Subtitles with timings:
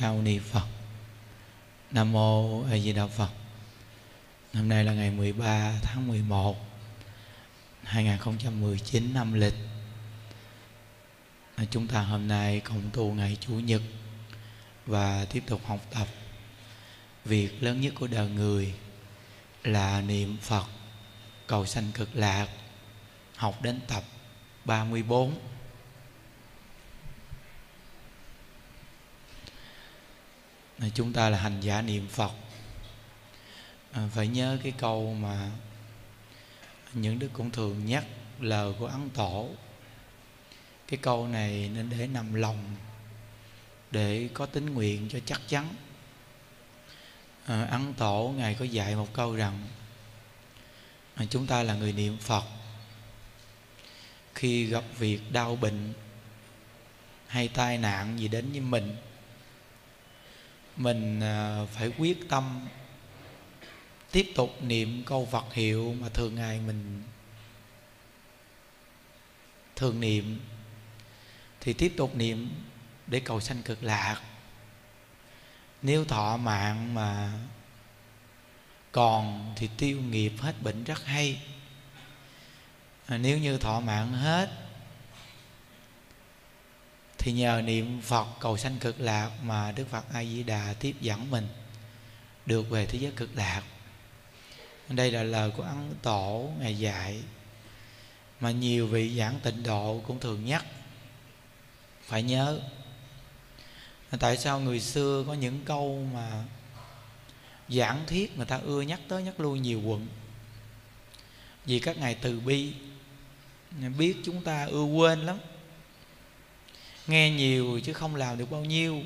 [0.00, 0.66] cao ni phật.
[1.90, 3.30] Nam mô a di đà phật.
[4.54, 6.56] Hôm nay là ngày 13 tháng 11
[7.82, 9.54] 2019 năm lịch.
[11.70, 13.82] Chúng ta hôm nay cộng tu ngày Chủ nhật
[14.86, 16.06] Và tiếp tục học tập.
[17.24, 18.74] Việc lớn nhất của đời người
[19.64, 20.66] Là niệm Phật,
[21.46, 22.48] Cầu sanh cực lạc,
[23.36, 24.04] Học đến tập
[24.64, 25.34] 34
[30.94, 32.32] Chúng ta là hành giả niệm Phật.
[33.92, 35.50] À, phải nhớ cái câu mà
[36.92, 38.04] những đức cũng thường nhắc
[38.40, 39.48] lời của ấn tổ.
[40.88, 42.76] Cái câu này nên để nằm lòng
[43.90, 45.74] để có tính nguyện cho chắc chắn.
[47.46, 49.68] À, ấn tổ ngài có dạy một câu rằng
[51.14, 52.44] à, chúng ta là người niệm phật.
[54.34, 55.92] Khi gặp việc đau bệnh
[57.26, 58.96] hay tai nạn gì đến với mình
[60.76, 62.68] mình à, phải quyết tâm
[64.10, 67.02] tiếp tục niệm câu Phật hiệu mà thường ngày mình
[69.76, 70.40] thường niệm.
[71.60, 72.50] Thì tiếp tục niệm
[73.06, 74.20] để cầu sanh cực lạc.
[75.82, 77.32] Nếu thọ mạng mà
[78.92, 81.42] còn thì tiêu nghiệp hết bệnh rất hay.
[83.06, 84.69] À, nếu như thọ mạng hết
[87.22, 90.96] thì nhờ niệm Phật cầu sanh cực lạc mà Đức Phật A Di Đà tiếp
[91.00, 91.48] dẫn mình
[92.46, 93.62] được về thế giới cực lạc.
[94.88, 97.22] Đây là lời của ấn tổ ngài dạy
[98.40, 100.64] mà nhiều vị giảng tịnh độ cũng thường nhắc.
[102.06, 102.60] Phải nhớ,
[104.20, 106.44] tại sao người xưa có những câu mà
[107.68, 110.06] giảng thiết người ta ưa nhắc tới nhắc lui nhiều quận?
[111.66, 112.72] Vì các ngài từ bi
[113.98, 115.38] biết chúng ta ưa quên lắm
[117.10, 119.02] nghe nhiều chứ không làm được bao nhiêu.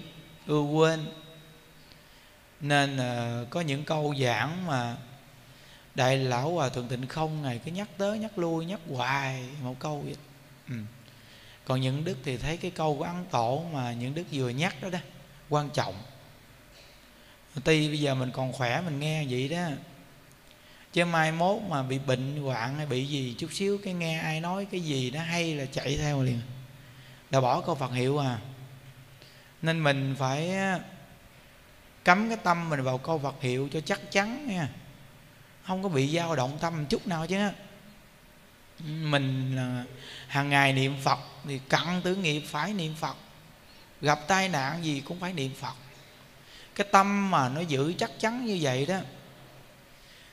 [0.46, 1.06] Ưa quên.
[2.60, 4.96] Nên uh, có những câu giảng mà
[5.94, 9.74] đại lão hòa thượng tịnh không ngày cứ nhắc tới nhắc lui nhắc hoài một
[9.78, 10.16] câu vậy.
[10.68, 10.74] Ừ.
[11.64, 14.82] còn những đức thì thấy cái câu của ăn tổ mà những đức vừa nhắc
[14.82, 14.98] đó đó
[15.48, 15.94] quan trọng.
[17.64, 19.68] Tuy bây giờ mình còn khỏe mình nghe vậy đó
[20.92, 24.40] chứ mai mốt mà bị bệnh hoạn hay bị gì chút xíu cái nghe ai
[24.40, 26.40] nói cái gì nó hay là chạy theo liền
[27.30, 28.38] là bỏ câu phật hiệu à.
[29.62, 30.50] Nên mình phải
[32.04, 34.68] cắm cái tâm mình vào câu phật hiệu cho chắc chắn nha.
[35.66, 37.38] Không có bị dao động tâm chút nào chứ.
[38.84, 39.84] Mình là
[40.28, 43.16] hàng ngày niệm phật thì cặn tứ nghiệp phải niệm phật.
[44.00, 45.74] Gặp tai nạn gì cũng phải niệm phật.
[46.74, 48.98] Cái tâm mà nó giữ chắc chắn như vậy đó,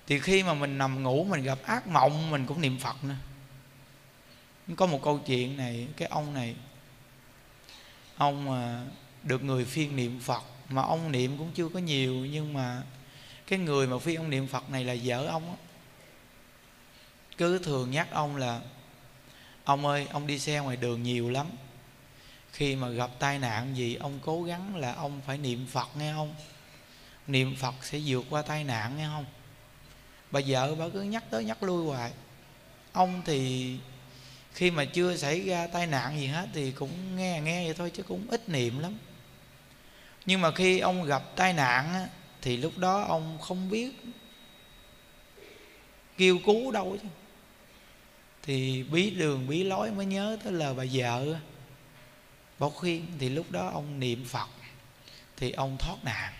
[0.07, 3.15] thì khi mà mình nằm ngủ, mình gặp ác mộng, mình cũng niệm phật nữa.
[4.75, 6.55] Có một câu chuyện này, cái ông này
[8.21, 8.85] ông mà
[9.23, 12.83] được người phiên niệm phật mà ông niệm cũng chưa có nhiều, nhưng mà
[13.47, 15.55] cái người mà phi ông niệm phật này là vợ ông á.
[17.37, 18.61] Cứ thường nhắc ông là,
[19.63, 21.47] ông ơi, ông đi xe ngoài đường nhiều lắm.
[22.51, 26.13] Khi mà gặp tai nạn gì, ông cố gắng là ông phải niệm phật nghe
[26.13, 26.35] không?
[27.27, 29.25] Niệm phật sẽ vượt qua tai nạn nghe không?
[30.31, 32.11] Bà vợ bà cứ nhắc tới nhắc lui hoài.
[32.93, 33.77] Ông thì
[34.53, 37.91] khi mà chưa xảy ra tai nạn gì hết thì cũng nghe nghe vậy thôi
[37.93, 38.97] chứ cũng ít niệm lắm.
[40.25, 42.07] Nhưng mà khi ông gặp tai nạn á,
[42.41, 43.91] thì lúc đó ông không biết
[46.17, 47.07] kêu cứu đâu chứ.
[48.43, 51.39] Thì bí đường bí lối mới nhớ tới lời bà vợ.
[52.59, 54.49] Bảo khuyên thì lúc đó ông niệm phật
[55.37, 56.33] thì ông thoát nạn.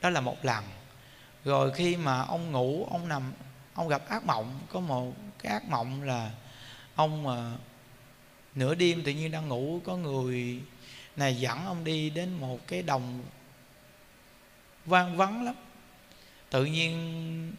[0.00, 0.64] Đó là một lần.
[1.44, 3.32] Rồi khi mà ông ngủ ông nằm
[3.74, 6.30] ông gặp ác mộng có một cái ác mộng là
[7.00, 7.52] ông mà
[8.54, 10.60] nửa đêm tự nhiên đang ngủ, có người
[11.16, 13.22] này dẫn ông đi đến một cái đồng
[14.84, 15.54] vang vắng lắm.
[16.50, 17.52] Tự nhiên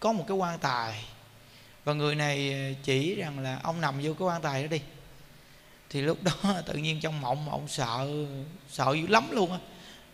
[0.00, 1.04] có một cái quan tài
[1.84, 4.80] và người này chỉ rằng là ông nằm vô cái quan tài đó đi.
[5.90, 6.32] Thì lúc đó
[6.66, 8.08] tự nhiên trong mộng mà ông sợ
[8.68, 9.58] sợ dữ lắm luôn á.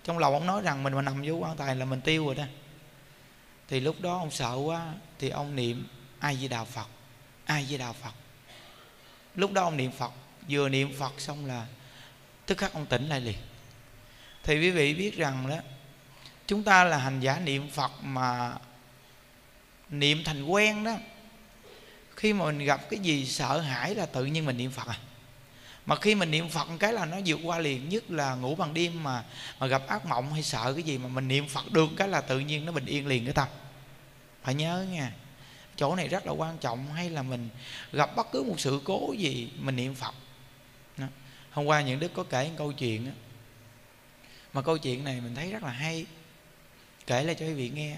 [0.04, 2.34] Trong lòng ông nói rằng mình mà nằm vô quan tài là mình tiêu rồi
[2.34, 2.44] đó.
[3.68, 5.86] Thì lúc đó ông sợ quá, thì ông niệm
[6.18, 6.86] ai di đà phật
[7.44, 8.12] ai với đạo phật?
[9.34, 10.12] Lúc đó ông niệm phật,
[10.48, 11.66] vừa niệm phật xong là
[12.46, 13.36] tức khắc ông tỉnh lại liền.
[14.42, 15.56] Thì quý vị biết rằng đó,
[16.46, 18.54] chúng ta là hành giả niệm phật mà
[19.90, 20.96] niệm thành quen đó.
[22.16, 24.98] Khi mà mình gặp cái gì sợ hãi là tự nhiên mình niệm phật à.
[25.86, 28.74] Mà khi mình niệm phật cái là nó vượt qua liền, nhất là ngủ bằng
[28.74, 29.24] đêm mà
[29.58, 32.20] mà gặp ác mộng hay sợ cái gì mà mình niệm phật được cái là
[32.20, 33.48] tự nhiên nó bình yên liền cái tâm
[34.42, 35.12] phải nhớ nha
[35.76, 37.48] chỗ này rất là quan trọng hay là mình
[37.92, 40.14] gặp bất cứ một sự cố gì mình niệm phật
[40.96, 41.06] đó.
[41.50, 43.12] hôm qua những đức có kể một câu chuyện đó.
[44.52, 46.06] mà câu chuyện này mình thấy rất là hay
[47.06, 47.96] kể lại cho quý vị nghe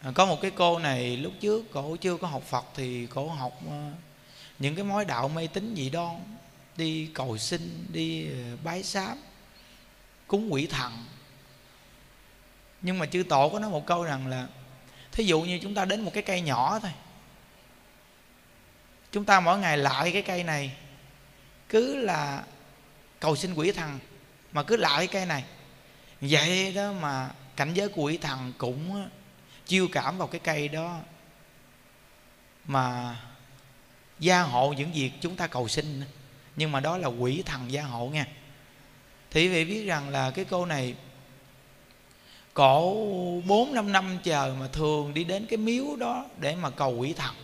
[0.00, 3.28] à, có một cái cô này lúc trước cổ chưa có học phật thì cổ
[3.28, 3.90] học ờ,
[4.58, 6.20] những cái mối đạo mê tín dị đoan
[6.76, 9.18] đi cầu xin đi ờ, bái sám
[10.26, 10.92] cúng quỷ thần
[12.82, 14.48] nhưng mà chư tổ có nói một câu rằng là
[15.12, 16.90] thí dụ như chúng ta đến một cái cây nhỏ thôi.
[19.12, 20.76] Chúng ta mỗi ngày lại cái cây này.
[21.68, 22.42] Cứ là
[23.20, 23.98] cầu xin quỷ thần
[24.52, 25.44] mà cứ lại cái cây này.
[26.20, 29.08] Vậy đó mà cảnh giới của quỷ thần cũng
[29.66, 30.98] chiêu cảm vào cái cây đó.
[32.64, 33.16] Mà
[34.18, 36.02] gia hộ những việc chúng ta cầu xin.
[36.56, 38.26] Nhưng mà đó là quỷ thần gia hộ nha.
[39.30, 40.94] Thì vị biết rằng là cái cô này
[42.54, 43.06] cổ
[43.46, 47.12] bốn năm năm chờ mà thường đi đến cái miếu đó để mà cầu quỷ
[47.12, 47.34] thần.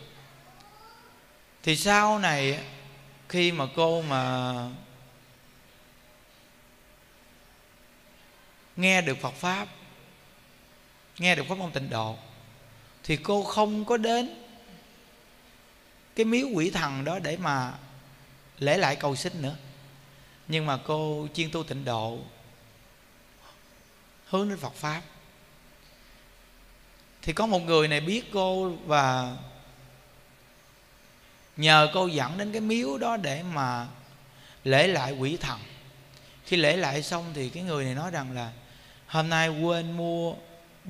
[1.63, 2.65] Thì sau này,
[3.29, 4.55] khi mà cô mà
[8.77, 9.69] nghe được Phật pháp,
[11.19, 12.17] nghe được pháp môn tịnh độ,
[13.05, 14.45] thì cô không có đến
[16.17, 17.73] cái miếu quỷ thần đó để mà
[18.59, 19.57] lễ lại cầu xin nữa.
[20.49, 22.19] Nhưng mà cô chuyên tu tịnh độ
[24.29, 25.03] hướng đến Phật pháp.
[27.23, 29.37] Thì có một người này biết cô và
[31.57, 33.87] nhờ cô dẫn đến cái miếu đó để mà
[34.65, 35.61] lễ lại quỷ thần.
[36.45, 38.53] Khi lễ lại xong thì cái người này nói rằng là
[39.07, 40.35] hôm nay quên mua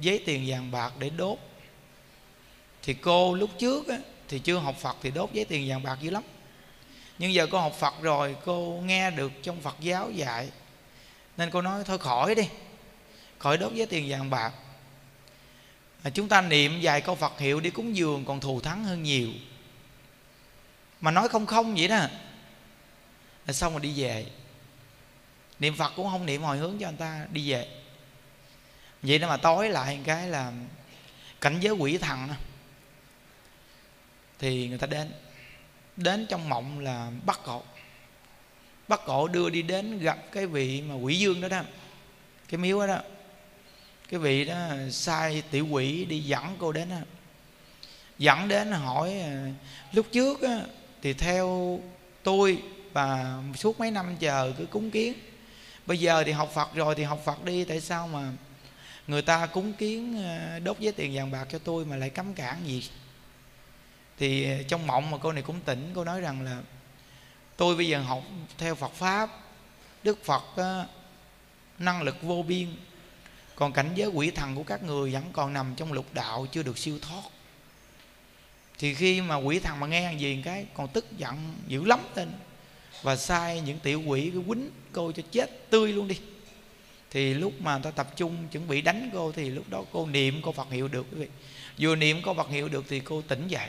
[0.00, 1.38] giấy tiền vàng bạc để đốt.
[2.82, 5.98] Thì cô lúc trước á, thì chưa học Phật thì đốt giấy tiền vàng bạc
[6.00, 6.22] dữ lắm.
[7.18, 10.48] Nhưng giờ cô học Phật rồi cô nghe được trong Phật giáo dạy.
[11.36, 12.48] Nên cô nói thôi khỏi đi
[13.38, 14.52] khỏi đốt giấy tiền vàng bạc.
[16.02, 19.02] À, chúng ta niệm vài câu Phật hiệu đi cúng dường còn thù thắng hơn
[19.02, 19.28] nhiều.
[21.00, 21.96] Mà nói không không vậy đó
[23.46, 24.26] à, xong rồi đi về.
[25.58, 27.68] Niệm Phật cũng không niệm hồi hướng cho anh ta đi về.
[29.02, 30.52] Vậy đó mà tối lại cái là
[31.40, 32.34] cảnh giới quỷ thần đó
[34.38, 35.12] thì người ta đến.
[35.96, 37.62] Đến trong mộng là bắt cổ.
[38.88, 41.62] Bắt cổ đưa đi đến gặp cái vị mà quỷ dương đó đó
[42.48, 43.00] cái miếu đó, đó
[44.08, 46.96] cái vị đó sai tiểu quỷ đi dẫn cô đến đó.
[48.18, 49.52] dẫn đến hỏi à,
[49.92, 50.60] lúc trước á,
[51.02, 51.80] thì theo
[52.22, 52.62] tôi
[52.92, 55.14] và suốt mấy năm chờ cứ cúng kiến
[55.86, 58.32] bây giờ thì học phật rồi thì học phật đi tại sao mà
[59.06, 62.34] người ta cúng kiến à, đốt giấy tiền vàng bạc cho tôi mà lại cấm
[62.34, 62.88] cản gì
[64.18, 66.62] thì à, trong mộng mà cô này cũng tỉnh cô nói rằng là
[67.56, 68.22] tôi bây giờ học
[68.58, 69.30] theo Phật pháp
[70.02, 70.44] Đức Phật
[71.78, 72.68] năng lực vô biên
[73.58, 76.62] còn cảnh giới quỷ thần của các người vẫn còn nằm trong lục đạo, chưa
[76.62, 77.22] được siêu thoát.
[78.78, 82.32] Thì khi mà quỷ thần mà nghe gì cái, còn tức giận dữ lắm lên.
[83.02, 86.18] Và sai những tiểu quỷ cái quýnh cô cho chết tươi luôn đi.
[87.10, 90.40] Thì lúc mà ta tập trung chuẩn bị đánh cô thì lúc đó cô niệm
[90.42, 91.28] cô Phật hiệu được, quý vị.
[91.78, 93.68] Vừa niệm cô Phật hiệu được thì cô tỉnh dậy.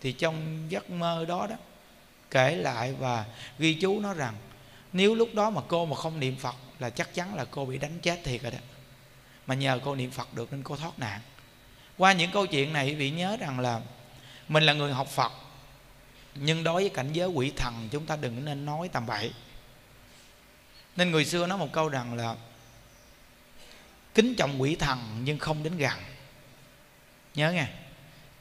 [0.00, 1.56] Thì trong giấc mơ đó đó,
[2.30, 3.24] kể lại và
[3.58, 4.34] ghi chú nó rằng,
[4.92, 7.78] nếu lúc đó mà cô mà không niệm Phật là chắc chắn là cô bị
[7.78, 8.58] đánh chết thiệt rồi đó
[9.46, 11.20] mà nhờ cô niệm Phật được nên cô thoát nạn.
[11.98, 13.80] Qua những câu chuyện này, quý vị nhớ rằng là
[14.48, 15.32] mình là người học Phật,
[16.34, 19.32] nhưng đối với cảnh giới quỷ thần, chúng ta đừng nên nói tầm bậy.
[20.96, 22.36] Nên người xưa nói một câu rằng là,
[24.14, 25.98] kính trọng quỷ thần nhưng không đến gần.
[27.34, 27.66] Nhớ nghe,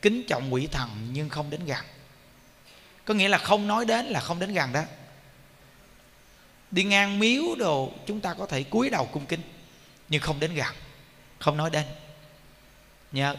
[0.01, 1.85] kính trọng quỷ thần nhưng không đến gần.
[3.05, 4.83] Có nghĩa là không nói đến là không đến gần đó.
[6.71, 9.41] Đi ngang miếu đồ, chúng ta có thể cúi đầu cung kính,
[10.09, 10.75] nhưng không đến gần
[11.43, 11.85] không nói đến.
[13.11, 13.35] Nhớ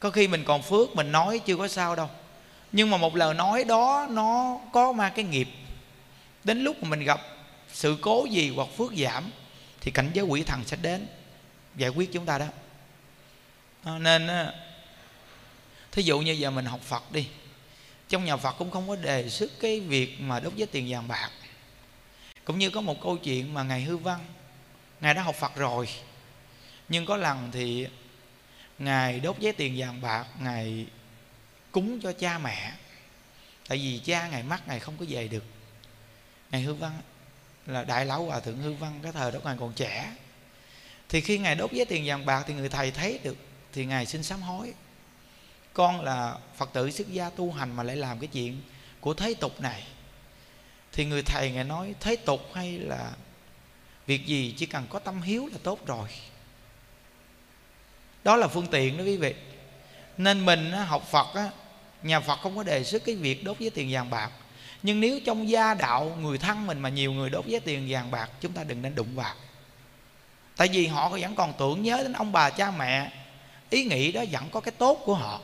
[0.00, 2.08] có khi mình còn phước, mình nói chưa có sao đâu.
[2.72, 5.48] Nhưng mà một lời nói đó, nó có mang cái nghiệp.
[6.44, 7.20] Đến lúc mà mình gặp
[7.72, 9.30] sự cố gì hoặc phước giảm,
[9.80, 11.06] thì cảnh giới quỷ thần sẽ đến,
[11.76, 12.46] giải quyết chúng ta đó.
[13.84, 14.52] À, nên à,
[15.92, 17.28] thí dụ như giờ mình học phật đi.
[18.08, 21.08] Trong nhà phật cũng không có đề xuất cái việc mà đốt với tiền vàng
[21.08, 21.30] bạc.
[22.44, 24.20] Cũng như có một câu chuyện mà ngài hư văn
[25.00, 25.88] ngài đã học phật rồi
[26.88, 27.86] nhưng có lần thì
[28.78, 30.86] ngài đốt giấy tiền vàng bạc, ngài
[31.72, 32.72] cúng cho cha mẹ.
[33.68, 35.44] Tại vì cha ngài mắc, ngài không có về được.
[36.50, 37.00] Ngài hư văn
[37.66, 40.14] là đại lão hòa thượng hư văn cái thời đó ngài còn trẻ.
[41.08, 43.36] Thì khi ngài đốt giấy tiền vàng bạc thì người thầy thấy được,
[43.72, 44.74] thì ngài xin sám hối.
[45.72, 48.60] Con là phật tử xuất gia tu hành mà lại làm cái chuyện
[49.00, 49.86] của thế tục này.
[50.92, 53.12] Thì người thầy ngài nói, thế tục hay là
[54.06, 54.54] việc gì?
[54.56, 56.08] Chỉ cần có tâm hiếu là tốt rồi
[58.24, 59.34] đó là phương tiện đó quý vị.
[60.16, 61.50] Nên mình học phật á,
[62.02, 64.30] nhà phật không có đề xuất cái việc đốt với tiền vàng bạc.
[64.82, 68.10] Nhưng nếu trong gia đạo người thân mình mà nhiều người đốt với tiền vàng
[68.10, 69.34] bạc chúng ta đừng nên đụng vào.
[70.56, 73.10] Tại vì họ vẫn còn tưởng nhớ đến ông bà cha mẹ
[73.70, 75.40] ý nghĩ đó vẫn có cái tốt của họ.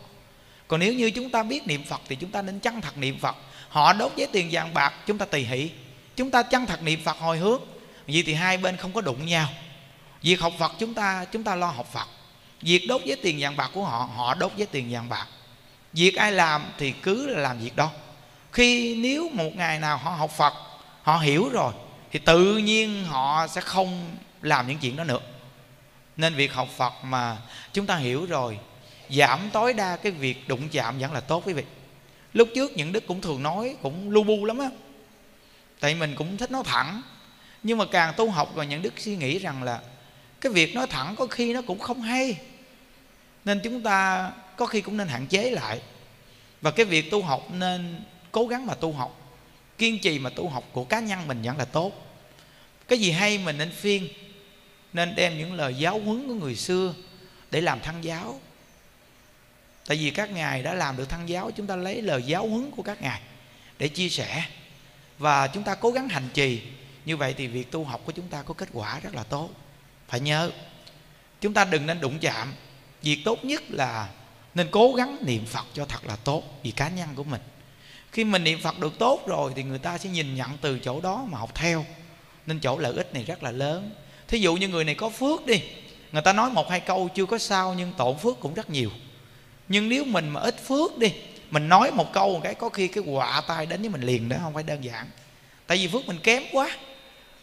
[0.68, 3.18] Còn nếu như chúng ta biết niệm phật thì chúng ta nên chân thật niệm
[3.18, 3.36] phật.
[3.68, 5.70] Họ đốt với tiền vàng bạc chúng ta tùy hỷ.
[6.16, 7.60] Chúng ta chân thật niệm phật hồi hướng.
[8.06, 9.48] Vì thì hai bên không có đụng nhau.
[10.22, 12.08] Việc học phật chúng ta chúng ta lo học phật
[12.64, 15.26] việc đốt với tiền vàng bạc của họ họ đốt với tiền vàng bạc.
[15.92, 17.90] Việc ai làm thì cứ là làm việc đó.
[18.52, 20.52] Khi nếu một ngày nào họ học phật,
[21.02, 21.72] họ hiểu rồi,
[22.12, 25.20] thì tự nhiên họ sẽ không làm những chuyện đó nữa.
[26.16, 27.36] Nên việc học phật mà
[27.72, 28.58] chúng ta hiểu rồi,
[29.10, 31.64] giảm tối đa cái việc đụng chạm vẫn là tốt quý vị.
[32.32, 34.70] Lúc trước những đức cũng thường nói, cũng lu bu lắm á.
[35.80, 37.02] Tại mình cũng thích nói thẳng.
[37.62, 39.80] Nhưng mà càng tu học và những đức suy nghĩ rằng là
[40.40, 42.36] cái việc nói thẳng có khi nó cũng không hay
[43.44, 45.80] nên chúng ta có khi cũng nên hạn chế lại.
[46.60, 49.20] Và cái việc tu học nên cố gắng mà tu học.
[49.78, 51.92] Kiên trì mà tu học của cá nhân mình vẫn là tốt.
[52.88, 54.08] Cái gì hay mình nên phiên,
[54.92, 56.94] nên đem những lời giáo huấn của người xưa
[57.50, 58.40] để làm thăng giáo.
[59.86, 62.70] Tại vì các ngài đã làm được thăng giáo, chúng ta lấy lời giáo huấn
[62.70, 63.20] của các ngài
[63.78, 64.44] để chia sẻ.
[65.18, 66.62] Và chúng ta cố gắng hành trì.
[67.04, 69.50] Như vậy thì việc tu học của chúng ta có kết quả rất là tốt.
[70.08, 70.50] Phải nhớ,
[71.40, 72.54] chúng ta đừng nên đụng chạm
[73.04, 74.08] việc tốt nhất là
[74.54, 77.40] nên cố gắng niệm phật cho thật là tốt vì cá nhân của mình.
[78.12, 81.00] Khi mình niệm phật được tốt rồi thì người ta sẽ nhìn nhận từ chỗ
[81.00, 81.84] đó mà học theo.
[82.46, 83.90] Nên chỗ lợi ích này rất là lớn.
[84.28, 85.62] Thí dụ như người này có phước đi,
[86.12, 88.90] người ta nói một hai câu chưa có sao nhưng tổn phước cũng rất nhiều.
[89.68, 91.12] Nhưng nếu mình mà ít phước đi,
[91.50, 94.28] mình nói một câu một cái có khi cái quạ tay đến với mình liền
[94.28, 95.06] đó không phải đơn giản.
[95.66, 96.70] Tại vì phước mình kém quá.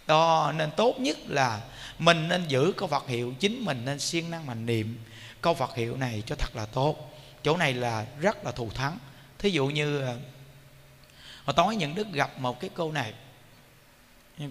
[0.08, 1.62] Đó, nên tốt nhất là
[2.00, 4.97] mình nên giữ có Phật hiệu chính mình, nên siêng năng mà niệm
[5.41, 7.12] câu Phật hiệu này cho thật là tốt.
[7.43, 8.97] Chỗ này là rất là thù thắng.
[9.39, 10.17] Thí dụ như ờ,
[11.45, 13.13] hồi tối những đức gặp một cái cô này.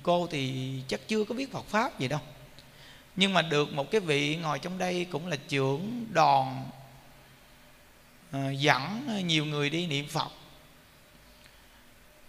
[0.02, 2.20] Cô thì chắc chưa có biết Phật pháp gì đâu.
[3.16, 6.70] Nhưng mà được một cái vị ngồi trong đây cũng là trưởng đoàn
[8.32, 10.28] ờ, dẫn nhiều người đi niệm phật.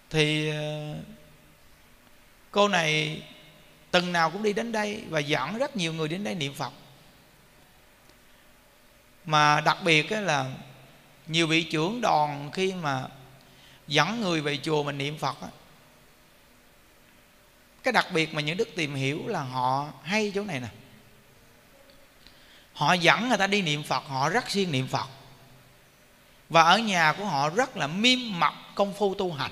[0.10, 0.95] Thì ờ,
[2.52, 3.21] cô này
[3.91, 6.74] từng nào cũng đi đến đây và dẫn rất nhiều người đến đây niệm phật
[9.25, 10.51] mà đặc biệt là
[11.27, 13.03] nhiều vị trưởng đoàn khi mà
[13.88, 15.36] dẫn người về chùa mình niệm phật
[17.84, 20.67] cái đặc biệt mà những đức tìm hiểu là họ hay chỗ này nè.
[22.73, 25.07] Họ dẫn người ta đi niệm phật, họ rất siêng niệm phật.
[26.49, 29.51] Và ở nhà của họ rất là miêm mật công phu tu hành.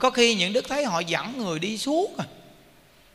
[0.00, 2.24] Có khi những đức thấy họ dẫn người đi suốt à,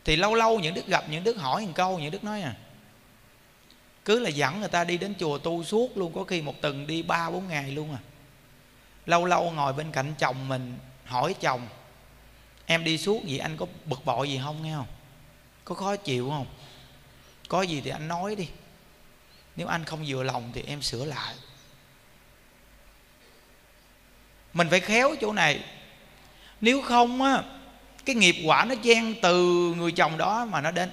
[0.06, 2.56] thì lâu lâu những đức gặp, những đức hỏi một câu, những đức nói à
[4.10, 6.88] cứ là dẫn người ta đi đến chùa tu suốt luôn, có khi một tuần
[6.88, 8.00] đi ba bốn ngày luôn à.
[9.06, 11.68] Lâu lâu ngồi bên cạnh chồng mình, hỏi chồng,
[12.66, 14.64] em đi suốt vậy anh có bực bội gì không?
[14.64, 14.88] Nghe không?
[15.66, 16.46] Có khó chịu không?
[17.48, 18.48] Có gì thì anh nói đi.
[19.56, 21.36] Nếu anh không vừa lòng thì em sửa lại.
[24.54, 25.64] Mình phải khéo chỗ này.
[26.62, 27.44] Nếu không á,
[28.06, 29.44] cái nghiệp quả nó chen từ
[29.78, 30.90] người chồng đó mà nó đến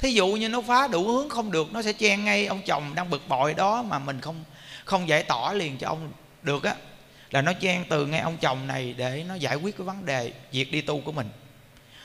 [0.00, 2.94] thí dụ như nó phá đủ hướng không được, nó sẽ chen ngay, ông chồng
[2.94, 4.44] đang bực bội đó mà mình không
[4.84, 6.74] không giải tỏa liền cho ông được á.
[7.30, 10.32] Là nó chen từ ngay ông chồng này để nó giải quyết cái vấn đề
[10.52, 11.28] việc đi tu của mình.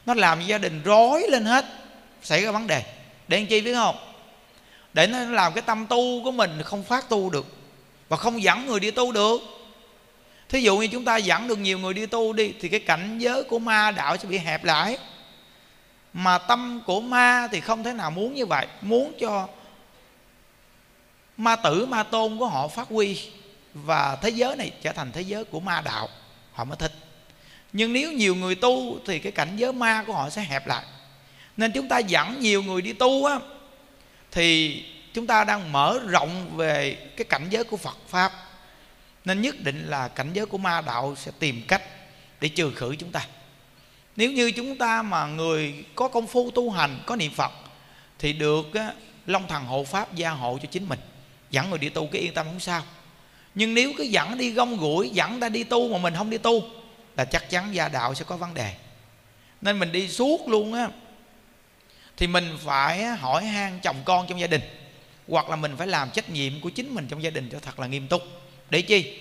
[0.06, 1.66] Nó làm gia đình rối lên hết,
[2.22, 2.84] xảy ra vấn đề.
[3.28, 3.96] Để làm chi biết không?
[4.94, 7.46] Để nó làm cái tâm tu của mình không phát tu được
[8.10, 9.42] và không dẫn người đi tu được.
[10.50, 13.18] Thí dụ như chúng ta dẫn được nhiều người đi tu đi, thì cái cảnh
[13.20, 14.98] giới của ma đạo sẽ bị hẹp lại
[16.18, 18.68] mà tâm của ma thì không thể nào muốn như vậy.
[18.82, 19.48] Muốn cho
[21.38, 23.20] ma tử, ma tôn của họ phát huy
[23.74, 26.10] và thế giới này trở thành thế giới của ma đạo,
[26.52, 26.92] họ mới thích.
[27.74, 30.86] Nhưng nếu nhiều người tu thì cái cảnh giới ma của họ sẽ hẹp lại.
[31.58, 33.40] Nên chúng ta dẫn nhiều người đi tu á,
[34.32, 38.32] thì chúng ta đang mở rộng về cái cảnh giới của Phật pháp.
[39.26, 41.84] Nên nhất định là cảnh giới của ma đạo sẽ tìm cách
[42.42, 43.28] để trừ khử chúng ta
[44.16, 47.52] nếu như chúng ta mà người có công phu tu hành có niệm phật
[48.20, 48.94] thì được á,
[49.26, 51.00] long thần hộ pháp gia hộ cho chính mình.
[51.52, 52.84] Dẫn người đi tu cái yên tâm không sao.
[53.56, 56.38] Nhưng nếu cứ dẫn đi gông gũi dẫn ta đi tu mà mình không đi
[56.38, 56.64] tu
[57.18, 58.74] là chắc chắn gia đạo sẽ có vấn đề.
[59.62, 60.90] Nên mình đi suốt luôn á
[62.18, 64.62] thì mình phải hỏi han chồng con trong gia đình
[65.28, 67.80] hoặc là mình phải làm trách nhiệm của chính mình trong gia đình cho thật
[67.80, 68.22] là nghiêm túc.
[68.70, 69.20] Để chi?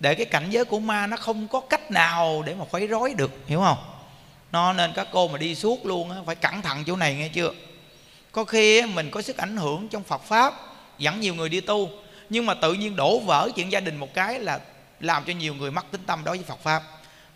[0.00, 3.14] Để cái cảnh giới của ma nó không có cách nào để mà khuấy rối
[3.14, 3.97] được hiểu không?
[4.52, 7.28] Nó nên các cô mà đi suốt luôn á, phải cẩn thận chỗ này nghe
[7.28, 7.52] chưa?
[8.32, 10.54] Có khi mình có sức ảnh hưởng trong phật pháp,
[10.98, 11.90] dẫn nhiều người đi tu,
[12.30, 14.60] nhưng mà tự nhiên đổ vỡ chuyện gia đình một cái là
[15.00, 16.82] làm cho nhiều người mất tính tâm đối với phật pháp.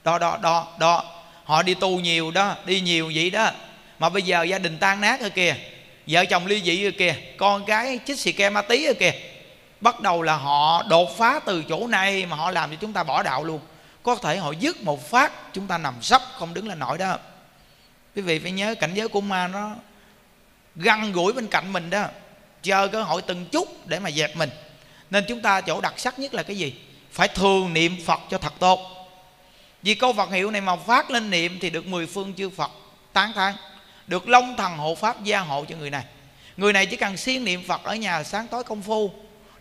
[0.05, 1.05] Đó đó đó đó.
[1.44, 3.51] Họ đi tu nhiều đó, đi nhiều vậy đó.
[3.98, 5.57] Mà bây giờ gia đình tan nát rồi kìa.
[6.07, 7.14] Vợ chồng ly dị rồi kìa.
[7.37, 9.12] Con cái chích xì ke ma tí rồi kìa.
[9.81, 13.05] Bắt đầu là họ đột phá từ chỗ này mà họ làm cho chúng ta
[13.05, 13.61] bỏ đạo luôn
[14.03, 17.19] có thể họ dứt một phát, chúng ta nằm sấp, không đứng lên nổi đó.
[18.17, 19.71] Quý vị phải nhớ cảnh giới của ma nó
[20.77, 22.07] găng gũi bên cạnh mình đó,
[22.62, 24.51] chờ cơ hội từng chút để mà dẹp mình.
[25.11, 26.75] Nên chúng ta chỗ đặc sắc nhất là cái gì?
[27.12, 28.81] Phải thường niệm phật cho thật tốt.
[29.83, 32.71] Vì câu phật hiệu này mà phát lên niệm thì được mười phương chư phật
[33.12, 33.55] tán thán,
[34.07, 36.05] được long thần hộ pháp gia hộ cho người này.
[36.57, 39.12] Người này chỉ cần siêng niệm phật ở nhà sáng tối công phu,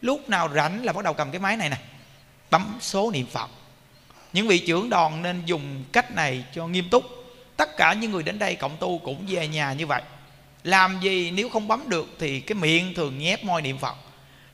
[0.02, 1.78] lúc nào rảnh là bắt đầu cầm cái máy này nè,
[2.52, 3.50] bấm số niệm phật
[4.34, 7.04] những vị trưởng đoàn nên dùng cách này cho nghiêm túc.
[7.58, 10.02] Tất cả những người đến đây cộng tu cũng về nhà như vậy.
[10.63, 13.96] Làm gì nếu không bấm được thì cái miệng thường nhép môi niệm phật.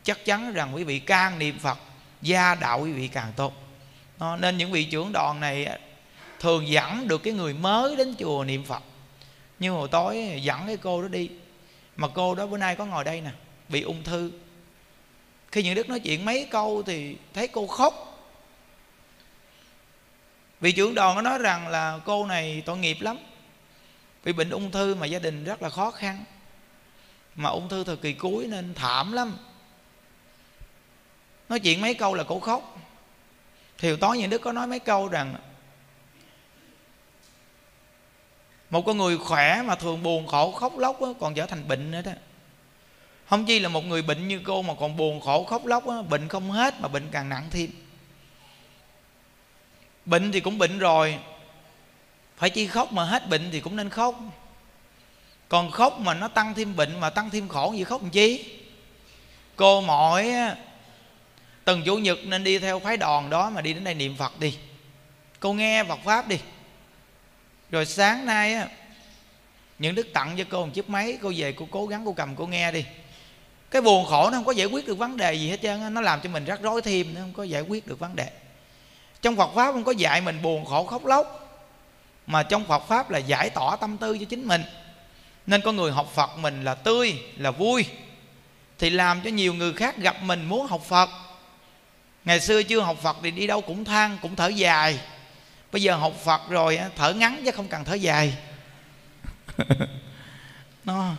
[0.03, 1.77] Chắc chắn rằng quý vị càng niệm phật,
[2.21, 3.53] gia đạo quý vị càng tốt.
[4.39, 5.79] Nên những vị trưởng đoàn này
[6.39, 8.83] thường dẫn được cái người mới đến chùa niệm phật.
[9.59, 11.29] Nhưng hồi tối dẫn cái cô đó đi.
[11.95, 13.31] Mà cô đó bữa nay có ngồi đây nè,
[13.69, 14.31] bị ung thư.
[15.51, 18.06] Khi những đức nói chuyện mấy câu thì thấy cô khóc
[20.61, 23.17] vị trưởng đoàn có nói rằng là cô này tội nghiệp lắm.
[24.23, 26.23] Vì bệnh ung thư mà gia đình rất là khó khăn.
[27.35, 29.37] Mà ung thư thời kỳ cuối nên thảm lắm.
[31.49, 32.77] Nói chuyện mấy câu là cổ khóc.
[33.77, 35.35] Thì tối những đức có nói mấy câu rằng
[38.69, 41.91] một con người khỏe mà thường buồn khổ khóc lóc đó, còn trở thành bệnh
[41.91, 42.11] nữa đó.
[43.29, 46.01] Không chi là một người bệnh như cô mà còn buồn khổ khóc lóc đó,
[46.01, 47.69] bệnh không hết mà bệnh càng nặng thêm
[50.07, 51.19] bệnh thì cũng bệnh rồi.
[52.37, 54.19] Phải chi khóc mà hết bệnh thì cũng nên khóc.
[55.49, 58.45] Còn khóc mà nó tăng thêm bệnh mà tăng thêm khổ gì khóc làm chi?
[59.55, 60.31] Cô mỗi
[61.63, 64.39] từng chủ nhật nên đi theo phái đoàn đó mà đi đến đây niệm phật
[64.39, 64.57] đi.
[65.39, 66.39] Cô nghe phật pháp đi.
[67.71, 68.67] Rồi sáng nay á,
[69.79, 72.35] những đức tặng cho cô một chiếc máy, cô về cô cố gắng cô cầm
[72.35, 72.85] cô nghe đi.
[73.71, 76.01] Cái buồn khổ nó không có giải quyết được vấn đề gì hết trơn nó
[76.01, 78.29] làm cho mình rắc rối thêm, nó không có giải quyết được vấn đề
[79.21, 81.47] trong Phật pháp không có dạy mình buồn khổ khóc lóc
[82.27, 84.63] mà trong Phật pháp là giải tỏa tâm tư cho chính mình.
[85.47, 87.85] Nên con người học Phật mình là tươi là vui
[88.79, 91.09] thì làm cho nhiều người khác gặp mình muốn học Phật.
[92.25, 94.99] Ngày xưa chưa học Phật thì đi đâu cũng than cũng thở dài.
[95.71, 98.33] Bây giờ học Phật rồi thở ngắn chứ không cần thở dài.
[100.83, 101.11] Nó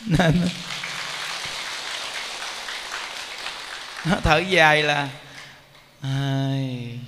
[0.18, 0.48] nên
[4.22, 5.08] thở dài là
[6.00, 6.98] ai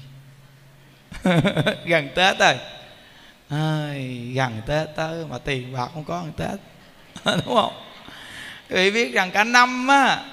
[1.87, 2.55] gần tết rồi.
[3.49, 6.61] Ai, gần tết tới mà tiền bạc không có gần tết.
[7.47, 7.73] Đúng không?
[8.71, 10.25] Quý vị biết rằng cả năm á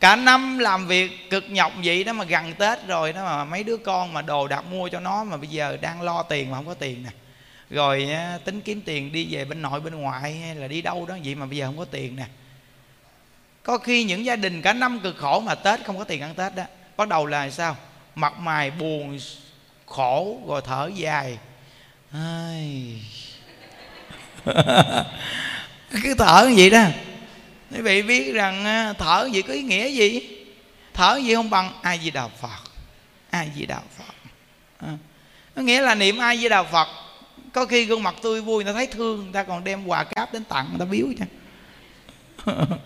[0.00, 3.64] cả năm làm việc cực nhọc vậy đó mà gần tết rồi đó mà mấy
[3.64, 6.56] đứa con mà đồ đặt mua cho nó mà bây giờ đang lo tiền mà
[6.56, 7.10] không có tiền nè.
[7.70, 8.08] Rồi
[8.44, 11.34] tính kiếm tiền đi về bên nội bên ngoại hay là đi đâu đó vậy
[11.34, 12.24] mà bây giờ không có tiền nè.
[13.62, 16.34] Có khi những gia đình cả năm cực khổ mà tết không có tiền ăn
[16.34, 16.64] tết đó
[16.96, 17.76] bắt đầu là sao?
[18.14, 19.18] Mặt mày buồn
[19.86, 21.38] khổ rồi thở dài.
[22.12, 23.02] Ai.
[26.02, 26.84] Cứ thở như vậy đó.
[27.70, 30.20] Quý vị biết rằng à, thở gì có ý nghĩa gì?
[30.94, 32.66] Thở gì không bằng ai di đà phật
[33.30, 34.14] ai di đà phật
[34.78, 34.96] à.
[35.54, 36.88] có nghĩa là niệm ai di đà phật
[37.52, 40.04] có khi gương mặt tươi vui, người ta thấy thương, người ta còn đem quà
[40.04, 41.26] cáp đến tặng, người ta biếu cho.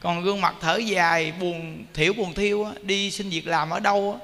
[0.00, 4.20] Còn gương mặt thở dài, buồn, thiểu buồn thiêu đi xin việc làm ở đâu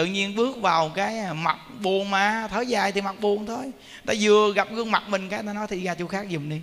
[0.00, 3.70] tự nhiên bước vào cái mặt buồn mà, thở dài thì mặt buồn thôi.
[4.06, 6.60] Ta vừa gặp gương mặt mình cái, ta nói thì ra chỗ khác dùm đi.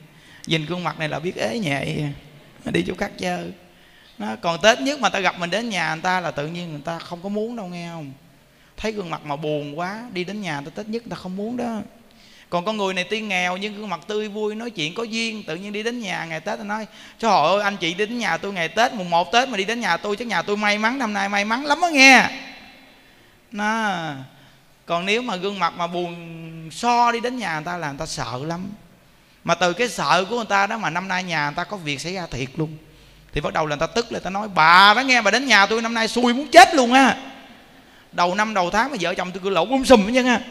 [0.47, 1.85] Nhìn gương mặt này là biết ế nhẹ
[2.65, 3.51] đi chỗ khác chơi.
[4.17, 6.71] Nó, còn tết nhất mà ta gặp mình đến nhà người ta là tự nhiên
[6.71, 8.11] người ta không có muốn đâu nghe không?
[8.77, 11.35] Thấy gương mặt mà buồn quá, đi đến nhà ta tết nhất người ta không
[11.35, 11.81] muốn đó.
[12.49, 15.43] Còn con người này tuy nghèo nhưng gương mặt tươi vui, nói chuyện có duyên.
[15.43, 16.85] Tự nhiên đi đến nhà ngày tết ta nói,
[17.19, 19.79] trời ơi, anh chị đến nhà tôi ngày tết, mùng một tết mà đi đến
[19.79, 22.29] nhà tôi, chắc nhà tôi may mắn, năm nay may mắn lắm đó nghe
[23.51, 23.91] nó
[24.85, 27.99] còn nếu mà gương mặt mà buồn so đi đến nhà người ta là người
[27.99, 28.69] ta sợ lắm.
[29.43, 31.77] Mà từ cái sợ của người ta đó mà năm nay nhà người ta có
[31.77, 32.77] việc xảy ra thiệt luôn.
[33.33, 35.45] Thì bắt đầu là người ta tức là ta nói bà đó nghe bà đến
[35.45, 37.17] nhà tôi năm nay xui muốn chết luôn á.
[38.11, 40.41] Đầu năm đầu tháng mà vợ chồng tôi cứ lộn um sùm chứ ha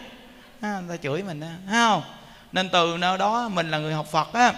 [0.61, 2.03] à, người ta chửi mình á không?
[2.53, 4.53] Nên từ nơi đó mình là người học phật á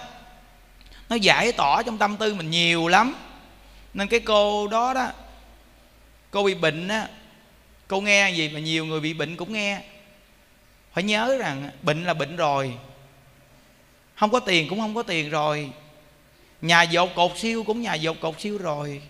[1.09, 3.15] nó giải tỏa trong tâm tư mình nhiều lắm.
[3.93, 5.07] Nên cái cô đó đó
[6.31, 7.07] cô bị bệnh á
[7.89, 9.81] câu nghe gì mà nhiều người bị bệnh cũng nghe.
[10.93, 12.73] Phải nhớ rằng bệnh là bệnh rồi.
[14.15, 15.71] Không có tiền cũng không có tiền rồi.
[16.61, 19.01] Nhà dột cột siêu cũng nhà dột cột siêu rồi.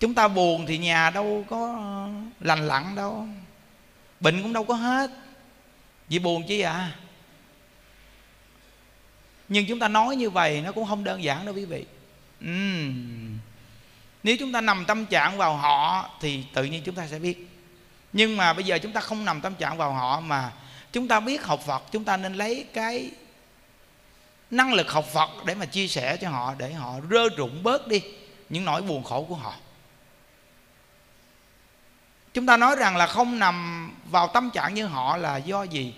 [0.00, 1.78] Chúng ta buồn thì nhà đâu có
[2.40, 3.26] lành lặn đâu.
[4.20, 5.10] Bệnh cũng đâu có hết.
[6.08, 6.96] Vì buồn chứ à?
[9.48, 11.84] Nhưng chúng ta nói như vậy nó cũng không đơn giản đâu quý vị.
[12.44, 13.38] Uhm
[14.24, 17.48] nếu chúng ta nằm tâm trạng vào họ thì tự nhiên chúng ta sẽ biết.
[18.12, 20.52] Nhưng mà bây giờ chúng ta không nằm tâm trạng vào họ mà
[20.92, 23.10] chúng ta biết học phật, chúng ta nên lấy cái
[24.50, 27.88] năng lực học phật để mà chia sẻ cho họ, để họ rơ rụng bớt
[27.88, 28.02] đi
[28.48, 29.54] những nỗi buồn khổ của họ.
[32.34, 35.94] Chúng ta nói rằng là không nằm vào tâm trạng như họ là do gì?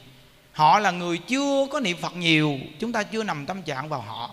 [0.52, 4.00] Họ là người chưa có niệm phật nhiều, chúng ta chưa nằm tâm trạng vào
[4.00, 4.30] họ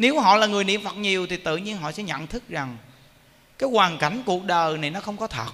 [0.00, 2.76] nếu họ là người niệm phật nhiều thì tự nhiên họ sẽ nhận thức rằng
[3.58, 5.50] cái hoàn cảnh cuộc đời này nó không có thật.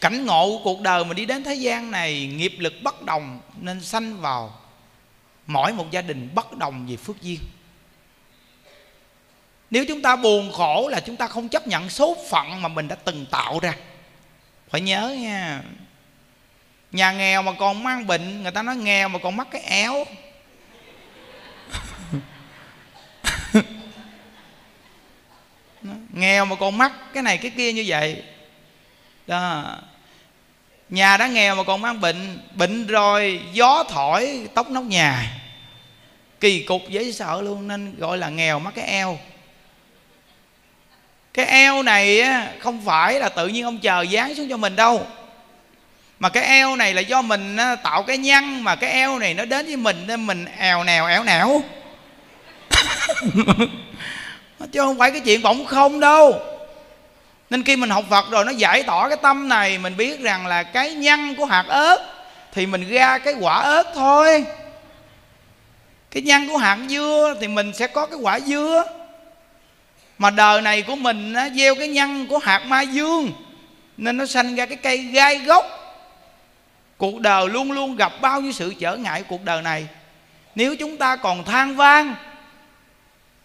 [0.00, 3.40] Cảnh ngộ của cuộc đời mà đi đến thế gian này, nghiệp lực bất đồng
[3.60, 4.60] nên sanh vào
[5.46, 7.40] mỗi một gia đình bất đồng về phước duyên.
[9.70, 12.88] Nếu chúng ta buồn khổ là chúng ta không chấp nhận số phận mà mình
[12.88, 13.74] đã từng tạo ra.
[14.68, 15.62] Phải nhớ nha,
[16.92, 20.04] nhà nghèo mà còn mang bệnh, người ta nói nghèo mà còn mắc cái éo.
[26.12, 28.22] nghèo mà còn mắc cái này cái kia như vậy.
[29.26, 29.64] Đó.
[30.88, 35.40] Nhà đã nghèo mà còn mang bệnh bệnh rồi gió thổi tóc nóc nhà.
[36.40, 39.18] Kỳ cục dễ sợ luôn nên gọi là nghèo mắc cái eo.
[41.34, 44.76] Cái eo này á, không phải là tự nhiên ông chờ dán xuống cho mình
[44.76, 45.06] đâu.
[46.18, 49.34] Mà cái eo này là do mình á, tạo cái nhăn mà cái eo này
[49.34, 51.62] nó đến với mình nên mình èo nèo éo nẻo.
[54.72, 56.40] chứ không phải cái chuyện bỗng không đâu.
[57.50, 60.46] Nên khi mình học phật rồi, nó giải tỏa cái tâm này, mình biết rằng
[60.46, 61.98] là cái nhân của hạt ớt
[62.52, 64.44] thì mình ra cái quả ớt thôi.
[66.10, 68.84] Cái nhân của hạt dưa thì mình sẽ có cái quả dưa.
[70.18, 73.32] Mà đời này của mình nó gieo cái nhân của hạt ma dương,
[73.96, 75.66] nên nó sanh ra cái cây gai gốc.
[76.96, 79.86] Cuộc đời luôn luôn gặp bao nhiêu sự trở ngại cuộc đời này.
[80.54, 82.14] Nếu chúng ta còn than vang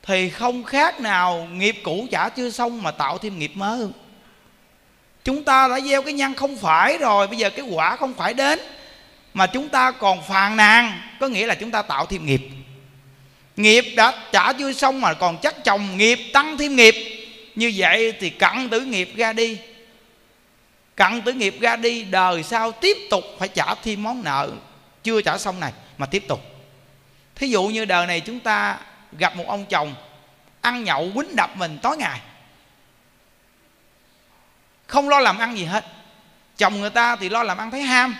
[0.05, 3.87] thì không khác nào nghiệp cũ chả chưa xong mà tạo thêm nghiệp mới.
[5.23, 8.33] Chúng ta đã gieo cái nhân không phải rồi, bây giờ cái quả không phải
[8.33, 8.59] đến,
[9.33, 12.41] mà chúng ta còn phàn nàn, có nghĩa là chúng ta tạo thêm nghiệp.
[13.55, 16.95] Nghiệp đã trả chưa xong mà còn chắc chồng nghiệp, tăng thêm nghiệp.
[17.55, 19.57] Như vậy thì cặn tử nghiệp ra đi.
[20.95, 24.51] Cặn tử nghiệp ra đi, đời sau tiếp tục phải trả thêm món nợ.
[25.03, 26.41] Chưa trả xong này, mà tiếp tục.
[27.35, 28.77] Thí dụ như đời này chúng ta
[29.17, 29.95] gặp một ông chồng
[30.61, 32.21] ăn nhậu quýnh đập mình tối ngày.
[34.87, 35.85] Không lo làm ăn gì hết.
[36.57, 38.15] Chồng người ta thì lo làm ăn thấy ham.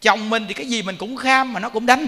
[0.00, 2.06] Chồng mình thì cái gì mình cũng kham mà nó cũng đánh.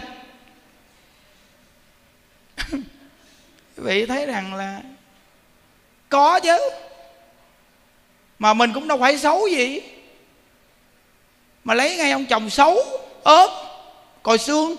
[3.76, 4.80] Vị thấy rằng là
[6.08, 6.58] có chứ.
[8.38, 9.80] Mà mình cũng đâu phải xấu gì.
[11.64, 12.78] Mà lấy ngay ông chồng xấu,
[13.22, 13.50] ốm,
[14.22, 14.76] còi xương,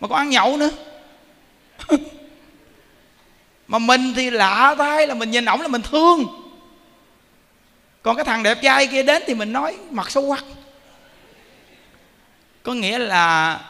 [0.00, 0.70] mà còn ăn nhậu nữa.
[3.68, 6.26] mà mình thì lạ thay là mình nhìn ổng là mình thương.
[8.02, 10.44] Còn cái thằng đẹp trai kia đến thì mình nói, mặt xấu quắc
[12.66, 13.60] có nghĩa là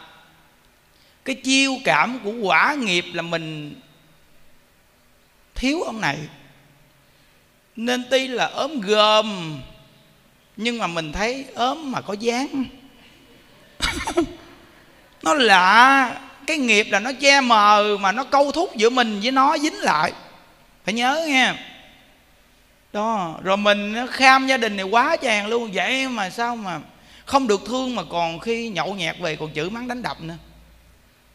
[1.25, 3.75] cái chiêu cảm của quả nghiệp là mình
[5.55, 6.19] thiếu ông này.
[7.77, 9.59] Nên tuy là ốm gồm,
[10.57, 12.65] nhưng mà mình thấy ốm mà có dáng.
[15.23, 19.31] Nó lạ cái nghiệp là nó che mờ mà nó câu thúc giữa mình với
[19.31, 20.13] nó dính lại.
[20.85, 21.57] Phải nhớ nha
[22.93, 25.71] đó, rồi mình kham gia đình này quá chàng luôn.
[25.75, 26.81] Vậy mà sao mà
[27.25, 30.37] không được thương mà còn khi nhậu nhẹt về còn chửi mắng đánh đập nữa.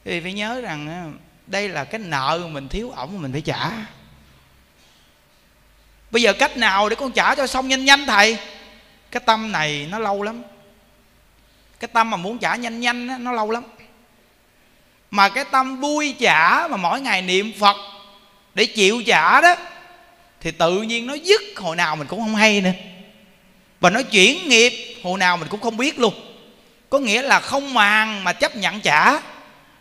[0.06, 1.14] Thì phải nhớ rằng
[1.48, 3.70] đây là cái nợ mình thiếu ổng mình phải trả.
[6.12, 8.38] Bây giờ cách nào để con trả cho xong nhanh nhanh thầy?
[9.12, 10.42] Cái tâm này nó lâu lắm.
[11.80, 13.64] Cái tâm mà muốn trả nhanh nhanh nó lâu lắm
[15.12, 17.78] mà cái tâm vui trả mà mỗi ngày niệm phật
[18.54, 19.56] để chịu trả đó,
[20.42, 21.42] thì tự nhiên nó dứt.
[21.56, 22.72] Hồi nào mình cũng không hay nữa.
[23.80, 26.14] Và nó chuyển nghiệp, hồi nào mình cũng không biết luôn.
[26.90, 29.20] Có nghĩa là không màng mà chấp nhận trả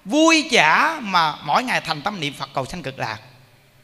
[0.05, 3.19] vui trả mà mỗi ngày thành tâm niệm phật cầu sanh cực lạc.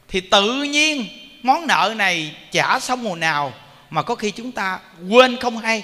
[0.07, 1.05] Thì tự nhiên
[1.43, 3.53] món nợ này trả xong hồi nào
[3.89, 4.79] mà có khi chúng ta
[5.09, 5.83] quên không hay.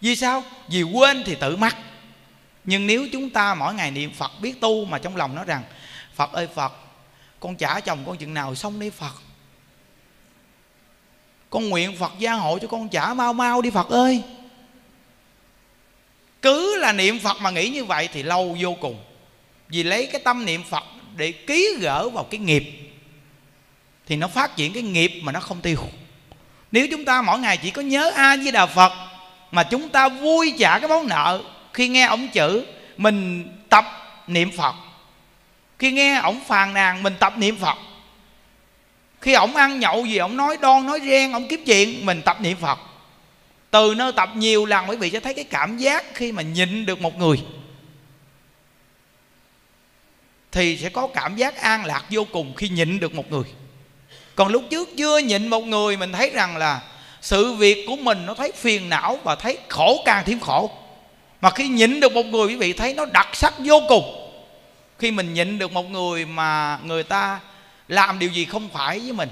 [0.00, 0.44] Vì sao?
[0.68, 1.76] Vì quên thì tự mắc
[2.64, 5.62] nhưng nếu chúng ta mỗi ngày niệm phật, biết tu mà trong lòng nói rằng,
[6.14, 6.72] phật ơi phật,
[7.40, 9.12] con trả chồng con chừng nào xong đi phật.
[11.50, 14.22] Con nguyện phật gia hộ cho con trả mau mau đi phật ơi.
[16.42, 19.04] Cứ là niệm phật mà nghĩ như vậy thì lâu vô cùng.
[19.68, 20.84] Vì lấy cái tâm niệm phật
[21.16, 22.64] để ký gỡ vào cái nghiệp,
[24.06, 25.78] thì nó phát triển cái nghiệp mà nó không tiêu.
[26.72, 28.92] Nếu chúng ta mỗi ngày chỉ có nhớ a di đà phật
[29.50, 31.42] mà chúng ta vui trả cái món nợ
[31.74, 32.64] khi nghe ổng chữ,
[32.96, 33.84] mình tập
[34.26, 34.74] niệm phật.
[35.78, 37.78] Khi nghe ổng phàn nàn, mình tập niệm phật.
[39.20, 42.36] Khi ổng ăn nhậu gì, ổng nói đon, nói ren, ổng kiếm chuyện, mình tập
[42.40, 42.78] niệm phật.
[43.70, 46.86] Từ nơi tập nhiều lần, quý vị sẽ thấy cái cảm giác khi mà nhịn
[46.86, 47.42] được một người.
[50.52, 53.44] Thì sẽ có cảm giác an lạc vô cùng khi nhịn được một người.
[54.34, 56.80] Còn lúc trước chưa nhịn một người, mình thấy rằng là
[57.20, 60.70] sự việc của mình nó thấy phiền não và thấy khổ, càng thêm khổ
[61.42, 64.04] mà khi nhịn được một người, quý vị thấy nó đặc sắc vô cùng.
[64.98, 67.40] Khi mình nhịn được một người mà người ta
[67.88, 69.28] làm điều gì không phải với mình,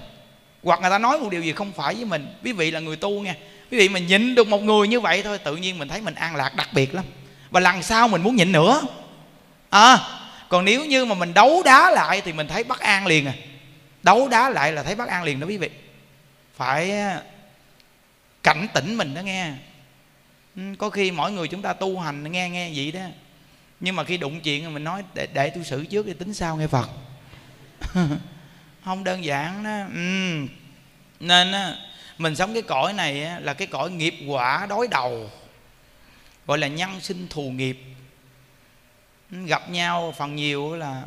[0.63, 2.97] hoặc người ta nói một điều gì không phải với mình, quý vị là người
[2.97, 3.35] tu nha
[3.71, 6.15] quý vị mình nhịn được một người như vậy thôi, tự nhiên mình thấy mình
[6.15, 7.05] an lạc đặc biệt lắm.
[7.51, 8.83] Và lần sau mình muốn nhịn nữa.
[9.71, 9.99] À
[10.49, 13.33] còn nếu như mà mình đấu đá lại thì mình thấy bất an liền à.
[14.03, 15.71] Đấu đá lại là thấy bất an liền đó quý vị.
[16.57, 17.23] Phải à,
[18.43, 19.53] cảnh tỉnh mình đó nghe.
[20.57, 23.07] Ừ, có khi mỗi người chúng ta tu hành nghe nghe vậy đó.
[23.81, 26.57] Nhưng mà khi đụng chuyện mình nói để, để tôi xử trước để tính sau
[26.57, 26.89] nghe phật.
[28.85, 29.81] Không đơn giản đó.
[29.95, 30.47] Ừ.
[31.21, 31.53] nên
[32.19, 35.31] mình sống cái cõi này là cái cõi nghiệp quả đối đầu
[36.47, 37.79] gọi là nhân sinh thù nghiệp.
[39.33, 41.03] Ừ, gặp nhau phần nhiều là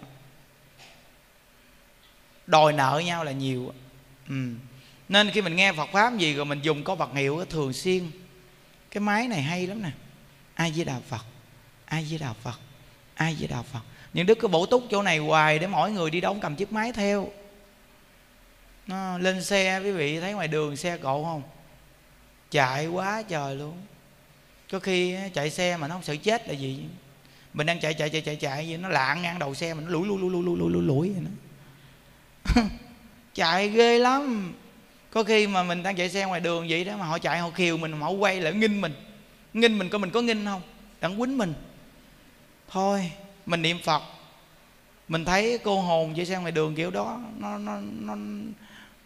[2.47, 3.73] đòi nợ nhau là nhiều
[4.29, 4.35] ừ.
[5.09, 8.11] nên khi mình nghe Phật pháp gì rồi mình dùng có vật hiệu thường xuyên
[8.93, 9.91] cái máy này hay lắm nè.
[10.53, 11.25] Ai với đạo Phật.
[11.85, 12.59] Ai với đạo Phật.
[13.15, 13.79] Ai với đạo Phật.
[14.13, 16.71] Những đức cứ bổ túc chỗ này hoài để mỗi người đi đâu cầm chiếc
[16.71, 17.29] máy theo.
[18.87, 21.41] Nó lên xe, quý vị thấy ngoài đường xe cộ không?
[22.51, 23.77] Chạy quá trời luôn.
[24.71, 26.85] Có khi chạy xe mà nó không sợ chết là gì?
[27.53, 29.91] Mình đang chạy chạy chạy chạy chạy gì nó lạng ngang đầu xe mình nó
[29.91, 31.23] lủi lủi lủi lủi lủi lủi lủi vậy
[33.33, 34.53] chạy ghê lắm
[35.13, 37.49] có khi mà mình đang chạy xe ngoài đường vậy đó, mà họ chạy, họ
[37.49, 38.93] khiều mình, mà họ quay lại nghinh mình.
[39.53, 40.61] Nghinh mình có mình có nghinh không?
[41.01, 41.53] Đặng quýnh mình.
[42.69, 43.11] Thôi,
[43.45, 44.01] mình niệm phật.
[45.07, 48.15] Mình thấy cô hồn chạy xe ngoài đường kiểu đó, nó nó nó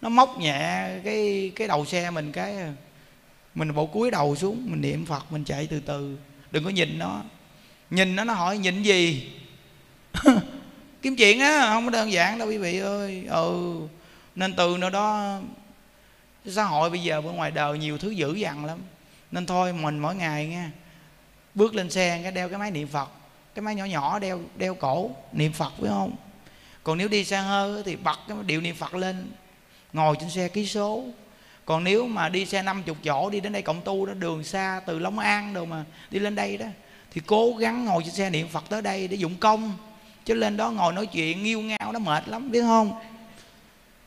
[0.02, 2.56] nó móc nhẹ cái cái đầu xe mình cái,
[3.56, 6.18] mình bộ cúi đầu xuống, mình niệm phật, mình chạy từ từ.
[6.52, 7.22] Đừng có nhìn nó.
[7.90, 9.32] Nhìn nó nó hỏi nhìn gì?
[11.02, 13.24] Kiếm chuyện á, không có đơn giản đâu, quý vị ơi.
[13.30, 13.78] Ừ
[14.38, 15.40] nên từ nơi đó
[16.52, 18.80] xã hội bây giờ bên ngoài đời nhiều thứ dữ dằn lắm.
[19.32, 20.72] Nên thôi, mình mỗi ngày nha,
[21.56, 23.10] bước lên xe cái đeo cái máy niệm phật.
[23.56, 26.16] Cái máy nhỏ nhỏ đeo đeo cổ, niệm phật, phải không?
[26.84, 29.32] Còn nếu đi xa hơn thì bật cái điệu niệm phật lên,
[29.94, 31.04] ngồi trên xe ký số.
[31.66, 34.82] Còn nếu mà đi xe 50 chỗ, đi đến đây cộng tu đó, đường xa
[34.86, 36.66] từ Long An đâu mà đi lên đây đó,
[37.12, 39.74] thì cố gắng ngồi trên xe niệm Phật tới đây để dụng công.
[40.26, 43.00] Chứ lên đó ngồi nói chuyện nghiêu ngao, nó mệt lắm, biết không?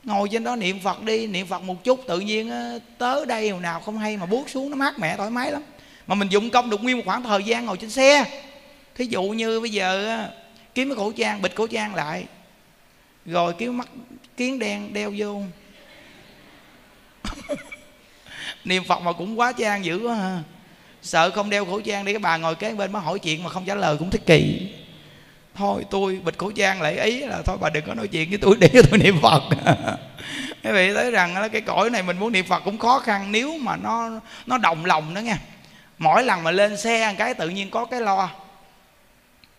[0.05, 2.53] Ngồi trên đó niệm Phật đi, niệm Phật một chút, tự nhiên
[2.99, 5.63] tới đây hồi nào không hay mà buốt xuống, nó mát mẻ, thoải mái lắm.
[6.07, 8.43] Mà mình dụng công được nguyên một khoảng thời gian ngồi trên xe.
[8.95, 10.19] Thí dụ như bây giờ
[10.75, 12.25] kiếm cái khẩu trang, bịt khẩu trang lại,
[13.27, 13.89] rồi kiếm mắt,
[14.37, 15.43] kiến đen đeo vô.
[18.65, 20.43] Niệm phật mà cũng quá trang dữ quá ha.
[21.03, 23.51] Sợ không đeo khẩu trang đi, cái bà ngồi kế bên mới hỏi chuyện mà
[23.51, 24.69] không trả lời cũng thích kỳ
[25.55, 28.39] thôi tôi bịt khẩu trang lại ý là thôi, bà đừng có nói chuyện với
[28.39, 29.43] tôi, để cho tôi niệm phật.
[30.65, 33.59] Quý vị thấy rằng cái cõi này mình muốn niệm phật cũng khó khăn, nếu
[33.59, 34.11] mà nó
[34.47, 35.39] nó đồng lòng đó nha.
[35.99, 38.31] Mỗi lần mà lên xe cái tự nhiên có cái lo,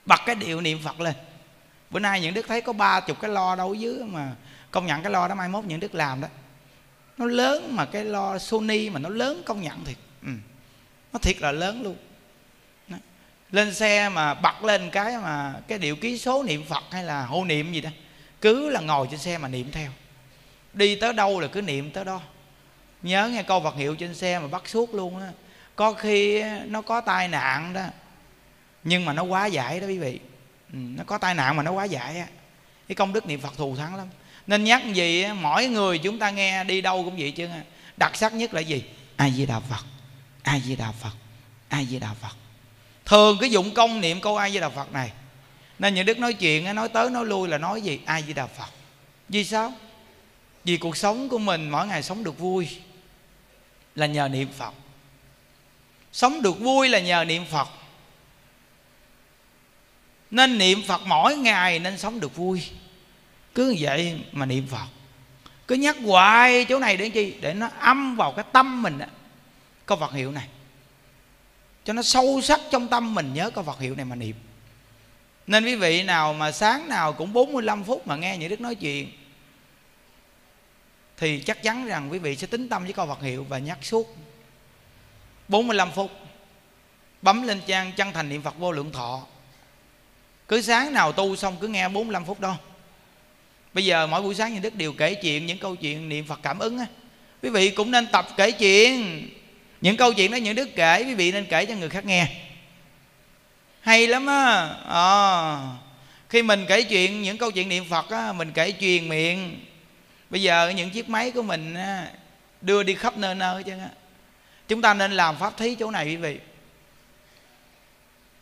[0.05, 1.13] bật cái điệu niệm phật lên.
[1.89, 4.31] Bữa nay những đức thấy có ba chục cái lo đâu dưới mà
[4.71, 6.27] công nhận cái lo đó mai mốt những đức làm đó.
[7.17, 9.97] Nó lớn mà cái lo Sony mà nó lớn công nhận thiệt.
[10.21, 10.31] Ừ.
[11.13, 11.95] nó thiệt là lớn luôn
[13.51, 17.25] lên xe mà bật lên cái mà cái điệu ký số niệm Phật hay là
[17.25, 17.89] hộ niệm gì đó
[18.41, 19.91] cứ là ngồi trên xe mà niệm theo.
[20.73, 22.21] Đi tới đâu là cứ niệm tới đó.
[23.01, 25.27] Nhớ nghe câu vật hiệu trên xe mà bắt suốt luôn á.
[25.75, 27.85] Có khi nó có tai nạn đó
[28.83, 30.19] nhưng mà nó quá giải đó quý vị.
[30.73, 32.27] Ừ, nó có tai nạn mà nó quá giải á.
[32.87, 34.07] Cái công đức niệm phật thù thắng lắm.
[34.47, 37.47] Nên nhắc gì mỗi người chúng ta nghe đi đâu cũng vậy chứ.
[37.97, 38.83] Đặc sắc nhất là gì?
[39.15, 39.85] Ai di đà phật
[40.43, 41.15] ai di đà phật
[41.69, 42.40] ai di đà phật
[43.11, 45.11] thường cái dụng công niệm câu ai với đà phật này.
[45.79, 47.99] Nên những đức nói chuyện nói tới nói lui là nói gì?
[48.05, 48.69] Ai với đà phật.
[49.29, 49.73] Vì sao?
[50.63, 52.69] Vì cuộc sống của mình mỗi ngày sống được vui
[53.95, 54.73] là nhờ niệm phật.
[56.11, 57.67] Sống được vui là nhờ niệm phật.
[60.31, 62.63] Nên niệm phật mỗi ngày nên sống được vui.
[63.55, 64.87] Cứ vậy mà niệm phật.
[65.67, 67.33] Cứ nhắc hoài chỗ này để chi?
[67.41, 69.05] Để nó âm vào cái tâm mình đó
[69.85, 70.47] có vật hiệu này
[71.85, 74.35] cho nó sâu sắc trong tâm mình, nhớ có vật hiệu này mà niệm.
[75.47, 78.75] Nên quý vị nào mà sáng nào cũng 45 phút mà nghe những đức nói
[78.75, 79.11] chuyện,
[81.17, 83.77] thì chắc chắn rằng quý vị sẽ tính tâm với câu Phật hiệu và nhắc
[83.81, 84.17] suốt
[85.47, 86.11] 45 phút.
[87.21, 89.21] Bấm lên trang chân thành niệm Phật vô lượng thọ.
[90.47, 92.57] Cứ sáng nào tu xong cứ nghe 45 phút đó.
[93.73, 96.39] Bây giờ mỗi buổi sáng như đức đều kể chuyện những câu chuyện niệm Phật
[96.43, 96.85] cảm ứng á.
[97.43, 99.29] Quý vị cũng nên tập kể chuyện
[99.81, 102.27] những câu chuyện đó những đức kể quý vị nên kể cho người khác nghe.
[103.81, 104.75] Hay lắm á.
[104.87, 105.57] À,
[106.29, 109.65] khi mình kể chuyện những câu chuyện niệm phật á mình kể truyền miệng.
[110.29, 112.07] Bây giờ những chiếc máy của mình á,
[112.61, 113.73] đưa đi khắp nơi nơi chứ
[114.67, 116.39] chúng ta nên làm pháp thí chỗ này quý vị.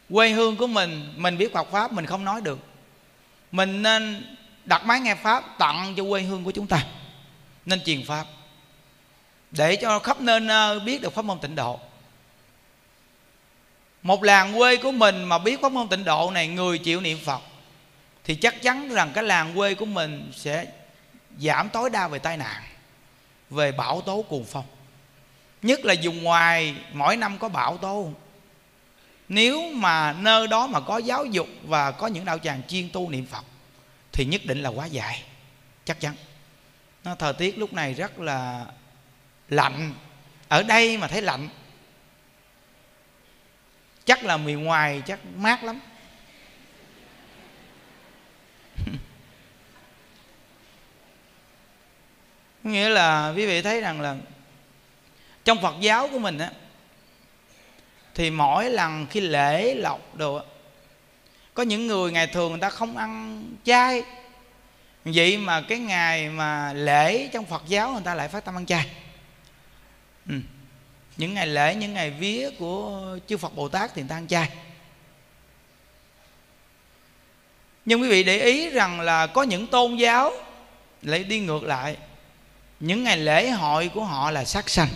[0.09, 2.59] Quê hương của mình mình biết Phật pháp mình không nói được.
[3.51, 4.35] Mình nên
[4.65, 6.85] đặt máy nghe pháp tặng cho quê hương của chúng ta.
[7.65, 8.25] Nên truyền pháp
[9.51, 11.79] để cho khắp nơi biết được pháp môn tịnh độ.
[14.01, 17.17] Một làng quê của mình mà biết pháp môn tịnh độ này người chịu niệm
[17.25, 17.41] phật,
[18.23, 20.65] thì chắc chắn rằng cái làng quê của mình sẽ
[21.39, 22.63] giảm tối đa về tai nạn,
[23.49, 24.65] về bão tố cuồng phong.
[25.61, 28.11] Nhất là vùng ngoài, mỗi năm có bão tố.
[29.29, 33.09] Nếu mà nơi đó mà có giáo dục và có những đạo tràng chuyên tu
[33.09, 33.43] niệm phật,
[34.11, 35.23] thì nhất định là quá dài.
[35.85, 36.15] Chắc chắn.
[37.03, 38.65] Nó thời tiết lúc này rất là
[39.49, 39.93] lạnh.
[40.47, 41.49] Ở đây mà thấy lạnh,
[44.05, 45.79] chắc là miền ngoài chắc mát lắm.
[52.63, 54.15] Nghĩa là quý vị thấy rằng là
[55.45, 56.51] trong phật giáo của mình á,
[58.15, 60.41] thì mỗi lần khi lễ lộc đồ
[61.53, 64.03] có những người ngày thường người ta không ăn chay.
[65.05, 68.65] Vậy mà cái ngày mà lễ trong phật giáo người ta lại phát tâm ăn
[68.65, 68.87] chay
[70.29, 70.35] ừ.
[71.17, 74.27] những ngày lễ những ngày vía của chư phật bồ tát thì người ta ăn
[74.27, 74.49] chay.
[77.85, 80.31] Nhưng quý vị để ý rằng là có những tôn giáo
[81.01, 81.97] lại đi ngược lại.
[82.79, 84.89] Những ngày lễ hội của họ là sát sanh.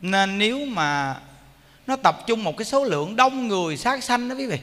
[0.00, 1.20] Nên nếu mà
[1.86, 4.58] nó tập trung một cái số lượng đông người sát sanh đó quý vị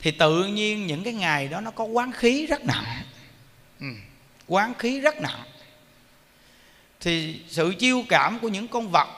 [0.00, 2.84] thì tự nhiên những cái ngày đó nó có quán khí rất nặng.
[3.80, 3.86] Ừ,
[4.46, 5.40] quán khí rất nặng
[7.00, 9.08] thì sự chiêu cảm của những con vật,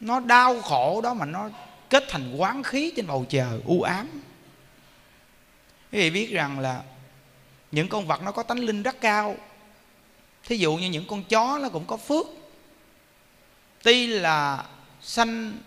[0.00, 1.48] nó đau khổ đó mà nó
[1.90, 4.08] kết thành quán khí trên bầu trời, u ám.
[5.92, 6.82] Quý vị biết rằng là
[7.72, 9.36] những con vật nó có tánh linh rất cao.
[10.44, 12.26] Thí dụ như những con chó nó cũng có phước.
[13.82, 14.64] Tuy là
[15.00, 15.58] sanh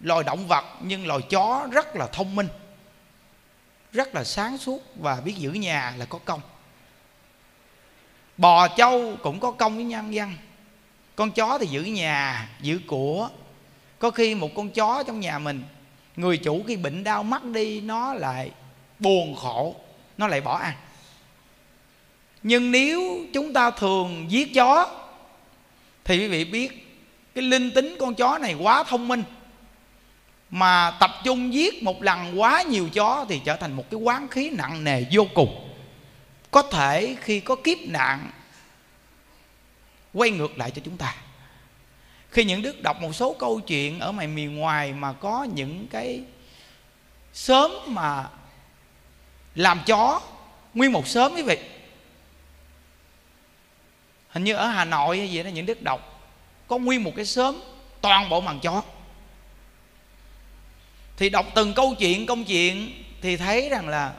[0.00, 2.48] loài động vật, nhưng loài chó rất là thông minh,
[3.92, 6.40] rất là sáng suốt và biết giữ nhà là có công
[8.36, 10.34] bò trâu cũng có công với nhân dân
[11.16, 13.28] con chó thì giữ nhà, giữ của.
[13.98, 15.62] Có khi một con chó trong nhà mình,
[16.16, 18.50] người chủ khi bệnh đau mắt đi, nó lại
[18.98, 19.74] buồn khổ,
[20.18, 20.74] nó lại bỏ ăn.
[22.42, 24.88] Nhưng nếu chúng ta thường giết chó,
[26.04, 26.98] thì quý vị biết
[27.34, 29.22] cái linh tính con chó này quá thông minh.
[30.50, 34.28] Mà tập trung giết một lần quá nhiều chó thì trở thành một cái quán
[34.28, 35.65] khí nặng nề vô cùng
[36.50, 38.30] có thể khi có kiếp nạn,
[40.12, 41.14] quay ngược lại cho chúng ta.
[42.30, 45.86] Khi những đức đọc một số câu chuyện ở ngoài miền ngoài mà có những
[45.90, 46.22] cái
[47.32, 48.28] sớm mà
[49.54, 50.20] làm chó,
[50.74, 51.58] nguyên một sớm quý vị
[54.36, 56.30] hình như ở hà nội hay gì đó, những đức đọc
[56.68, 57.60] có nguyên một cái sớm
[58.00, 58.82] toàn bộ màn chó.
[61.16, 64.14] Thì đọc từng câu chuyện, công chuyện thì thấy rằng là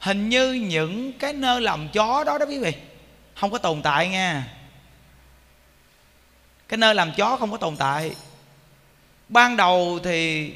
[0.00, 2.72] hình như những cái nơi làm chó đó đó quý vị,
[3.34, 4.46] không có tồn tại nha.
[6.68, 8.14] Cái nơi làm chó không có tồn tại.
[9.28, 10.50] Ban đầu thì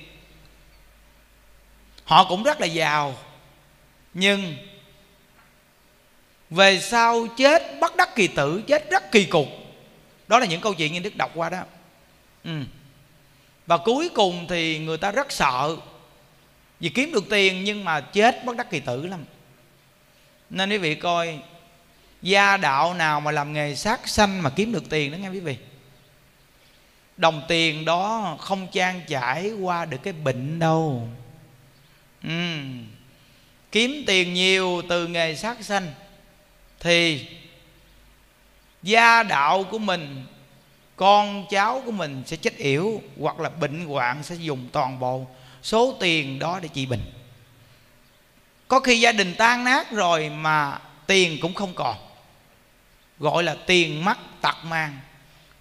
[2.05, 3.17] họ cũng rất là giàu,
[4.15, 4.57] nhưng
[6.51, 9.49] về sau chết bất đắc kỳ tử, chết rất kỳ cục.
[10.29, 11.63] Đó là những câu chuyện như đức đọc qua đó.
[12.45, 12.61] Ừ.
[13.67, 15.77] và cuối cùng thì người ta rất sợ
[16.81, 19.25] vì kiếm được tiền nhưng mà chết bất đắc kỳ tử lắm
[20.55, 21.39] nên quý vị coi,
[22.23, 25.41] gia đạo nào mà làm nghề sát sanh mà kiếm được tiền đó nghe quý
[25.41, 25.57] vị
[27.17, 31.09] đồng tiền đó không trang trải qua được cái bệnh đâu
[32.23, 32.59] ừ.
[33.73, 35.93] kiếm tiền nhiều từ nghề sát sanh
[36.81, 37.27] thì
[38.83, 40.25] gia đạo của mình,
[40.97, 45.27] con cháu của mình sẽ chết yểu hoặc là bệnh hoạn sẽ dùng toàn bộ
[45.63, 47.14] số tiền đó để trị bệnh
[48.69, 51.97] có khi gia đình tan nát rồi mà tiền cũng không còn.
[53.19, 55.01] Gọi là tiền mắc tật mang.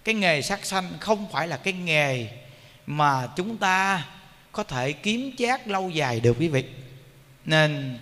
[0.04, 2.28] Cái nghề sát sanh không phải là cái nghề
[2.86, 4.04] mà chúng ta
[4.52, 6.64] có thể kiếm chát lâu dài được quý vị.
[7.44, 7.98] Nên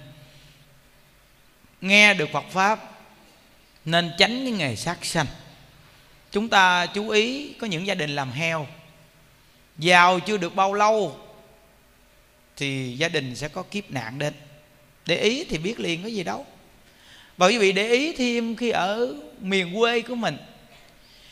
[1.80, 2.92] nghe được phật pháp
[3.84, 5.26] nên tránh cái nghề sát sanh.
[6.30, 8.66] Chúng ta chú ý có những gia đình làm heo.
[9.78, 11.20] Giàu chưa được bao lâu
[12.56, 14.34] thì gia đình sẽ có kiếp nạn đến
[15.06, 16.46] để ý thì biết liền có gì đâu.
[17.36, 20.36] Và quý vị để ý thêm khi ở miền quê của mình,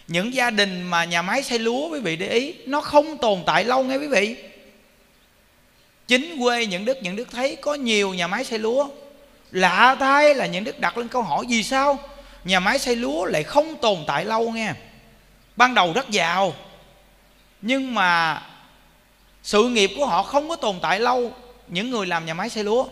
[0.08, 3.42] những gia đình mà nhà máy xây lúa, quý vị để ý, nó không tồn
[3.46, 4.36] tại lâu nghe quý vị.
[6.08, 8.88] Chính quê những đức những đức thấy có nhiều nhà máy xây lúa.
[9.50, 11.98] Lạ thay là những đức đặt lên câu hỏi, vì sao
[12.44, 14.72] nhà máy xây lúa lại không tồn tại lâu nghe?
[15.56, 16.54] Ban đầu rất giàu,
[17.62, 18.42] nhưng mà
[19.42, 21.32] sự nghiệp của họ không có tồn tại lâu.
[21.68, 22.86] Những người làm nhà máy xây lúa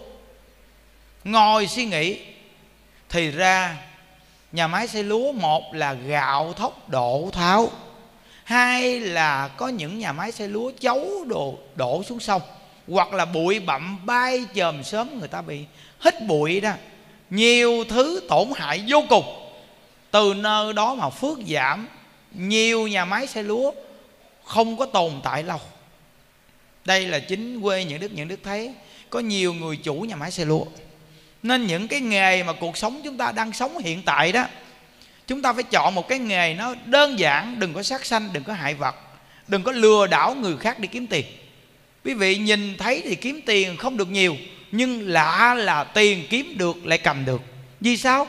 [1.33, 2.19] ngồi suy nghĩ.
[3.09, 3.77] Thì ra,
[4.53, 7.71] nhà máy xây lúa một là gạo thóc đổ tháo,
[8.45, 12.43] hai là có những nhà máy xây lúa chấu đồ, đổ xuống sông,
[12.89, 15.65] hoặc là bụi bặm bay chòm sớm người ta bị
[16.01, 16.73] hít bụi đó.
[17.31, 19.25] Nhiều thứ tổn hại vô cùng.
[20.11, 21.89] Từ nơi đó mà phước giảm,
[22.33, 23.73] nhiều nhà máy xây lúa
[24.45, 25.61] không có tồn tại lâu.
[26.85, 28.75] Đây là chính quê những đức những đức thấy
[29.11, 30.65] có nhiều người chủ nhà máy xây lúa
[31.43, 34.45] nên những cái nghề mà cuộc sống chúng ta đang sống hiện tại đó,
[35.27, 38.45] chúng ta phải chọn một cái nghề nó đơn giản, đừng có sát sanh, đừng
[38.45, 38.95] có hại vật,
[39.49, 41.25] đừng có lừa đảo người khác đi kiếm tiền.
[42.05, 44.37] Quý vị nhìn thấy thì kiếm tiền không được nhiều,
[44.73, 47.43] nhưng lạ là tiền kiếm được, lại cầm được.
[47.81, 48.27] Vì sao?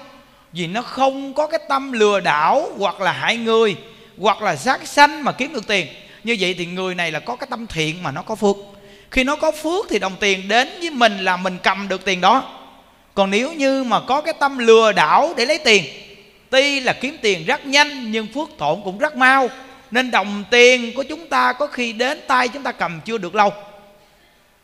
[0.54, 3.76] Vì nó không có cái tâm lừa đảo hoặc là hại người,
[4.18, 5.88] hoặc là sát sanh mà kiếm được tiền.
[6.24, 8.56] Như vậy thì người này là có cái tâm thiện mà nó có phước.
[9.12, 12.22] Khi nó có phước thì đồng tiền đến với mình là mình cầm được tiền
[12.22, 12.59] đó
[13.20, 15.84] còn nếu như mà có cái tâm lừa đảo để lấy tiền,
[16.50, 19.50] tuy là kiếm tiền rất nhanh nhưng phước thổn cũng rất mau,
[19.92, 23.36] nên đồng tiền của chúng ta có khi đến tay chúng ta cầm chưa được
[23.36, 23.54] lâu.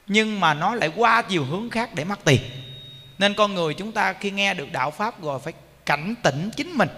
[0.08, 2.40] Nhưng mà nó lại qua nhiều hướng khác để mất tiền.
[3.18, 5.54] Nên con người chúng ta khi nghe được đạo pháp rồi phải
[5.86, 6.90] cảnh tỉnh chính mình.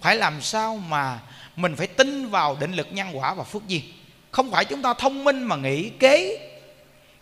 [0.00, 1.18] Phải làm sao mà
[1.56, 3.82] mình phải tin vào định lực nhân quả và phước duyên.
[4.30, 6.38] Không phải chúng ta thông minh mà nghĩ kế,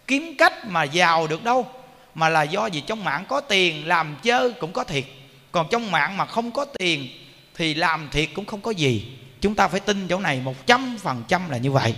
[0.07, 1.67] kiếm cách mà giàu được đâu
[2.15, 5.05] mà là do gì trong mạng có tiền, làm chơi cũng có thiệt.
[5.53, 7.09] Còn trong mạng mà không có tiền,
[7.55, 9.19] thì làm thiệt cũng không có gì.
[9.41, 11.95] Chúng ta phải tin chỗ này một trăm phần trăm là như vậy.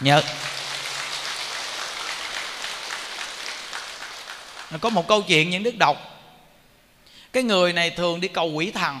[0.00, 0.22] Nhớ.
[4.80, 5.96] Có một câu chuyện những đức đọc.
[7.32, 9.00] Cái người này thường đi cầu quỷ thần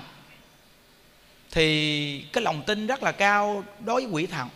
[1.50, 4.48] thì cái lòng tin rất là cao đối với quỷ thần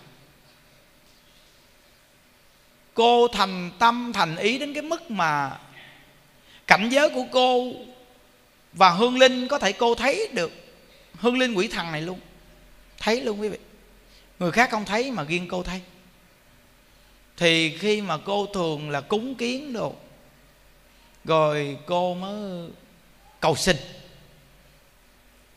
[2.96, 5.58] cô thành tâm, thành ý đến cái mức mà
[6.66, 7.72] cảnh giới của cô
[8.72, 10.52] và hương linh có thể cô thấy được.
[11.14, 12.20] Hương linh quỷ thần này luôn.
[12.98, 13.58] Thấy luôn quý vị.
[14.38, 15.80] Người khác không thấy mà riêng cô thấy.
[17.36, 19.94] Thì khi mà cô thường là cúng kiến đồ,
[21.24, 22.68] rồi cô mới
[23.40, 23.76] cầu xin.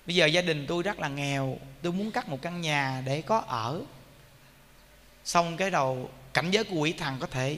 [0.05, 1.57] Bây giờ gia đình tôi rất là nghèo.
[1.81, 3.81] Tôi muốn cắt một căn nhà để có ở.
[5.25, 6.09] Xong cái đầu
[6.41, 7.57] cảnh giới của quỷ thần có thể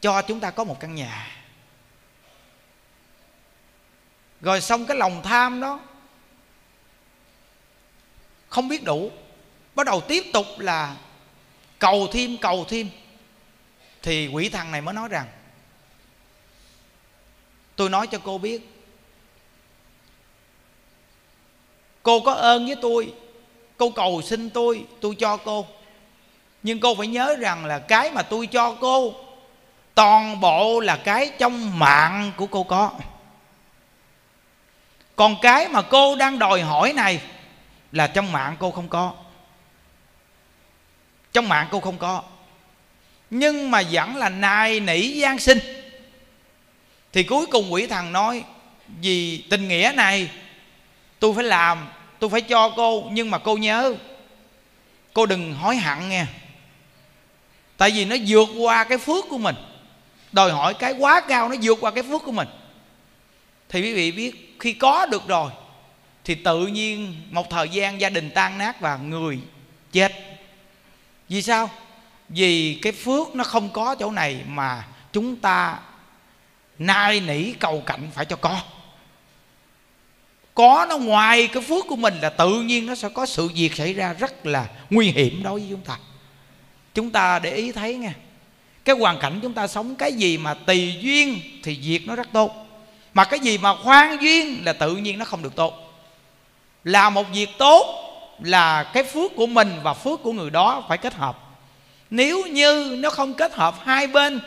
[0.00, 1.36] cho chúng ta có một căn nhà.
[4.40, 5.80] Rồi xong cái lòng tham đó,
[8.48, 9.10] không biết đủ,
[9.74, 10.96] bắt đầu tiếp tục là
[11.78, 12.90] cầu thêm cầu thêm.
[14.02, 15.26] Thì quỷ thần này mới nói rằng,
[17.76, 18.68] tôi nói cho cô biết,
[22.02, 23.14] cô có ơn với tôi,
[23.76, 25.66] cô cầu xin tôi tôi cho cô
[26.62, 29.14] nhưng cô phải nhớ rằng là cái mà tôi cho cô,
[29.94, 32.90] toàn bộ là cái trong mạng của cô có.
[35.16, 37.20] Còn cái mà cô đang đòi hỏi này
[37.92, 39.12] là trong mạng cô không có.
[41.32, 42.22] Trong mạng cô không có.
[43.30, 45.58] Nhưng mà vẫn là nài nỉ gian sinh.
[47.12, 48.44] Thì cuối cùng quỷ thần nói,
[49.00, 50.30] vì tình nghĩa này,
[51.18, 51.88] tôi phải làm,
[52.18, 53.94] tôi phải cho cô, nhưng mà cô nhớ,
[55.12, 56.26] cô đừng hối hận nghe
[57.78, 59.56] tại vì nó vượt qua cái phước của mình.
[60.32, 62.48] Đòi hỏi cái quá cao nó vượt qua cái phước của mình.
[63.68, 65.50] Thì quý vị biết, khi có được rồi,
[66.24, 69.38] thì tự nhiên một thời gian gia đình tan nát và người
[69.92, 70.12] chết.
[71.28, 71.70] Vì sao?
[72.28, 75.78] Vì cái phước nó không có chỗ này mà chúng ta
[76.78, 78.60] nai nỉ cầu cạnh phải cho có.
[80.54, 83.74] Có nó ngoài cái phước của mình là tự nhiên nó sẽ có sự việc
[83.74, 85.98] xảy ra rất là nguy hiểm đối với chúng ta
[86.94, 88.12] chúng ta để ý thấy nghe.
[88.84, 92.28] Cái hoàn cảnh chúng ta sống, cái gì mà tùy duyên thì việc nó rất
[92.32, 92.66] tốt.
[93.14, 95.74] Mà cái gì mà khoan duyên là tự nhiên nó không được tốt.
[96.84, 98.04] Là một việc tốt
[98.42, 101.38] là cái phước của mình và phước của người đó phải kết hợp.
[102.10, 104.40] Nếu như nó không kết hợp hai bên,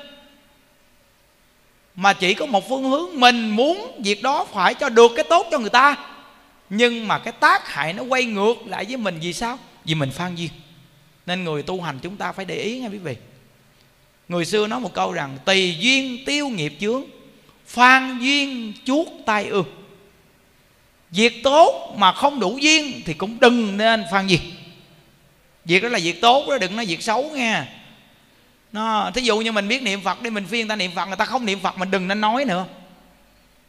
[1.96, 5.48] mà chỉ có một phương hướng mình muốn việc đó phải cho được cái tốt
[5.52, 5.96] cho người ta,
[6.70, 9.60] nhưng mà cái tác hại nó quay ngược lại với mình vì sao?
[9.86, 10.50] Vì mình phan duyên
[11.26, 13.15] nên người tu hành chúng ta phải để ý nghe quý vị.
[14.30, 17.03] Người xưa nói một câu rằng tùy duyên tiêu nghiệp chướng,
[17.67, 19.65] phan duyên chuốt tai ương
[21.11, 24.39] việc tốt mà không đủ duyên thì cũng đừng nên phan gì.
[25.65, 27.63] Việc đó là việc tốt, đó đừng nói việc xấu nghe
[28.72, 31.05] nó, thí dụ như mình biết niệm phật đi, mình phiên người ta niệm phật,
[31.05, 32.65] người ta không niệm phật, mình đừng nên nói nữa.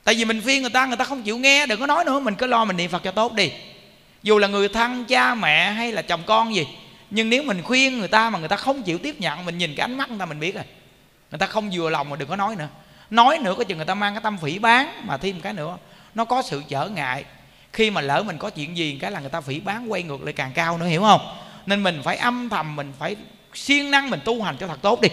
[0.05, 2.21] Tại vì mình phiên người ta người ta không chịu nghe, đừng có nói nữa,
[2.21, 3.51] mình cứ lo mình niệm phật cho tốt đi.
[4.23, 6.67] Dù là người thân, cha mẹ hay là chồng con gì
[7.15, 9.75] nhưng nếu mình khuyên người ta mà người ta không chịu tiếp nhận, mình nhìn
[9.77, 10.65] cái ánh mắt người ta, mình biết rồi.
[11.31, 12.69] Người ta không vừa lòng mà đừng có nói nữa.
[13.11, 15.77] Nói nữa có chừng người ta mang cái tâm phỉ bán mà thêm cái nữa.
[16.15, 17.25] Nó có sự trở ngại.
[17.73, 20.23] Khi mà lỡ mình có chuyện gì cái là người ta phỉ bán quay ngược
[20.23, 21.21] lại càng cao nữa, hiểu không?
[21.67, 23.17] Nên mình phải âm thầm, mình phải
[23.55, 25.09] siêng năng, mình tu hành cho thật tốt đi.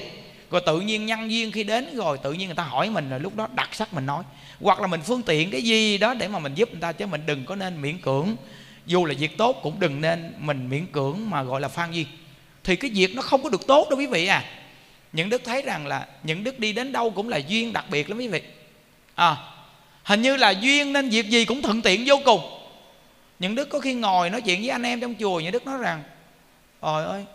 [0.51, 3.19] Rồi tự nhiên nhân duyên khi đến rồi, tự nhiên người ta hỏi mình rồi
[3.19, 4.23] lúc đó đặc sắc mình nói.
[4.61, 7.05] Hoặc là mình phương tiện cái gì đó để mà mình giúp người ta chứ
[7.05, 8.35] mình đừng có nên miễn cưỡng
[8.89, 12.07] dù là việc tốt cũng đừng nên mình miễn cưỡng mà gọi là phan duyên.
[12.63, 14.43] Thì cái việc nó không có được tốt đâu quý vị à.
[15.13, 18.09] Những đức thấy rằng là những đức đi đến đâu cũng là duyên đặc biệt
[18.09, 18.41] lắm quý vị.
[19.15, 19.37] À
[20.03, 22.41] hình như là duyên nên việc gì cũng thuận tiện vô cùng.
[23.39, 25.77] Những đức có khi ngồi nói chuyện với anh em trong chùa những đức nói
[25.77, 26.03] rằng
[26.81, 27.25] trời ơi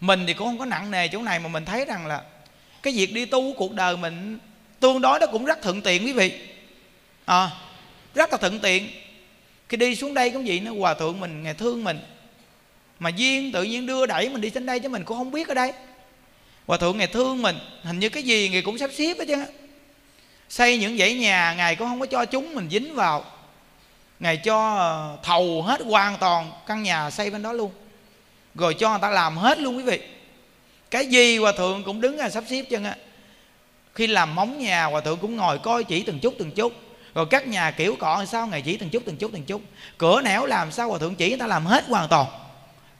[0.00, 2.22] mình thì cũng không có nặng nề chỗ này mà mình thấy rằng là
[2.82, 4.38] cái việc đi tu cuộc đời mình
[4.80, 6.32] tương đối đó cũng rất thuận tiện quý vị.
[7.24, 7.50] À,
[8.14, 8.88] rất là thuận tiện
[9.68, 12.00] khi đi xuống đây cũng vậy nó hòa thượng mình ngày thương mình.
[12.98, 15.48] Mà duyên, tự nhiên đưa đẩy mình đi đến đây chứ mình cũng không biết
[15.48, 15.72] ở đây.
[16.66, 19.44] Hòa thượng ngày thương mình, hình như cái gì ngài cũng sắp xếp hết chứ
[20.48, 23.24] xây những dãy nhà, ngài cũng không có cho chúng mình dính vào.
[24.20, 27.70] Ngài cho ờ, thầu hết hoàn toàn căn nhà xây bên đó luôn.
[28.54, 30.00] Rồi cho người ta làm hết luôn quý vị.
[30.90, 32.96] Cái gì hòa thượng cũng đứng ra sắp xếp chân á.
[33.94, 36.72] Khi làm móng nhà, hòa thượng cũng ngồi coi chỉ từng chút từng chút
[37.16, 38.46] rồi các nhà kiểu cọ sao?
[38.46, 39.62] Ngày chỉ từng chút từng chút từng chút.
[39.98, 41.28] Cửa nẻo làm sao hòa thượng chỉ?
[41.28, 42.26] Người ta làm hết hoàn toàn.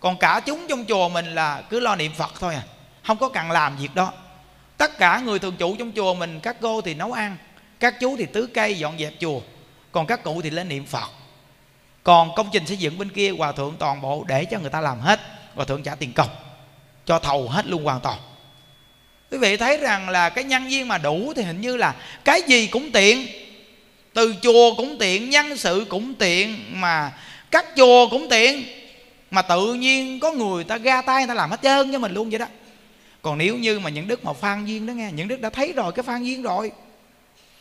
[0.01, 2.63] Còn cả chúng trong chùa mình là cứ lo niệm phật thôi à.
[3.07, 4.13] Không có cần làm việc đó.
[4.77, 7.37] Tất cả người thường trụ trong chùa mình, các cô thì nấu ăn,
[7.81, 9.41] các chú thì tứ cây, dọn dẹp chùa.
[9.93, 11.09] Còn các cụ thì lên niệm phật.
[12.03, 14.81] Còn công trình xây dựng bên kia, hòa thượng toàn bộ để cho người ta
[14.81, 15.21] làm hết.
[15.55, 16.29] Hòa thượng trả tiền công,
[17.07, 18.19] cho thầu hết luôn hoàn toàn.
[19.31, 21.95] Quý vị thấy rằng là cái nhân viên mà đủ thì hình như là
[22.25, 23.27] cái gì cũng tiện
[24.17, 27.13] từ chùa cũng tiện, nhân sự cũng tiện, mà
[27.51, 28.65] các chùa cũng tiện.
[29.31, 32.15] Mà tự nhiên có người ta ra tay, người ta làm hết trơn cho mình
[32.15, 32.47] luôn vậy đó.
[33.23, 35.73] Còn nếu như mà những đức mà phan duyên đó nghe, những đức đã thấy
[35.73, 36.73] rồi, cái phan duyên rồi.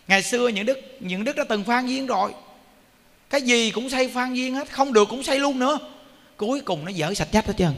[0.07, 2.31] Ngày xưa những đức những đức đã từng phan duyên rồi.
[3.29, 5.79] Cái gì cũng xây phan duyên hết, không được cũng xây luôn nữa.
[6.37, 7.73] Cuối cùng nó dở sạch nhách hết trơn.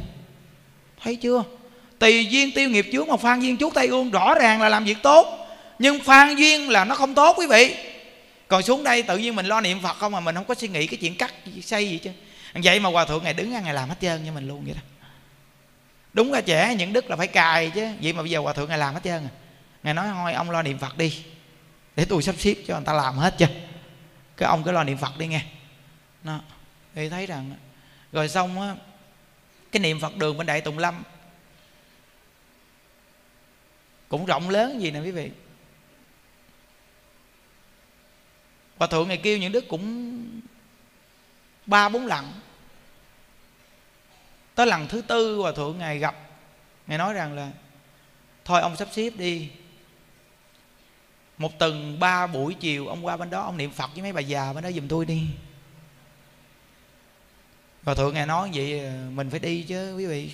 [1.03, 1.43] Thấy chưa?
[1.99, 4.86] Tùy duyên tiêu nghiệp trước mà phan duyên chuốt tay ương, rõ ràng là làm
[4.86, 5.47] việc tốt.
[5.80, 7.75] Nhưng phan duyên là nó không tốt quý vị
[8.47, 10.67] còn xuống đây tự nhiên mình lo niệm phật không mà mình không có suy
[10.67, 11.33] nghĩ cái chuyện cắt,
[11.63, 12.11] xây gì chứ.
[12.53, 14.73] Vậy mà hòa thượng ngày đứng ra, ngày làm hết trơn cho mình luôn vậy
[14.73, 14.81] đó.
[16.13, 17.89] Đúng là trẻ những đức là phải cài chứ.
[18.01, 19.29] Vậy mà bây giờ hòa thượng ngày làm hết trơn à.
[19.83, 21.23] Ngài nói, thôi, ông lo niệm phật đi,
[21.95, 23.47] để tôi sắp xếp cho người ta làm hết chưa
[24.37, 25.41] cái ông cứ lo niệm phật đi nghe.
[26.23, 26.39] Nó
[26.95, 27.55] thì thấy rằng,
[28.11, 28.75] rồi xong á,
[29.71, 31.03] cái niệm phật đường bên đại tùng lâm
[34.09, 35.31] cũng rộng lớn gì nè quý vị.
[38.78, 40.23] Hòa thượng ngày kêu những đức cũng
[41.65, 42.34] ba bốn lần.
[44.55, 46.15] Tới lần thứ tư hòa thượng ngài gặp,
[46.88, 47.51] ngài nói rằng là,
[48.45, 49.49] thôi ông sắp xếp đi.
[51.38, 54.21] Một tuần ba buổi chiều ông qua bên đó, ông niệm phật với mấy bà
[54.21, 55.28] già bên đó giùm tôi đi.
[57.84, 60.32] Và thượng ngài nói vậy ờ, mình phải đi chứ, quý vị.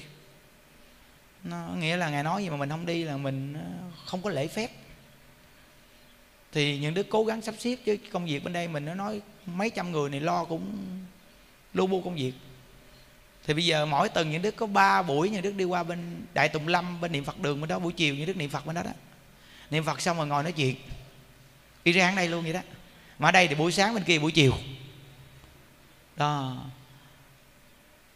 [1.44, 4.30] Nó nghĩa là ngài nói gì mà mình không đi là mình ờ, không có
[4.30, 4.70] lễ phép
[6.54, 9.22] thì những đứa cố gắng sắp xếp chứ công việc bên đây mình nó nói
[9.45, 10.78] mấy trăm người này lo cũng
[11.74, 12.34] lu bu công việc.
[13.45, 16.26] Thì bây giờ mỗi tuần những đứa có ba buổi những đứa đi qua bên
[16.34, 18.66] đại tùng lâm, bên niệm phật đường bên đó, buổi chiều những đứa niệm phật
[18.66, 18.91] bên đó đó.
[19.72, 20.76] Niệm phật xong rồi ngồi nói chuyện.
[21.84, 22.62] Đi ra đây luôn vậy đó.
[23.20, 24.54] Mà ở đây thì buổi sáng bên kia buổi chiều.
[26.16, 26.64] Đó.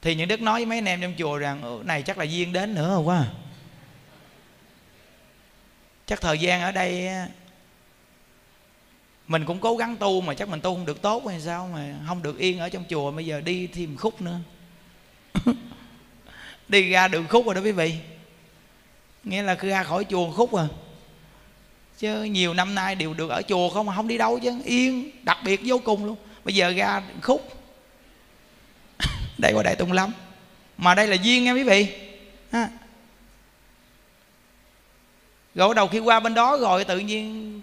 [0.01, 2.53] Thì những đức nói với mấy anh em trong chùa rằng này chắc là duyên
[2.53, 3.25] đến nữa rồi quá.
[6.05, 7.09] Chắc thời gian ở đây
[9.28, 11.95] mình cũng cố gắng tu mà chắc mình tu không được tốt hay sao mà
[12.07, 13.11] không được yên ở trong chùa.
[13.11, 14.39] Bây giờ đi thêm khúc nữa.
[16.67, 17.95] Đi ra đường khúc rồi đó quý vị.
[19.23, 20.67] Nghĩa là ra khỏi chùa khúc à.
[21.97, 24.61] Chứ nhiều năm nay đều được ở chùa không mà không đi đâu chứ.
[24.65, 26.17] Yên, đặc biệt vô cùng luôn.
[26.43, 27.61] Bây giờ ra khúc.
[29.38, 30.11] Đây qua đại tung lắm
[30.78, 31.88] mà đây là duyên nghe quý vị.
[32.51, 32.69] Ha.
[35.55, 37.61] rồi đầu khi qua bên đó rồi tự nhiên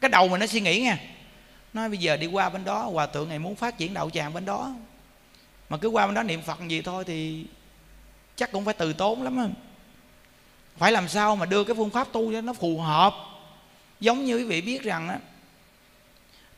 [0.00, 0.98] cái đầu mình nó suy nghĩ nha
[1.72, 4.34] nói bây giờ đi qua bên đó, hòa thượng này muốn phát triển đạo tràng
[4.34, 4.72] bên đó.
[5.68, 7.44] Mà cứ qua bên đó niệm phật gì thôi thì
[8.36, 9.46] chắc cũng phải từ tốn lắm á.
[10.76, 13.14] Phải làm sao mà đưa cái phương pháp tu cho nó phù hợp?
[14.00, 15.18] Giống như quý vị biết rằng á,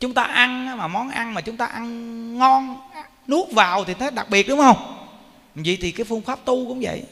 [0.00, 2.90] chúng ta ăn mà món ăn mà chúng ta ăn ngon,
[3.28, 5.06] nuốt vào thì thấy đặc biệt đúng không?
[5.54, 7.02] Vậy thì cái phương pháp tu cũng vậy.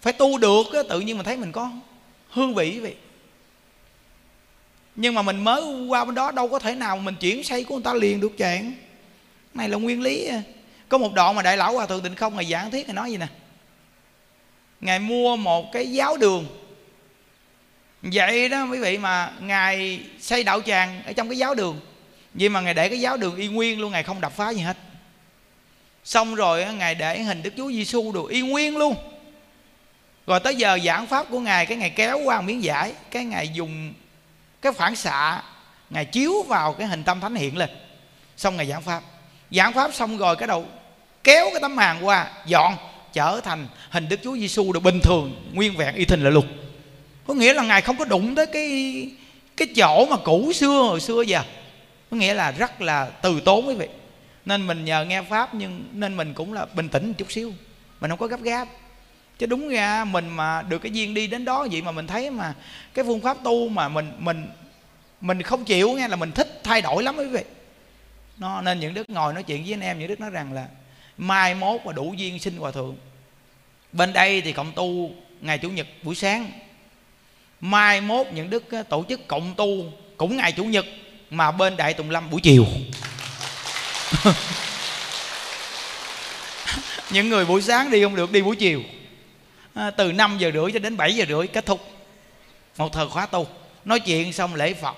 [0.00, 1.70] Phải tu được tự nhiên mình thấy mình có
[2.30, 2.96] hương vị vậy
[5.00, 7.74] nhưng mà mình mới qua bên đó, đâu có thể nào mình chuyển xây của
[7.74, 8.72] người ta liền được chàng.
[9.54, 10.42] Này là nguyên lý à.
[10.88, 13.10] có một đoạn mà đại lão hòa thượng tịnh không ngày giảng thiết ngài nói
[13.10, 13.26] gì nè?
[14.80, 16.46] Ngài mua một cái giáo đường.
[18.02, 21.80] Vậy đó, quý vị, mà ngài xây đạo tràng ở trong cái giáo đường.
[22.34, 24.60] Vậy mà ngài để cái giáo đường y nguyên luôn, ngài không đập phá gì
[24.60, 24.76] hết.
[26.04, 28.94] Xong rồi ngài để hình đức chúa giêsu đồ y nguyên luôn.
[30.26, 33.48] Rồi tới giờ giảng pháp của ngài, cái ngài kéo qua miếng giải cái ngài
[33.48, 33.92] dùng
[34.62, 35.42] cái phản xạ,
[35.90, 37.70] ngài chiếu vào cái hình tâm thánh hiện lên.
[38.36, 39.02] Xong ngài giảng pháp.
[39.50, 40.66] Giảng pháp xong rồi cái đầu
[41.24, 42.76] kéo cái tấm màn qua, dọn,
[43.12, 46.46] trở thành hình đức chúa giêsu được bình thường, nguyên vẹn, y thình là luật
[47.30, 49.10] có nghĩa là ngài không có đụng tới cái
[49.56, 51.42] cái chỗ mà cũ xưa hồi xưa giờ.
[52.10, 53.88] Có nghĩa là rất là từ tốn quý vị.
[54.44, 57.52] Nên mình nhờ nghe pháp nhưng nên mình cũng là bình tĩnh một chút xíu.
[58.00, 58.68] Mình không có gấp gáp
[59.40, 62.30] chứ đúng ra mình mà được cái duyên đi đến đó vậy mà mình thấy
[62.30, 62.54] mà
[62.94, 64.46] cái phương pháp tu mà mình mình
[65.20, 67.42] mình không chịu nghe là mình thích thay đổi lắm quý vị.
[68.38, 70.66] Nó nên những đức ngồi nói chuyện với anh em, những đức nói rằng là
[71.18, 72.96] mai mốt mà đủ duyên sinh hòa thượng.
[73.92, 75.10] Bên đây thì cộng tu
[75.40, 76.50] ngày chủ nhật buổi sáng.
[77.60, 80.86] Mai mốt những đức tổ chức cộng tu cũng ngày chủ nhật
[81.30, 82.66] mà bên đại tùng lâm buổi chiều.
[87.10, 88.82] Những người buổi sáng đi không được, đi buổi chiều
[89.74, 91.80] à, từ 5 giờ rưỡi cho đến 7 giờ rưỡi kết thúc.
[92.76, 93.46] Một thời khóa tu.
[93.84, 94.96] Nói chuyện xong lễ phật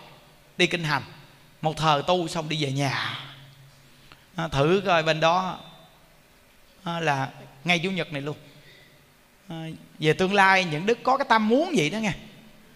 [0.57, 1.03] đi kinh hành.
[1.62, 3.18] Một thời tu xong đi về nhà.
[4.35, 5.59] À, thử coi bên đó
[6.85, 7.29] à, là
[7.64, 8.37] ngay chủ nhật này luôn.
[9.49, 9.66] À,
[9.99, 12.12] về tương lai những đức có cái tâm muốn vậy đó nghe.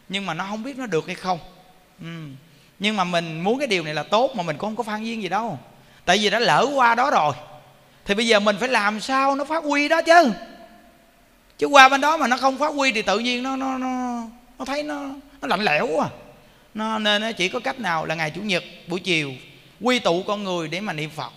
[0.08, 1.38] Nhưng mà nó không biết nó được hay không.
[2.00, 2.06] Ừ.
[2.78, 5.04] nhưng mà mình muốn cái điều này là tốt mà mình cũng không có phan
[5.04, 5.58] duyên gì đâu.
[6.04, 7.34] Tại vì đã lỡ qua đó rồi.
[8.04, 10.32] Thì bây giờ mình phải làm sao nó phát huy đó chứ?
[11.58, 14.22] Chứ qua bên đó mà nó không phát huy thì tự nhiên nó nó nó
[14.58, 15.08] nó thấy nó
[15.40, 16.10] nó lạnh lẽo quá à.
[16.74, 19.32] nó nên nó chỉ có cách nào là ngày chủ nhật, buổi chiều,
[19.80, 21.32] quy tụ con người để mà niệm phật.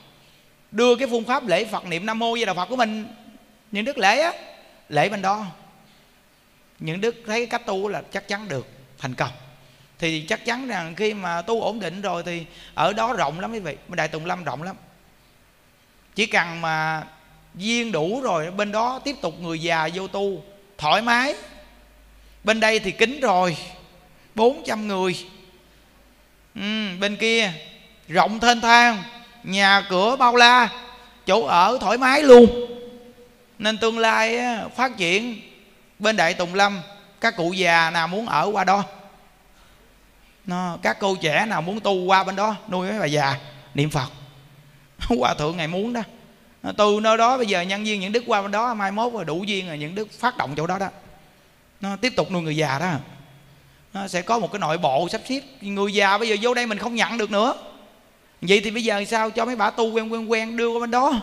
[0.71, 3.05] Đưa cái phương pháp lễ phật niệm nam mô với đạo phật của mình.
[3.71, 4.33] Những đức lễ á,
[4.89, 5.45] lễ bên đó.
[6.79, 8.67] Những đức thấy cái cách tu là chắc chắn được,
[8.97, 9.31] thành công.
[9.99, 13.51] Thì chắc chắn rằng khi mà tu ổn định rồi thì ở đó rộng lắm
[13.51, 13.77] quý vị.
[13.87, 14.75] Đại tùng lâm rộng lắm.
[16.15, 17.03] Chỉ cần mà
[17.53, 20.43] viên đủ rồi bên đó tiếp tục người già vô tu
[20.77, 21.35] thoải mái.
[22.43, 23.57] Bên đây thì kính rồi
[24.35, 25.25] 400 người.
[26.55, 27.51] Ừ, bên kia
[28.07, 29.03] rộng thênh thang
[29.43, 30.69] nhà cửa bao la
[31.25, 32.47] chỗ ở thoải mái luôn.
[33.59, 34.39] Nên tương lai
[34.75, 35.41] phát triển
[35.99, 36.81] bên đại tùng lâm
[37.21, 38.83] các cụ già nào muốn ở qua đó.
[40.45, 43.35] Nó các cô trẻ nào muốn tu qua bên đó nuôi mấy bà già
[43.73, 44.09] niệm phật.
[45.19, 46.01] Hòa thượng ngày muốn đó.
[46.61, 49.13] À, từ nơi đó bây giờ nhân viên, những đức qua bên đó, mai mốt
[49.13, 50.89] rồi đủ duyên rồi, những đức phát động chỗ đó đó.
[51.81, 52.93] Nó tiếp tục nuôi người già đó.
[53.93, 55.41] Nó sẽ có một cái nội bộ sắp xếp.
[55.61, 57.53] Người già bây giờ vô đây mình không nhận được nữa.
[58.41, 59.29] Vậy thì bây giờ sao?
[59.29, 61.21] Cho mấy bà tu quen quen quen, đưa qua bên đó.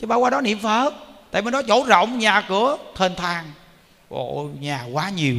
[0.00, 0.94] Cho bà qua đó niệm phật.
[1.30, 3.52] Tại bên đó chỗ rộng, nhà cửa, thênh thang.
[4.08, 5.36] Ồ nhà quá nhiều.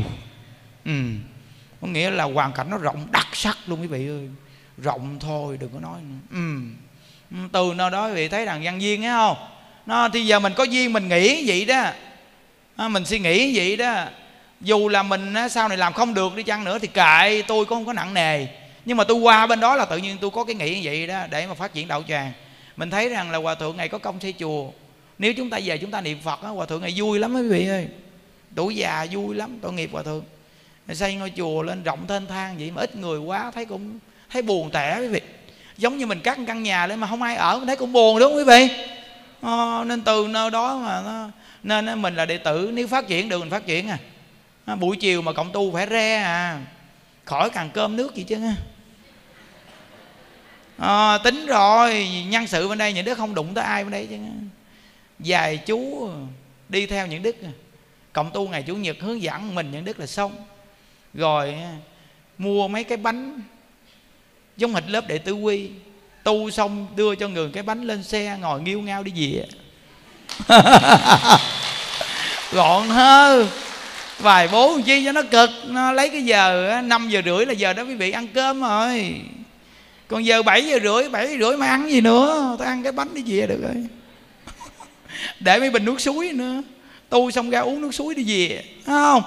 [0.86, 0.92] Ừ.
[1.82, 4.30] Có nghĩa là hoàn cảnh nó rộng, đặc sắc luôn, quý vị ơi.
[4.78, 6.16] Rộng thôi, đừng có nói nữa.
[6.32, 6.60] Ừ.
[7.32, 9.38] Ừ, từ nơi đó quý vị thấy rằng nhân duyên thấy không?
[9.86, 11.86] Nó thì giờ mình có duyên mình nghĩ vậy đó.
[12.75, 14.05] À, mình suy nghĩ vậy đó.
[14.61, 17.77] Dù là mình sau này làm không được đi chăng nữa thì kệ tôi cũng
[17.77, 18.45] không có nặng nề.
[18.86, 21.07] Nhưng mà tôi qua bên đó là tự nhiên tôi có cái nghĩ như vậy
[21.07, 22.32] đó để mà phát triển đạo tràng.
[22.77, 24.71] Mình thấy rằng là hòa thượng ngày có công xây chùa.
[25.19, 27.47] Nếu chúng ta về chúng ta niệm phật á hòa thượng ngày vui lắm quý
[27.47, 27.88] vị ơi.
[28.55, 30.23] Tuổi già vui lắm tội nghiệp hòa thượng.
[30.93, 33.99] Xây ngôi chùa lên rộng thênh thang vậy mà ít người quá thấy cũng
[34.30, 35.21] thấy buồn tẻ quý vị
[35.80, 38.30] giống như mình cắt căn nhà lên mà không ai ở thấy cũng buồn đúng
[38.30, 38.86] không quý vị?
[39.41, 41.01] À, nên từ nơi đó mà
[41.63, 43.89] nó nên mình là đệ tử nếu phát triển được mình phát triển
[44.65, 46.61] à, buổi chiều mà cộng tu phải re à.
[47.25, 48.38] Khỏi càng cơm nước gì chứ
[50.77, 54.07] à, tính rồi nhân sự bên đây những đứa không đụng tới ai bên đây
[54.09, 54.17] chứ.
[55.19, 56.09] Dài chú
[56.69, 57.51] đi theo những đức à.
[58.13, 60.32] cộng tu ngày chủ nhật hướng dẫn mình những đức là xong.
[61.13, 61.55] Rồi
[62.38, 63.41] mua mấy cái bánh
[64.60, 65.70] giống hệt lớp đệ tử quy.
[66.24, 69.45] Tu xong đưa cho người cái bánh lên xe, ngồi nghiêu ngao đi về.
[72.51, 73.47] Gọn hơn
[74.20, 77.74] vài bố chi cho nó cực, nó lấy cái giờ năm giờ rưỡi là giờ
[77.74, 79.22] đó quý vị ăn cơm rồi.
[80.07, 82.55] Còn giờ 7 giờ rưỡi 7 giờ rưỡi mà ăn gì nữa?
[82.60, 83.88] Tôi ăn cái bánh đi về được rồi.
[85.39, 86.62] Để mấy bình nước suối nữa.
[87.10, 88.64] Tu xong ra uống nước suối đi về.
[88.86, 89.24] Không?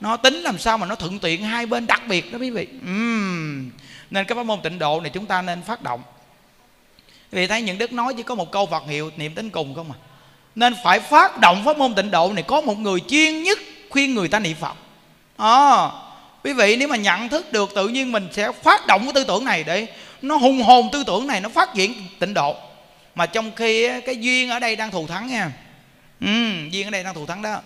[0.00, 2.66] Nó tính làm sao mà nó thuận tiện hai bên đặc biệt đó quý vị.
[2.90, 3.70] Uhm
[4.10, 6.02] nên cái pháp môn tịnh độ này chúng ta nên phát động.
[7.30, 9.92] Vì thấy những đức nói chỉ có một câu Phật hiệu niệm đến cùng không
[9.92, 9.98] à.
[10.54, 13.58] Nên phải phát động pháp môn tịnh độ này có một người chuyên nhất
[13.90, 14.76] khuyên người ta niệm Phật.
[15.36, 15.90] À,
[16.44, 19.24] quý vị nếu mà nhận thức được tự nhiên mình sẽ phát động cái tư
[19.24, 19.86] tưởng này để
[20.22, 22.56] nó hùng hồn tư tưởng này nó phát triển tịnh độ.
[23.14, 25.52] Mà trong khi cái duyên ở đây đang thù thắng nha.
[26.20, 26.26] Ừ,
[26.70, 27.60] duyên ở đây đang thù thắng đó.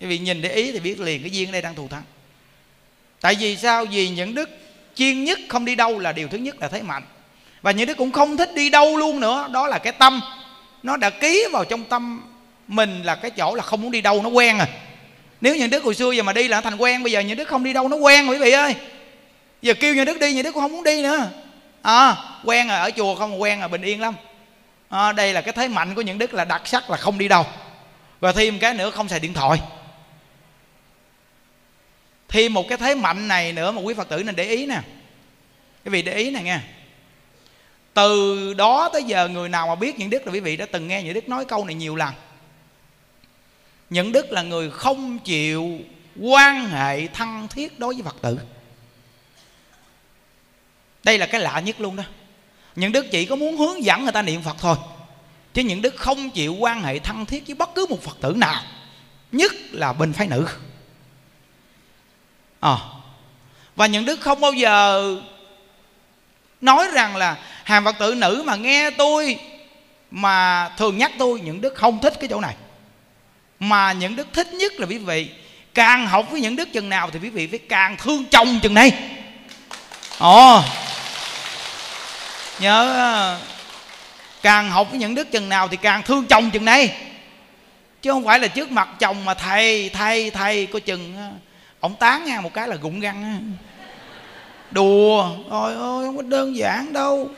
[0.00, 2.02] Quý vị nhìn để ý thì biết liền cái duyên ở đây đang thù thắng.
[3.20, 3.84] Tại vì sao?
[3.84, 4.50] Vì những đức
[4.94, 7.02] chiên nhất không đi đâu là điều thứ nhất là thấy mạnh.
[7.62, 9.48] Và những đứa cũng không thích đi đâu luôn nữa.
[9.52, 10.20] Đó là cái tâm.
[10.82, 12.22] Nó đã ký vào trong tâm
[12.68, 14.66] mình là cái chỗ là không muốn đi đâu nó quen rồi
[15.42, 17.44] nếu những đứa hồi xưa giờ mà đi là thành quen bây giờ những đứa
[17.44, 18.74] không đi đâu nó quen quý vị ơi.
[19.62, 21.28] Giờ kêu những đứa đi những đứa cũng không muốn đi nữa.
[21.82, 24.14] À, quen rồi ở chùa không quen rồi bình yên lắm.
[24.88, 27.28] À, đây là cái thế mạnh của những đức là đặc sắc là không đi
[27.28, 27.46] đâu.
[28.20, 29.60] Và thêm cái nữa không xài điện thoại
[32.32, 34.80] thêm một cái thế mạnh này nữa mà quý phật tử nên để ý nè.
[35.84, 36.60] Quý vị để ý nè nghe.
[37.94, 40.88] Từ đó tới giờ người nào mà biết những đức là quý vị đã từng
[40.88, 42.14] nghe những đức nói câu này nhiều lần.
[43.90, 45.78] Những đức là người không chịu
[46.20, 48.38] quan hệ thân thiết đối với phật tử.
[51.04, 52.04] Đây là cái lạ nhất luôn đó.
[52.76, 54.76] Những đức chỉ có muốn hướng dẫn người ta niệm phật thôi,
[55.54, 58.34] chứ những đức không chịu quan hệ thân thiết với bất cứ một phật tử
[58.36, 58.62] nào,
[59.32, 60.46] nhất là bên phái nữ
[62.62, 62.76] à.
[63.76, 65.16] và những đức không bao giờ
[66.60, 69.38] nói rằng là hàng phật tử nữ mà nghe tôi,
[70.10, 72.54] mà thường nhắc tôi, những đức không thích cái chỗ này.
[73.60, 75.28] Mà những đức thích nhất là quý vị,
[75.74, 78.74] càng học với những đức chừng nào thì quý vị phải càng thương chồng chừng
[78.74, 78.92] này.
[80.18, 80.62] Ồ
[82.58, 83.38] nhớ,
[84.42, 86.96] càng học với những đức chừng nào thì càng thương chồng chừng này.
[88.02, 91.16] Chứ không phải là trước mặt chồng mà thầy thầy thầy có chừng
[91.82, 93.52] ông tán nha, một cái là gụng găng
[94.70, 97.30] đùa rồi ơi, không có đơn giản đâu.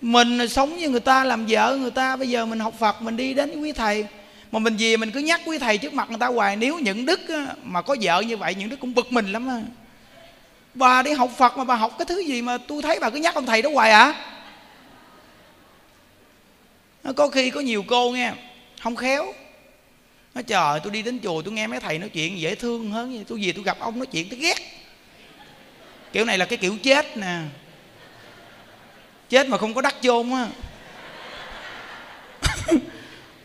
[0.00, 3.16] Mình sống với người ta, làm vợ người ta, bây giờ mình học phật, mình
[3.16, 4.06] đi đến quý thầy.
[4.52, 7.06] Mà mình về mình cứ nhắc quý thầy trước mặt người ta hoài, nếu những
[7.06, 7.20] đức
[7.62, 9.60] mà có vợ như vậy, những đức cũng bực mình lắm á.
[10.74, 13.18] Bà đi học phật mà bà học cái thứ gì mà tôi thấy bà cứ
[13.18, 14.14] nhắc ông thầy đó hoài à?
[17.16, 18.32] Có khi có nhiều cô nghe,
[18.82, 19.32] không khéo
[20.34, 23.14] nó trời, tôi đi đến chùa tôi nghe mấy thầy nói chuyện dễ thương hơn
[23.14, 24.56] vậy tôi về tôi gặp ông nói chuyện tôi ghét.
[26.12, 27.38] Kiểu này là cái kiểu chết nè.
[29.28, 30.46] Chết mà không có đắc chôn á.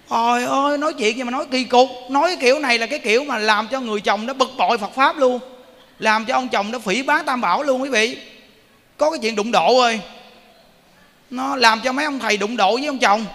[0.10, 1.90] Trời ơi, nói chuyện gì mà nói kỳ cục.
[2.10, 4.78] Nói cái kiểu này là cái kiểu mà làm cho người chồng nó bực bội
[4.78, 5.40] Phật Pháp luôn.
[6.00, 8.18] Làm cho ông chồng nó phỉ bán tam bảo luôn quý vị.
[8.98, 10.00] Có cái chuyện đụng độ rồi
[11.30, 13.26] Nó làm cho mấy ông thầy đụng độ với ông chồng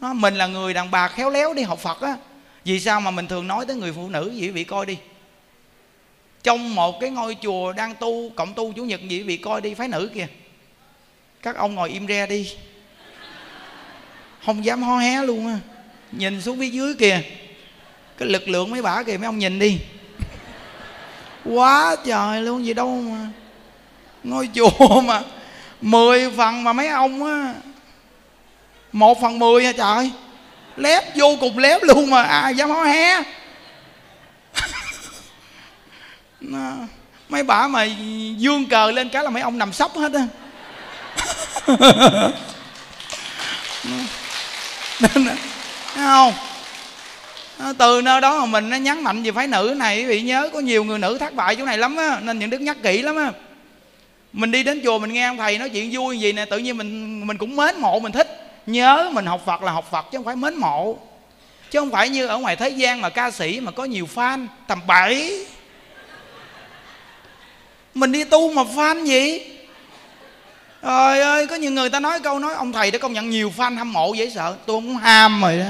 [0.00, 2.16] nó, Mình là người đàn bà khéo léo đi học Phật á.
[2.64, 4.98] Vì sao mà mình thường nói tới người phụ nữ vậy vị coi đi?
[6.42, 9.74] Trong một cái ngôi chùa đang tu Cộng tu chủ nhật vậy vị coi đi
[9.74, 10.26] phái nữ kìa.
[11.42, 12.52] Các ông ngồi im re đi.
[14.44, 15.58] Không dám ho hé luôn á.
[16.12, 17.20] Nhìn xuống phía dưới kìa.
[18.18, 19.78] Cái lực lượng mấy bả kìa mấy ông nhìn đi.
[21.44, 23.28] Quá trời luôn gì đâu mà.
[24.24, 25.22] Ngôi chùa mà
[25.80, 27.54] mười phần mà mấy ông á
[28.96, 30.10] một phần mười hả trời?
[30.76, 32.22] Lép vô cùng lép luôn mà.
[32.22, 33.22] Ai dám hó hé
[37.28, 37.84] mấy bà mà
[38.36, 40.26] dương cờ lên cái là mấy ông nằm sấp hết á.
[45.00, 45.28] Nên
[45.94, 46.32] không?
[47.78, 50.50] Từ nơi đó mà mình nó nhấn mạnh về phái nữ này quý vị nhớ
[50.52, 53.02] có nhiều người nữ thất bại chỗ này lắm á, nên những đức nhắc kỹ
[53.02, 53.32] lắm á.
[54.32, 56.78] Mình đi đến chùa mình nghe ông thầy nói chuyện vui gì nè, tự nhiên
[56.78, 60.18] mình mình cũng mến mộ, mình thích nhớ mình học phật là học phật chứ
[60.18, 60.98] không phải mến mộ.
[61.70, 64.46] Chứ không phải như ở ngoài thế gian mà ca sĩ mà có nhiều fan
[64.66, 65.46] tầm bảy
[67.94, 69.40] mình đi tu mà fan gì?
[70.82, 73.52] Trời ơi có nhiều người ta nói câu nói ông thầy đã công nhận nhiều
[73.56, 74.56] fan hâm mộ dễ sợ.
[74.66, 75.64] Tôi không ham rồi đó.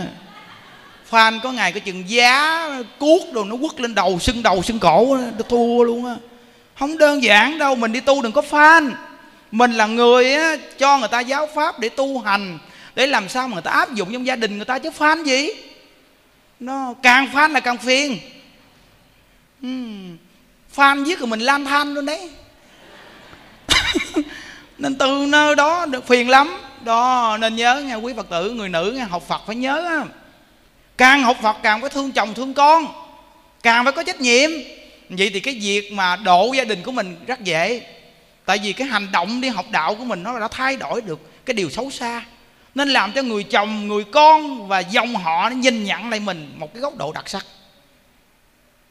[1.11, 2.69] Fan có ngày có chừng giá
[2.99, 6.15] cuốc đồ nó quất lên đầu sưng đầu sưng cổ nó thua luôn á.
[6.79, 8.91] Không đơn giản đâu mình đi tu đừng có fan.
[9.51, 12.59] Mình là người á, cho người ta giáo pháp để tu hành
[12.97, 15.25] để làm sao mà người ta áp dụng trong gia đình người ta chứ phán
[15.25, 15.49] gì?
[16.61, 18.19] Nó càng phán là càng phiền.
[19.67, 20.17] Uhm,
[20.77, 22.31] fan giết rồi mình lang than luôn đấy.
[24.79, 26.59] Nên từ nơi đó được phiền lắm.
[26.85, 30.05] Đó nên nhớ nha quý phật tử người nữ nha học phật phải nhớ á.
[30.97, 32.87] Càng học phật càng phải thương chồng thương con.
[33.63, 34.51] Càng phải có trách nhiệm.
[35.09, 37.83] Vậy thì cái việc mà độ gia đình của mình rất dễ.
[38.45, 41.47] Tại vì cái hành động đi học đạo của mình nó đã thay đổi được
[41.47, 42.25] cái điều xấu xa
[42.77, 46.55] nên làm cho người chồng người con và dòng họ nó nhìn nhận lại mình
[46.57, 47.47] một cái góc độ đặc sắc.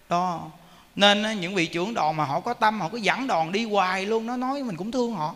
[0.09, 0.47] Đó.
[0.95, 4.05] Nên những vị trưởng đoàn mà họ có tâm họ cứ dẫn đoàn đi hoài
[4.05, 5.36] luôn nó nói mình cũng thương họ.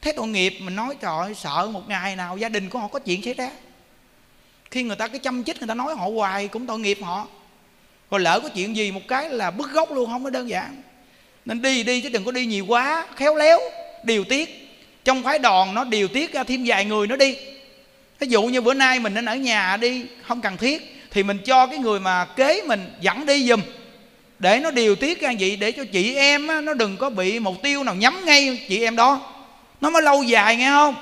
[0.00, 2.88] Thế tội nghiệp mình nói trời ơi, sợ một ngày nào gia đình của họ
[2.88, 3.50] có chuyện xảy ra.
[4.70, 7.26] Khi người ta cái chăm chích người ta nói họ hoài cũng tội nghiệp họ.
[8.10, 10.82] Rồi lỡ có chuyện gì một cái là bứt gốc luôn không có đơn giản.
[11.44, 13.60] Nên đi đi chứ đừng có đi nhiều quá khéo léo
[14.04, 14.61] điều tiết
[15.04, 17.36] trong phái đoàn nó điều tiết ra thêm vài người nó đi.
[18.18, 21.38] Ví dụ như bữa nay mình nên ở nhà đi không cần thiết thì mình
[21.44, 23.60] cho cái người mà kế mình dẫn đi giùm.
[24.38, 27.38] Để nó điều tiết ra vậy để cho chị em á, nó đừng có bị
[27.38, 29.32] mục tiêu nào nhắm ngay chị em đó.
[29.80, 30.94] Nó mới lâu dài nghe không?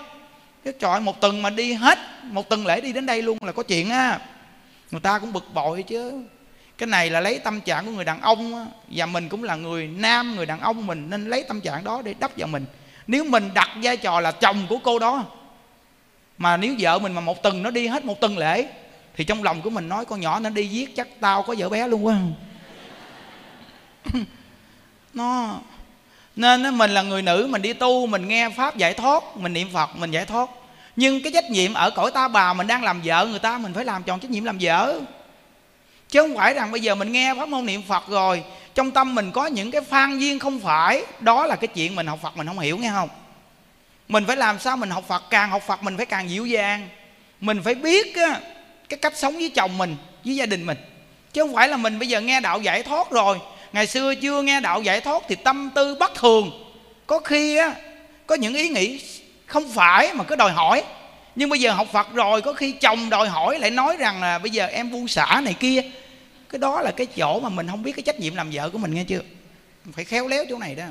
[0.65, 3.53] Cái trời một tuần mà đi hết một tuần lễ đi đến đây luôn là
[3.53, 4.19] có chuyện á.
[4.91, 6.13] Người ta cũng bực bội chứ.
[6.79, 9.55] Cái này là lấy tâm trạng của người đàn ông á, và mình cũng là
[9.55, 12.65] người nam người đàn ông mình nên lấy tâm trạng đó để đắp vào mình
[13.11, 15.25] nếu mình đặt vai trò là chồng của cô đó,
[16.39, 18.67] mà nếu vợ mình mà một tuần nó đi hết một tuần lễ,
[19.17, 21.69] thì trong lòng của mình nói, con nhỏ nó đi giết chắc tao có vợ
[21.69, 22.17] bé luôn quá.
[25.15, 25.59] Nó,
[26.37, 29.69] nên mình là người nữ, mình đi tu, mình nghe pháp giải thoát, mình niệm
[29.73, 30.51] phật, mình giải thoát.
[30.97, 33.75] Nhưng cái trách nhiệm ở cõi ta bà mình đang làm vợ, người ta mình
[33.75, 35.01] phải làm tròn trách nhiệm làm vợ.
[36.09, 38.45] Chứ không phải rằng bây giờ mình nghe pháp môn niệm phật rồi
[38.75, 42.07] trong tâm mình có những cái phan duyên không phải đó là cái chuyện mình
[42.07, 43.09] học phật mình không hiểu nghe không?
[44.09, 46.89] Mình phải làm sao mình học phật càng học phật mình phải càng dịu dàng.
[47.41, 48.41] Mình phải biết á,
[48.89, 50.79] cái cách sống với chồng mình với gia đình mình.
[51.33, 53.39] Chứ không phải là mình bây giờ nghe đạo giải thoát rồi.
[53.73, 56.51] Ngày xưa chưa nghe đạo giải thoát thì tâm tư bất thường.
[57.07, 57.75] Có khi á
[58.27, 59.01] có những ý nghĩ
[59.47, 60.83] không phải mà cứ đòi hỏi.
[61.35, 64.39] Nhưng bây giờ học phật rồi có khi chồng đòi hỏi lại nói rằng là
[64.39, 65.83] bây giờ em buông xả này kia
[66.53, 68.79] cái đó là cái chỗ mà mình không biết cái trách nhiệm làm vợ của
[68.79, 69.21] mình, nghe chưa?
[69.93, 70.85] Phải khéo léo chỗ này đó.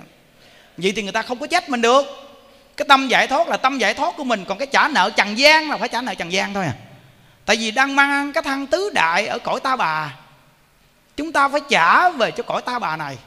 [0.78, 2.06] Vậy thì người ta không có trách mình được.
[2.78, 5.38] Cái tâm giải thoát là tâm giải thoát của mình, còn cái trả nợ trần
[5.38, 6.74] gian là phải trả nợ trần gian thôi à.
[7.46, 10.16] Tại vì đang mang cái thăng tứ đại ở cõi ta bà.
[11.18, 13.18] Chúng ta phải trả về cho cõi ta bà này.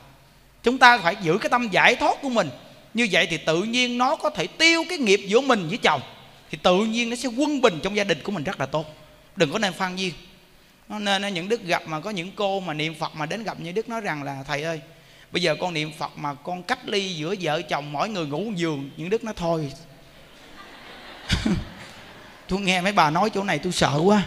[0.62, 2.50] Chúng ta phải giữ cái tâm giải thoát của mình.
[2.94, 6.00] Như vậy thì tự nhiên nó có thể tiêu cái nghiệp giữa mình với chồng.
[6.50, 8.86] Thì tự nhiên nó sẽ quân bình trong gia đình của mình rất là tốt.
[9.36, 10.12] Đừng có nên phan duyên
[10.98, 13.72] nên những đức gặp mà có những cô mà niệm phật mà đến gặp như
[13.72, 14.80] đức nói rằng là thầy ơi
[15.32, 18.52] bây giờ con niệm phật mà con cách ly giữa vợ chồng mỗi người ngủ
[18.56, 18.90] giường.
[18.96, 19.72] Những đức nói thôi.
[22.48, 24.22] Tôi nghe mấy bà nói chỗ này tôi sợ quá.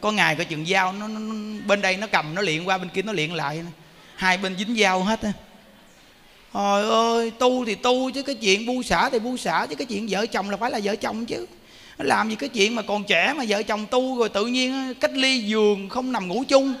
[0.00, 1.20] Có ngày có chừng dao nó, nó,
[1.66, 3.64] bên đây nó cầm nó luyện qua bên kia nó luyện lại
[4.16, 5.32] hai bên dính dao hết á.
[6.54, 9.86] Trời ơi tu thì tu chứ cái chuyện bu xả thì bu xả chứ cái
[9.86, 11.46] chuyện vợ chồng là phải là vợ chồng chứ
[11.98, 15.10] làm gì cái chuyện mà còn trẻ mà vợ chồng tu rồi tự nhiên cách
[15.14, 16.74] ly giường không nằm ngủ chung.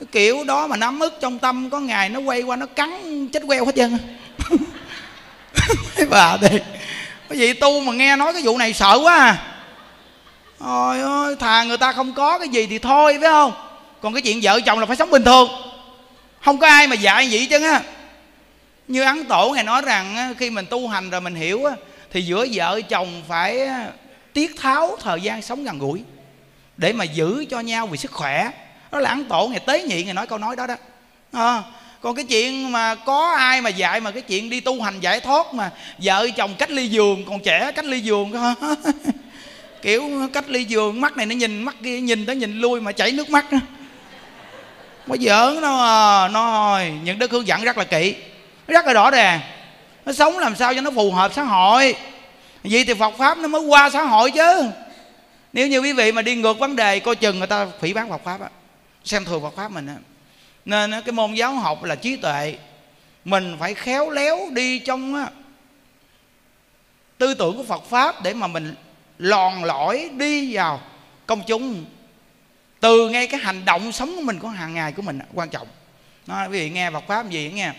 [0.00, 3.28] Cái kiểu đó mà nắm ức trong tâm, có ngày nó quay qua nó cắn
[3.28, 3.98] chết queo hết trơn
[5.96, 6.58] mấy bà đi
[7.28, 9.36] cái gì tu mà nghe nói cái vụ này sợ quá à.
[10.58, 13.52] Ôi ơi, thà người ta không có cái gì thì thôi, phải không?
[14.00, 15.48] Còn cái chuyện vợ chồng là phải sống bình thường.
[16.44, 17.80] Không có ai mà dạy vậy chứ á.
[18.88, 21.64] Như Ấn Tổ ngày nói rằng Khi mình tu hành rồi mình hiểu
[22.12, 23.68] thì giữa vợ chồng phải
[24.32, 26.02] tiết tháo thời gian sống gần gũi
[26.76, 28.50] Để mà giữ cho nhau vì sức khỏe.
[28.92, 30.76] Đó là ăn Tổ ngày tế nhị ngày nói câu nói đó đó.
[31.32, 31.62] À,
[32.00, 35.20] còn cái chuyện mà có ai mà dạy mà cái chuyện đi tu hành giải
[35.20, 38.32] thoát mà vợ chồng cách ly giường còn trẻ cách ly giường
[39.82, 42.92] kiểu cách ly giường mắt này nó nhìn mắt kia nhìn tới nhìn lui mà
[42.92, 43.44] chảy nước mắt
[45.08, 48.14] có giỡn đâu à nó ờ, những đức hướng dẫn rất là kỹ
[48.68, 49.40] rất là rõ ràng
[50.06, 51.94] nó sống làm sao cho nó phù hợp xã hội.
[52.64, 54.64] Vậy thì Phật pháp nó mới qua xã hội chứ.
[55.52, 58.10] Nếu như quý vị mà đi ngược vấn đề coi chừng người ta phỉ bán
[58.10, 58.48] Phật pháp á.
[59.04, 59.96] Xem thường Phật pháp mình á.
[60.64, 62.56] Nên cái môn giáo học là trí tuệ.
[63.24, 65.26] Mình phải khéo léo đi trong á,
[67.18, 68.74] tư tưởng của Phật pháp để mà mình
[69.18, 70.80] lòn lõi đi vào
[71.26, 71.84] công chúng.
[72.80, 75.66] Từ ngay cái hành động sống của mình của hàng ngày của mình quan trọng.
[76.26, 77.72] Nó quý vị nghe Phật pháp gì nghe?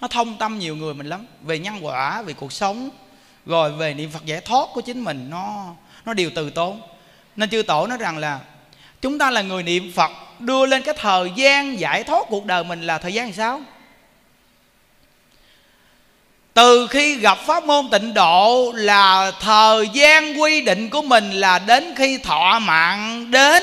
[0.00, 1.26] Nó thông tâm nhiều người mình lắm.
[1.42, 2.90] Về nhân quả, về cuộc sống,
[3.46, 5.74] rồi về niệm Phật giải thoát của chính mình, nó
[6.06, 6.80] nó đều từ tốn.
[7.36, 8.40] Nên chư tổ nói rằng là
[9.00, 12.64] chúng ta là người niệm Phật, đưa lên cái thời gian giải thoát cuộc đời
[12.64, 13.60] mình là thời gian sao?
[16.54, 21.58] Từ khi gặp pháp môn tịnh độ là thời gian quy định của mình là
[21.58, 23.62] đến khi thọ mạng, đến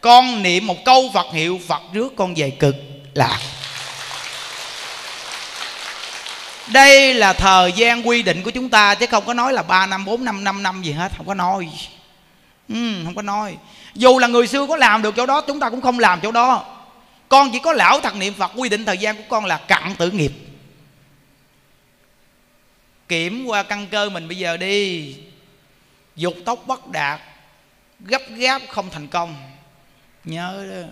[0.00, 2.74] con niệm một câu Phật hiệu Phật rước con về cực
[3.14, 3.38] lạc.
[6.72, 9.86] Đây là thời gian quy định của chúng ta chứ không có nói là 3
[9.86, 11.68] năm 4 năm 5 năm gì hết không có nói.
[12.68, 13.56] Ừ, không có nói.
[13.94, 16.32] Dù là người xưa có làm được chỗ đó chúng ta cũng không làm chỗ
[16.32, 16.64] đó.
[17.28, 19.94] Con chỉ có lão thật niệm phật quy định thời gian của con là cặn
[19.98, 20.32] tử nghiệp.
[23.08, 25.14] Kiểm qua căn cơ mình bây giờ đi.
[26.16, 27.20] Dục tốc bất đạt
[28.00, 29.34] gấp gáp không thành công.
[30.24, 30.88] Nhớ đó.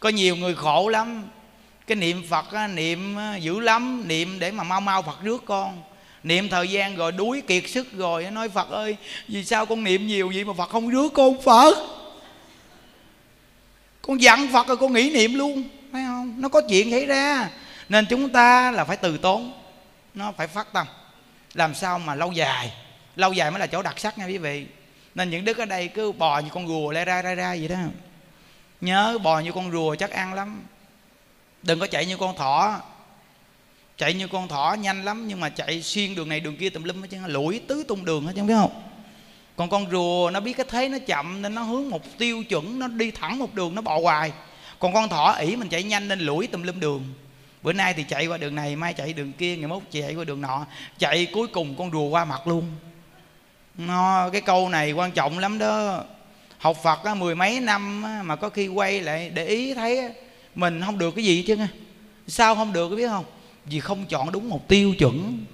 [0.00, 1.28] Có nhiều người khổ lắm
[1.86, 5.82] cái niệm phật á, niệm dữ lắm niệm để mà mau mau phật rước con.
[6.22, 8.96] Niệm thời gian rồi đuối kiệt sức rồi nói phật ơi
[9.28, 11.74] vì sao con niệm nhiều vậy mà phật không rước con phật?
[14.02, 16.34] Con dặn phật rồi con nghĩ niệm luôn phải không?
[16.38, 17.50] Nó có chuyện xảy ra.
[17.88, 19.52] Nên chúng ta là phải từ tốn
[20.14, 20.86] nó phải phát tâm.
[21.54, 22.72] Làm sao mà lâu dài
[23.16, 24.66] lâu dài mới là chỗ đặc sắc nha quý vị.
[25.14, 27.68] Nên những đức ở đây cứ bò như con rùa lai ra ra ra vậy
[27.68, 27.76] đó.
[28.80, 30.62] Nhớ bò như con rùa chắc ăn lắm
[31.64, 32.80] đừng có chạy như con thỏ.
[33.98, 36.82] Chạy như con thỏ nhanh lắm nhưng mà chạy xuyên đường này đường kia tùm
[36.82, 37.18] lum hết chứ.
[37.26, 38.82] Lủi tứ tung đường hết chứ biết không?
[39.56, 42.78] Còn con rùa nó biết cái thế nó chậm nên nó hướng một tiêu chuẩn
[42.78, 44.32] nó đi thẳng một đường nó bò hoài.
[44.78, 47.14] Còn con thỏ ỉ mình chạy nhanh nên lủi tùm lum đường.
[47.62, 50.24] Bữa nay thì chạy qua đường này mai chạy đường kia ngày mốt chạy qua
[50.24, 50.66] đường nọ.
[50.98, 52.72] Chạy cuối cùng con rùa qua mặt luôn.
[53.76, 56.04] Nó cái câu này quan trọng lắm đó.
[56.58, 60.10] Học phật á, mười mấy năm á, mà có khi quay lại để ý thấy
[60.54, 61.56] mình không được cái gì chứ
[62.28, 63.24] sao không được biết không?
[63.66, 65.44] Vì không chọn đúng một tiêu chuẩn.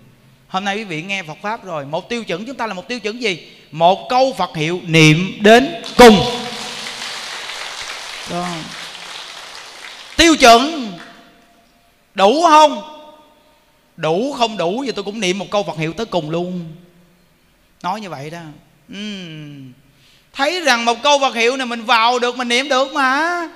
[0.49, 2.89] Hôm nay quý vị nghe phật pháp rồi, một tiêu chuẩn chúng ta là một
[2.89, 3.49] tiêu chuẩn gì?
[3.71, 6.17] Một câu phật hiệu niệm đến cùng.
[8.31, 8.47] Đó.
[10.17, 10.93] tiêu chuẩn,
[12.15, 12.83] đủ không?
[13.97, 16.73] Đủ không đủ thì tôi cũng niệm một câu phật hiệu tới cùng luôn.
[17.83, 18.41] Nói như vậy đó.
[18.93, 19.73] Uhm.
[20.33, 23.49] thấy rằng một câu phật hiệu này mình vào được, mình niệm được mà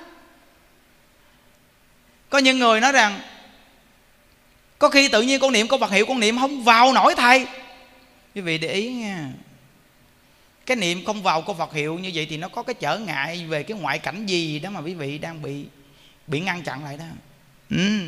[2.35, 3.19] có những người nói rằng,
[4.79, 7.47] có khi tự nhiên con niệm con vật hiệu con niệm không vào nổi thầy.
[8.35, 9.29] Quý vị để ý nha.
[10.65, 13.45] Cái niệm không vào con vật hiệu như vậy thì nó có cái trở ngại
[13.47, 15.65] về cái ngoại cảnh gì đó mà quý vị đang bị
[16.27, 17.05] bị ngăn chặn lại đó.
[17.69, 17.99] Ừ.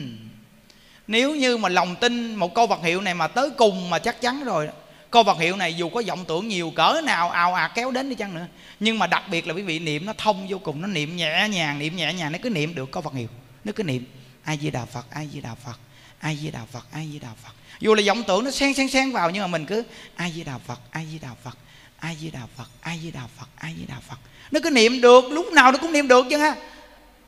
[1.08, 4.22] nếu như mà lòng tin một câu vật hiệu này mà tới cùng mà chắc
[4.22, 4.70] chắn rồi
[5.12, 8.10] câu vật hiệu này dù có vọng tưởng nhiều cỡ nào, ào ạt kéo đến
[8.10, 8.48] đi chăng nữa,
[8.80, 11.48] nhưng mà đặc biệt là quý vị niệm nó thông vô cùng, nó niệm nhẹ
[11.52, 13.28] nhàng, niệm nhẹ nhàng, nó cứ niệm được câu vật hiệu,
[13.64, 14.06] nó cứ niệm
[14.48, 15.80] ai di đà phật ai di đà phật
[16.20, 17.52] ai di đà phật ai di đà phật.
[17.80, 19.84] Dù là vọng tưởng nó xen xen xen vào nhưng mà mình cứ
[20.16, 21.58] ai di đà phật ai di đà phật
[22.00, 24.18] ai di đà phật ai di đà phật ai di đà phật.
[24.52, 26.56] Nó cứ niệm được, lúc nào nó cũng niệm được chứ ha.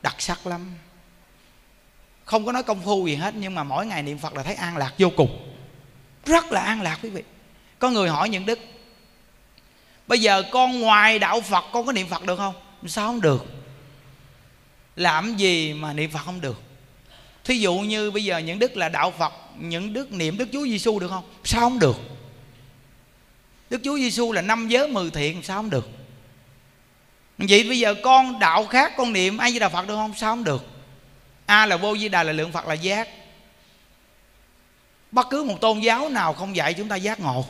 [0.02, 0.76] Đặc sắc lắm.
[2.26, 4.56] Không có nói công phu gì hết, nhưng mà mỗi ngày niệm phật là thấy
[4.56, 5.56] an lạc vô cùng.
[6.26, 7.24] Rất là an lạc quý vị.
[7.80, 8.60] Có người hỏi những đức,
[10.08, 12.56] bây giờ con ngoài đạo phật con có niệm phật được không?
[12.88, 13.46] Sao không được?
[14.96, 16.69] Làm gì mà niệm phật không được?
[17.44, 20.66] Thí dụ như bây giờ những đức là đạo phật, những đức niệm đức chúa
[20.66, 21.24] giêsu được không?
[21.44, 21.98] Sao không được?
[23.70, 25.90] Đức chúa giêsu là năm giới mười thiện, sao không được?
[27.38, 30.14] Vậy bây giờ con đạo khác, con niệm ai di đà phật được không?
[30.18, 30.66] Sao không được?
[31.46, 33.10] A là vô di đà là lượng phật là giác.
[35.12, 37.46] Bất cứ một tôn giáo nào không dạy chúng ta giác ngộ.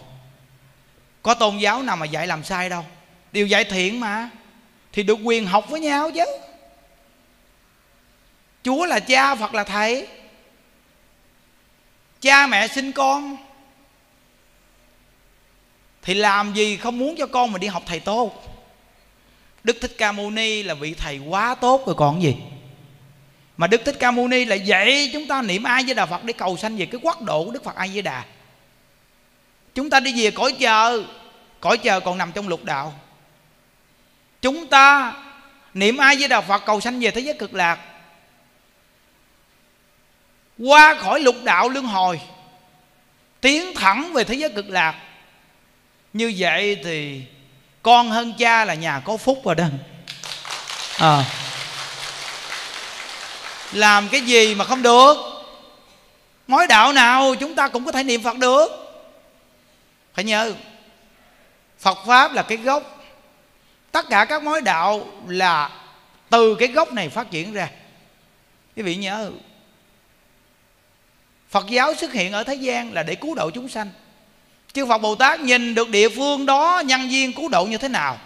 [1.22, 2.86] Có tôn giáo nào mà dạy làm sai đâu.
[3.32, 4.30] Đều dạy thiện mà.
[4.94, 6.26] Thì được quyền học với nhau chứ
[8.70, 10.08] chúa là cha phật là thầy.
[12.22, 13.38] Cha mẹ sinh con.
[16.02, 18.44] Thì làm gì không muốn cho con mình đi học thầy tốt?
[19.64, 22.36] Đức thích ca mâu ni là vị thầy quá tốt rồi còn gì?
[23.58, 26.24] Mà đức thích ca mâu ni là dạy chúng ta niệm ai với đà phật
[26.24, 28.26] để cầu sanh về cái quốc độ của đức phật ai với đà.
[29.76, 31.04] Chúng ta đi về cõi chờ.
[31.60, 32.94] Cõi chờ còn nằm trong lục đạo.
[34.42, 35.14] Chúng ta
[35.74, 37.89] niệm ai với đà phật cầu sanh về thế giới cực lạc
[40.60, 42.22] qua khỏi lục đạo luân hồi,
[43.42, 44.96] tiến thẳng về thế giới cực lạc.
[46.14, 47.22] Như vậy thì
[47.82, 49.66] con hơn cha là nhà có phúc rồi đó.
[50.98, 51.24] À.
[53.72, 55.16] làm cái gì mà không được?
[56.48, 58.68] Mối đạo nào chúng ta cũng có thể niệm phật được.
[60.14, 60.54] Phải nhớ,
[61.80, 63.04] phật pháp là cái gốc.
[63.92, 65.70] Tất cả các mối đạo là
[66.30, 67.70] từ cái gốc này phát triển ra.
[68.76, 69.32] Quý vị nhớ
[71.50, 73.90] phật giáo xuất hiện ở thế gian là để cứu độ chúng sanh.
[74.74, 77.88] Chư phật bồ tát nhìn được địa phương đó, nhân viên cứu độ như thế
[77.88, 78.18] nào?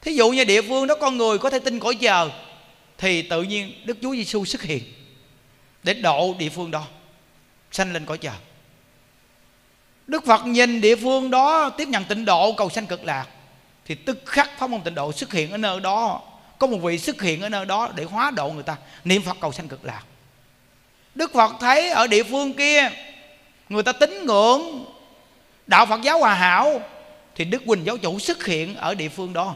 [0.00, 2.30] Thí dụ như địa phương đó con người có thể tin cõi chờ
[2.98, 4.82] thì tự nhiên đức chúa giêsu xuất hiện
[5.82, 6.86] để độ địa phương đó,
[7.72, 8.32] sanh lên cõi chờ
[10.06, 13.26] đức phật nhìn địa phương đó tiếp nhận tịnh độ, cầu sanh cực lạc,
[13.84, 16.22] thì tức khắc pháp môn tịnh độ xuất hiện ở nơi đó,
[16.58, 18.76] có một vị xuất hiện ở nơi đó để hóa độ người ta.
[19.04, 20.02] Niệm phật cầu sanh cực lạc
[21.16, 22.90] đức phật thấy ở địa phương kia,
[23.68, 24.84] người ta tín ngưỡng
[25.66, 26.80] đạo phật giáo hòa hảo,
[27.34, 29.54] thì đức quỳnh giáo chủ xuất hiện ở địa phương đó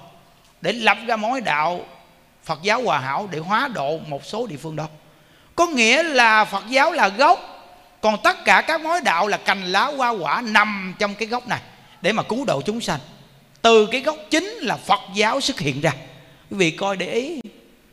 [0.60, 1.84] để lập ra mối đạo
[2.44, 4.86] phật giáo hòa hảo để hóa độ một số địa phương đó.
[5.56, 7.40] Có nghĩa là phật giáo là gốc,
[8.00, 11.48] còn tất cả các mối đạo là cành lá hoa quả nằm trong cái gốc
[11.48, 11.60] này
[12.02, 13.00] để mà cứu độ chúng sanh.
[13.62, 15.92] Từ cái gốc chính là phật giáo xuất hiện ra.
[16.50, 17.40] Quý vị coi để ý,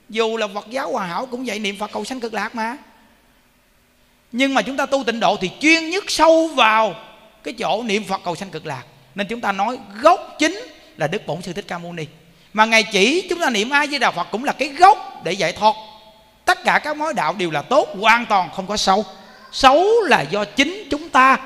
[0.09, 2.77] dù là phật giáo hòa hảo cũng vậy, niệm phật cầu sanh cực lạc mà
[4.31, 6.95] nhưng mà chúng ta tu tịnh độ thì chuyên nhất sâu vào
[7.43, 8.83] cái chỗ niệm phật cầu sanh cực lạc.
[9.15, 10.59] Nên chúng ta nói gốc chính
[10.97, 12.05] là đức bổn sư thích ca mâu ni.
[12.53, 15.31] Mà ngày chỉ chúng ta niệm ai với đạo phật cũng là cái gốc để
[15.31, 15.75] giải thoát.
[16.45, 19.05] Tất cả các mối đạo đều là tốt, hoàn toàn không có xấu.
[19.51, 21.37] Xấu là do chính chúng ta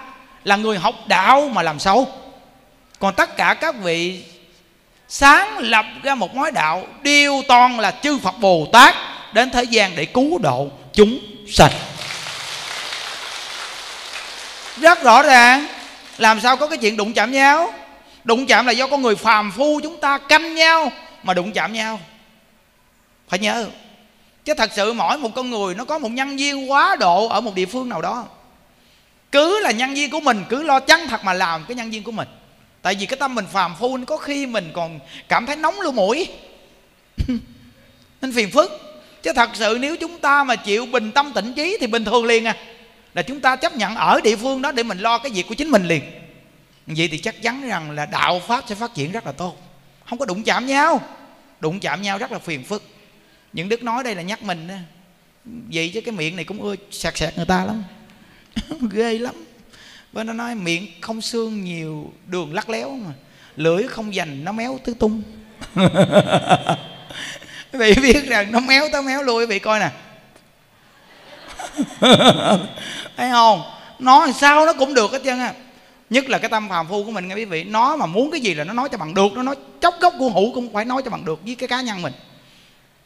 [0.44, 2.08] là người học đạo mà làm xấu.
[3.00, 4.24] Còn tất cả các vị
[5.08, 8.96] sáng lập ra một mối đạo đều toàn là chư phật bồ tát
[9.34, 11.72] đến thế gian để cứu độ chúng sạch
[14.82, 15.68] rất rõ ràng.
[16.18, 17.74] Làm sao có cái chuyện đụng chạm nhau?
[18.24, 20.92] Đụng chạm là do con người phàm phu chúng ta canh nhau
[21.24, 22.00] mà đụng chạm nhau.
[23.28, 23.68] Phải nhớ.
[24.46, 27.42] Chứ thật sự mỗi một con người nó có một nhân viên quá độ ở
[27.42, 28.26] một địa phương nào đó.
[29.32, 32.04] Cứ là nhân viên của mình, cứ lo chắn thật mà làm cái nhân viên
[32.04, 32.28] của mình.
[32.82, 35.92] Tại vì cái tâm mình phàm phu có khi mình còn cảm thấy nóng lỗ
[35.92, 36.28] mũi.
[38.22, 38.72] Nên phiền phức.
[39.24, 42.26] Chứ thật sự nếu chúng ta mà chịu bình tâm tĩnh trí thì bình thường
[42.26, 42.56] liền à
[43.14, 45.56] là chúng ta chấp nhận ở địa phương đó để mình lo cái việc của
[45.56, 46.04] chính mình liền.
[46.88, 49.58] Vậy thì chắc chắn rằng là đạo pháp sẽ phát triển rất là tốt.
[50.06, 51.02] Không có đụng chạm nhau.
[51.60, 52.84] Đụng chạm nhau rất là phiền phức.
[53.54, 54.76] Những đức nói đây là nhắc mình đó.
[55.46, 57.84] vậy chứ cái miệng này cũng ưa sạc sạc người ta lắm.
[58.92, 59.36] Ghê lắm.
[60.14, 63.12] Bên nó nói miệng không xương nhiều, đường lắc léo mà.
[63.56, 65.22] Lưỡi không dành, nó méo tứ tung.
[67.74, 69.90] Quý vị biết rằng nó méo tới méo lui, quý vị coi nè.
[73.18, 73.64] thấy không?
[74.00, 75.54] Nói sao nó cũng được hết trơn á.
[76.10, 77.64] Nhất là cái tâm phàm phu của mình nghe quý vị.
[77.64, 79.34] Nó mà muốn cái gì là nó nói cho bằng được.
[79.34, 81.82] Nó nói chốc gốc của hữu cũng phải nói cho bằng được với cái cá
[81.82, 82.14] nhân mình.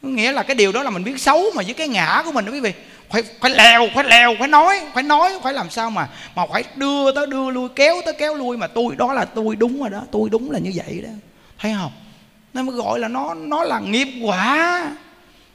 [0.02, 2.46] Nghĩa là cái điều đó là mình biết xấu mà với cái ngã của mình
[2.46, 2.74] đó quý vị.
[3.10, 6.64] Phải phải lèo phải lèo, phải nói phải nói, phải làm sao mà mà phải
[6.76, 9.90] đưa tới, đưa lui, kéo tới, kéo lui mà tôi, đó là tôi đúng rồi
[9.90, 11.10] đó, tôi đúng là như vậy đó.
[11.60, 11.92] Thấy không?
[12.54, 14.92] Nên mới gọi là nó nó là nghiệp quả.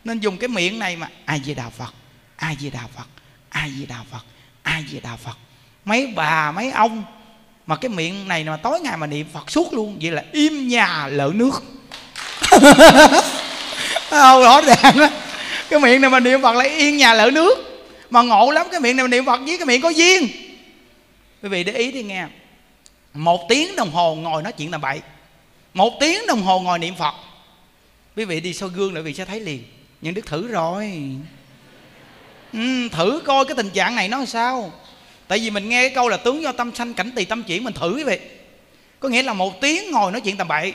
[0.05, 1.94] Nên dùng cái miệng này mà ai về đạo phật
[2.40, 3.06] ai về đạo phật?
[3.48, 4.24] Ai về đạo phật?
[4.62, 5.38] Ai về đạo phật?
[5.84, 7.04] Mấy bà, mấy ông
[7.66, 10.68] mà cái miệng này mà tối ngày mà niệm phật suốt luôn, vậy là im
[10.68, 11.62] nhà lỡ nước.
[12.40, 12.62] Không
[14.10, 15.08] ờ, rõ ràng đó
[15.70, 17.58] cái miệng này mà niệm phật lại yên nhà lỡ nước.
[18.10, 20.28] Mà ngộ lắm, cái miệng này mà niệm phật với cái miệng có duyên.
[21.42, 22.26] Quý vị để ý đi nghe.
[23.14, 25.00] Một tiếng đồng hồ ngồi nói chuyện là bậy
[25.74, 27.14] một tiếng đồng hồ ngồi niệm phật.
[28.16, 29.64] Quý vị đi soi gương lại, quý vị sẽ thấy liền.
[30.00, 30.92] Nhưng đức thử rồi
[32.52, 34.72] ừ, thử coi cái tình trạng này nó sao.
[35.28, 37.64] Tại vì mình nghe cái câu là tướng do tâm sanh cảnh tỳ tâm chuyển
[37.64, 38.18] mình thử quý vị.
[39.01, 40.74] Có nghĩa là một tiếng ngồi nói chuyện tầm bậy.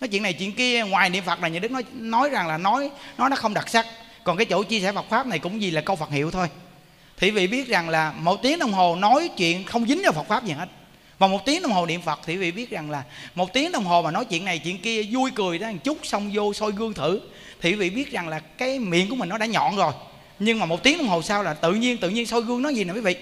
[0.00, 2.58] Nói chuyện này chuyện kia ngoài niệm phật là nhà đức nói nói rằng là
[2.58, 3.86] nói nói nó không đặc sắc.
[4.24, 6.48] Còn cái chỗ chia sẻ phật pháp này cũng gì là câu phật hiệu thôi.
[7.16, 10.28] Thì vị biết rằng là một tiếng đồng hồ nói chuyện không dính vào phật
[10.28, 10.68] pháp gì hết.
[11.18, 13.02] Và một tiếng đồng hồ niệm phật thì vị biết rằng là
[13.34, 15.98] một tiếng đồng hồ mà nói chuyện này chuyện kia vui cười đó một chút
[16.02, 17.20] xong vô soi gương thử.
[17.60, 19.92] Thì vị biết rằng là cái miệng của mình nó đã nhọn rồi
[20.44, 22.68] nhưng mà một tiếng đồng hồ sau là tự nhiên tự nhiên soi gương nó
[22.68, 23.16] gì nè quý vị?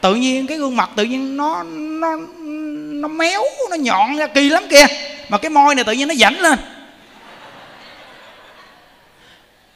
[0.00, 2.16] Tự nhiên cái gương mặt tự nhiên nó nó
[2.92, 4.86] nó méo nó nhọn ra kỳ lắm kìa.
[5.28, 6.58] Mà cái môi này tự nhiên nó rảnh lên.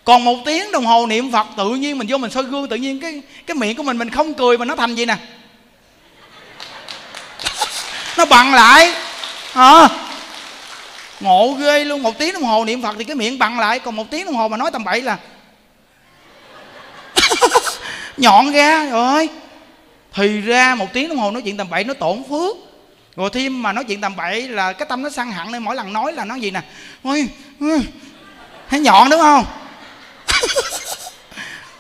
[0.05, 2.77] Còn một tiếng đồng hồ niệm phật tự nhiên mình vô mình soi gương tự
[2.77, 5.17] nhiên cái cái miệng của mình mình không cười mà nó thành gì nè.
[8.19, 8.93] Nó bằng lại.
[9.53, 9.89] À,
[11.25, 13.97] ngộ ghê luôn một tiếng đồng hồ niệm phật thì cái miệng bằng lại còn
[13.97, 15.19] một tiếng đồng hồ mà nói tầm bậy là
[18.17, 19.29] nhọn ra rồi
[20.13, 22.57] thì ra một tiếng đồng hồ nói chuyện tầm bậy nó tổn phước.
[23.17, 25.77] Rồi thêm mà nói chuyện tầm bậy là cái tâm nó săn hẳn nên mỗi
[25.77, 26.61] lần nói là nói gì nè?
[27.03, 27.29] Ôi
[28.71, 29.45] thấy nhọn đúng không?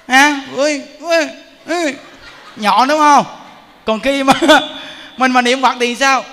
[0.06, 1.16] À, ui, ui,
[1.66, 1.94] ui,
[2.56, 3.26] nhọn đúng không?
[3.84, 4.32] Còn khi mà
[5.16, 6.24] mình mà niệm phật thì sao?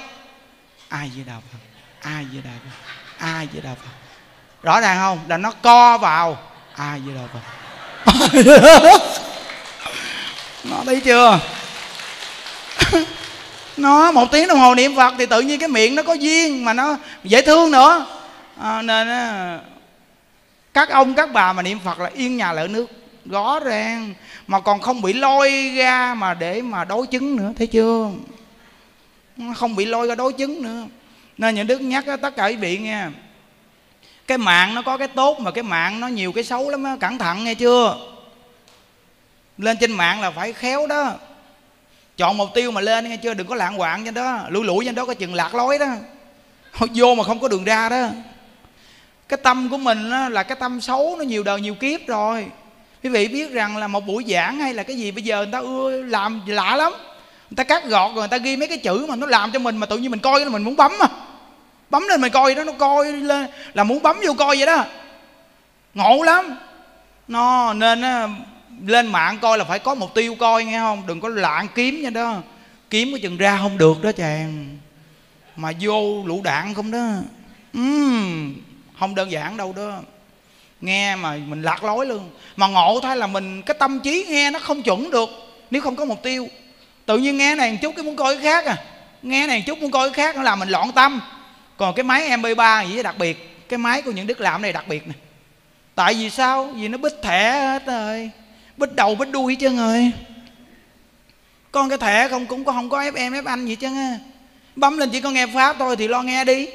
[0.89, 1.57] Ai với đạo phật?
[2.01, 2.70] Ai với đạo phật?
[3.21, 3.91] Ai di đà phật?
[4.63, 5.19] Rõ ràng không?
[5.27, 6.37] Là nó co vào.
[6.75, 7.39] Ai di đà phật?
[10.63, 11.39] Nó thấy chưa?
[13.77, 16.65] Nó một tiếng đồng hồ niệm phật thì tự nhiên cái miệng nó có duyên
[16.65, 18.05] mà nó dễ thương nữa.
[18.61, 19.59] À, nên à,
[20.73, 22.87] các ông các bà mà niệm phật là yên nhà lỡ nước.
[23.25, 24.13] Rõ ràng.
[24.47, 28.09] Mà còn không bị lôi ra mà để mà đối chứng nữa thấy chưa?
[29.55, 30.83] Không bị lôi ra đối chứng nữa
[31.41, 33.05] nên những đức nhắc đó, tất cả quý vị nghe.
[34.27, 36.95] Cái mạng nó có cái tốt mà cái mạng nó nhiều cái xấu lắm đó.
[36.99, 37.97] cẩn thận nghe chưa?
[39.57, 41.13] Lên trên mạng là phải khéo đó.
[42.17, 43.33] Chọn mục tiêu mà lên nghe chưa?
[43.33, 44.39] Đừng có lạng quạng trên đó.
[44.49, 45.87] Lủi lủi trên đó có chừng lạc lối đó.
[46.95, 48.07] Vô mà không có đường ra đó.
[49.29, 52.45] Cái tâm của mình là cái tâm xấu nó nhiều đời nhiều kiếp rồi.
[53.03, 55.51] Quý vị biết rằng là một buổi giảng hay là cái gì bây giờ người
[55.51, 56.93] ta ưa làm lạ lắm.
[57.49, 59.59] Người ta cắt gọt rồi người ta ghi mấy cái chữ mà nó làm cho
[59.59, 61.05] mình mà tự nhiên mình coi là mình muốn bấm mà
[61.91, 64.85] bấm lên mày coi đó nó coi lên là muốn bấm vô coi vậy đó.
[65.93, 66.57] Ngộ lắm.
[67.27, 68.03] Nó nên
[68.85, 71.03] lên mạng coi là phải có mục tiêu coi nghe không?
[71.07, 72.35] Đừng có lạng kiếm nha đó.
[72.89, 74.77] Kiếm cái chừng ra không được đó chàng.
[75.55, 77.07] Mà vô lũ đạn không đó.
[77.77, 78.55] Uhm,
[78.99, 79.99] không đơn giản đâu đó.
[80.81, 82.29] Nghe mà mình lạc lối luôn.
[82.55, 85.29] Mà ngộ thay là mình cái tâm trí nghe nó không chuẩn được
[85.71, 86.47] nếu không có mục tiêu.
[87.05, 88.77] Tự nhiên nghe này một chút cái muốn coi cái khác à.
[89.21, 91.21] Nghe này một chút muốn coi cái khác nó làm mình loạn tâm
[91.81, 93.65] còn cái máy mp 3 gì đặc biệt.
[93.69, 95.13] Cái máy của những đức làm này đặc biệt nè.
[95.95, 96.65] Tại vì sao?
[96.75, 98.31] Vì nó bích thẻ hết rồi.
[98.77, 100.11] Bích đầu bích đuôi chứ rồi.
[101.71, 104.17] Con cái thẻ không, cũng không có fm f anh gì chứ á.
[104.75, 106.67] Bấm lên chỉ có nghe pháp thôi thì lo nghe đi.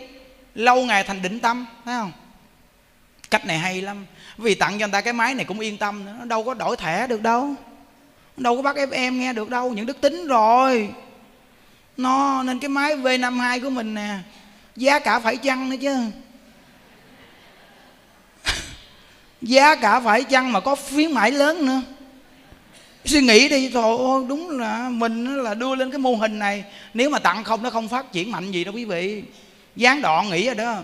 [0.54, 2.12] Lâu ngày thành định tâm, thấy không?
[3.30, 4.06] Cách này hay lắm.
[4.36, 6.14] Vì tặng cho người ta cái máy này cũng yên tâm nữa.
[6.18, 7.54] Nó đâu có đổi thẻ được đâu.
[8.36, 9.72] Đâu có bắt fm nghe được đâu.
[9.72, 10.88] Những đức tính rồi.
[11.96, 14.18] Nó, nên cái máy v 52 của mình nè
[14.76, 15.96] giá cả phải chăng nữa chứ?
[19.42, 21.80] Giá cả phải chăng mà có khuyến mãi lớn nữa?
[23.04, 26.64] Suy nghĩ đi thôi đúng là mình là đưa lên cái mô hình này.
[26.94, 29.22] Nếu mà tặng không, nó không phát triển mạnh gì đâu quý vị.
[29.76, 30.76] Gián đoạn nghĩ rồi đó.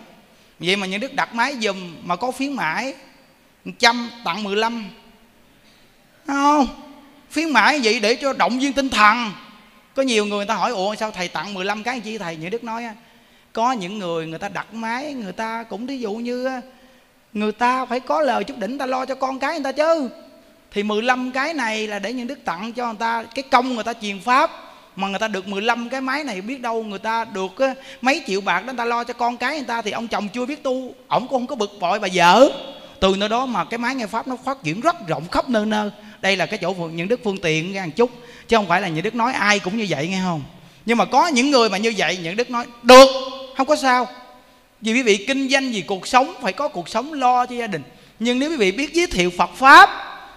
[0.59, 2.94] Vậy mà những đức đặt máy dùm mà có khuyến mãi,
[3.78, 4.89] trăm tặng 15
[6.27, 6.66] Thấy không?
[7.35, 9.32] Khuyến mãi vậy để cho động viên tinh thần.
[9.94, 12.36] Có nhiều người người ta hỏi, ủa, sao thầy tặng 15 cái chi thầy?
[12.36, 12.85] Những đức nói
[13.52, 16.60] có những người người ta đặt máy, người ta cũng ví dụ như
[17.32, 20.08] người ta phải có lời chút đỉnh ta lo cho con cái người ta chứ.
[20.72, 23.84] Thì 15 cái này là để những đức tặng cho người ta, cái công người
[23.84, 24.50] ta truyền pháp,
[24.96, 27.52] mà người ta được 15 cái máy này biết đâu người ta được
[28.00, 30.28] mấy triệu bạc đó người ta lo cho con cái người ta, thì ông chồng
[30.28, 32.50] chưa biết tu, ổng cũng không có bực bội bà vợ.
[33.00, 35.66] Từ nơi đó mà cái máy nghe pháp nó phát triển rất rộng khắp nơi
[35.66, 35.90] nơi.
[36.20, 38.10] Đây là cái chỗ những đức phương tiện ra một chút,
[38.48, 40.42] chứ không phải là những đức nói ai cũng như vậy nghe không?
[40.86, 43.06] Nhưng mà có những người mà như vậy, những đức nói, được
[43.56, 44.08] không có sao.
[44.80, 47.66] Vì quý vị kinh doanh vì cuộc sống phải có cuộc sống lo cho gia
[47.66, 47.82] đình.
[48.18, 49.90] Nhưng nếu quý vị biết giới thiệu phật pháp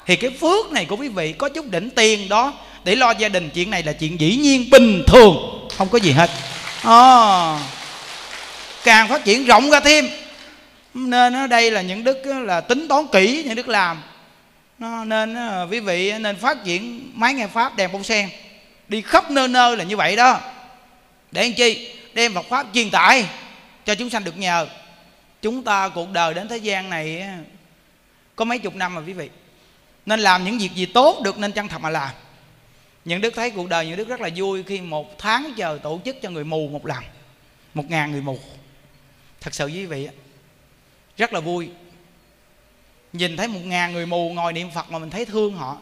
[0.06, 2.54] thì cái phước này của quý vị có chút đỉnh tiền đó.
[2.84, 5.68] Để lo gia đình chuyện này là chuyện dĩ nhiên bình thường.
[5.78, 6.30] Không có gì hết.
[6.84, 7.60] À,
[8.84, 10.08] càng phát triển rộng ra thêm.
[10.94, 14.02] Nên ở đây là những đức là tính toán kỹ những đức làm.
[14.80, 15.38] Nó nên
[15.72, 18.30] quý vị nên phát triển máy nghe pháp đèn bông sen.
[18.88, 20.40] Đi khắp nơi nơi là như vậy đó.
[21.32, 21.88] Để làm chi?
[22.16, 23.30] Đem Phật pháp truyền tải
[23.86, 24.68] cho chúng sanh được nhờ.
[25.42, 27.28] Chúng ta cuộc đời đến thế gian này
[28.36, 29.30] có mấy chục năm mà quý vị.
[30.06, 32.10] Nên làm những việc gì tốt được nên chân thật mà làm.
[33.06, 36.00] Những đức thấy cuộc đời, những đức rất là vui khi một tháng chờ tổ
[36.06, 37.04] chức cho người mù một lần.
[37.74, 38.40] Một ngàn người mù.
[39.42, 40.08] Thật sự quý vị
[41.18, 41.70] rất là vui.
[43.14, 45.78] Nhìn thấy một ngàn người mù ngồi niệm phật mà mình thấy thương họ.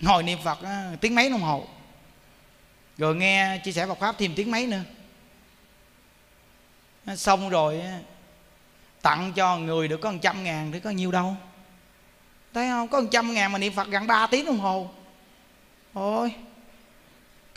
[0.00, 0.58] Ngồi niệm phật
[1.00, 1.66] tiếng mấy đồng hồ
[2.98, 4.82] rồi nghe chia sẻ Phật pháp thêm tiếng mấy nữa
[7.16, 7.82] xong rồi
[9.02, 11.36] tặng cho người được có một trăm ngàn thì có nhiêu đâu.
[12.54, 12.88] Thấy không?
[12.88, 14.90] Có một trăm ngàn mà niệm phật gần 3 tiếng đồng hồ.
[15.92, 16.32] Ôi,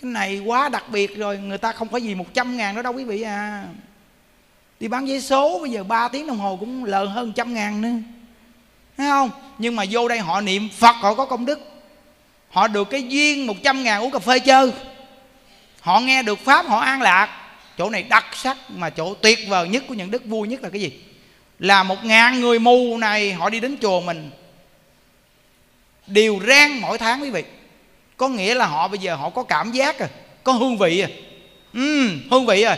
[0.01, 2.81] cái này quá đặc biệt rồi, người ta không phải vì một trăm ngàn đó
[2.81, 3.65] đâu quý vị à.
[4.79, 7.81] Đi bán giấy số bây giờ 3 tiếng đồng hồ cũng lờ hơn trăm ngàn
[7.81, 7.95] nữa.
[8.97, 9.31] Thấy không?
[9.57, 11.59] Nhưng mà vô đây họ niệm phật, họ có công đức.
[12.49, 14.73] Họ được cái duyên một trăm ngàn uống cà phê chơi.
[15.81, 17.38] Họ nghe được pháp, họ an lạc
[17.79, 20.69] chỗ này đặc sắc mà chỗ tuyệt vời nhất của những đức vui nhất là
[20.69, 20.91] cái gì?
[21.59, 24.31] Là một ngàn người mù này họ đi đến chùa mình.
[26.07, 27.43] Đều rang mỗi tháng quý vị.
[28.17, 30.09] Có nghĩa là họ bây giờ họ có cảm giác rồi,
[30.43, 31.07] có hương vị à.
[31.07, 31.17] rồi,
[31.73, 32.75] ừ, hương vị rồi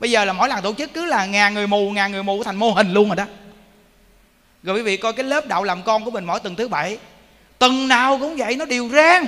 [0.00, 2.42] bây giờ là mỗi lần tổ chức cứ là ngàn người mù ngàn người mù
[2.42, 3.24] thành mô hình luôn rồi đó.
[4.62, 6.98] Rồi quý vị coi cái lớp đạo làm con của mình mỗi tuần thứ bảy
[7.58, 9.26] tuần nào cũng vậy nó đều rang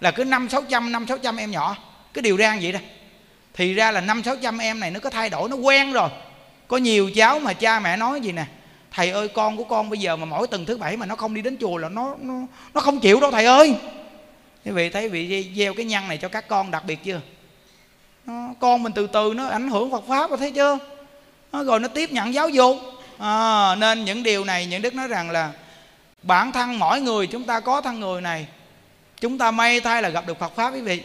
[0.00, 1.76] là cứ năm sáu trăm năm sáu trăm em nhỏ
[2.14, 2.78] cứ đều rang vậy đó
[3.54, 6.08] thì ra là năm sáu trăm em này nó có thay đổi nó quen rồi.
[6.68, 8.44] Có nhiều cháu mà cha mẹ nói gì nè
[8.92, 11.34] thầy ơi con của con bây giờ mà mỗi tuần thứ bảy mà nó không
[11.34, 12.34] đi đến chùa là nó nó
[12.74, 13.74] nó không chịu đâu thầy ơi.
[14.64, 17.20] Quý vị thấy vị gieo cái nhân này cho các con đặc biệt chưa?
[18.26, 20.78] Nó, con mình từ từ nó ảnh hưởng Phật pháp rồi thấy chưa?
[21.52, 22.76] Nó, rồi nó tiếp nhận giáo dục.
[23.18, 25.52] À, nên những điều này những đức nói rằng là
[26.22, 28.46] bản thân mỗi người chúng ta có thân người này
[29.20, 31.02] chúng ta may thay là gặp được Phật pháp quý vị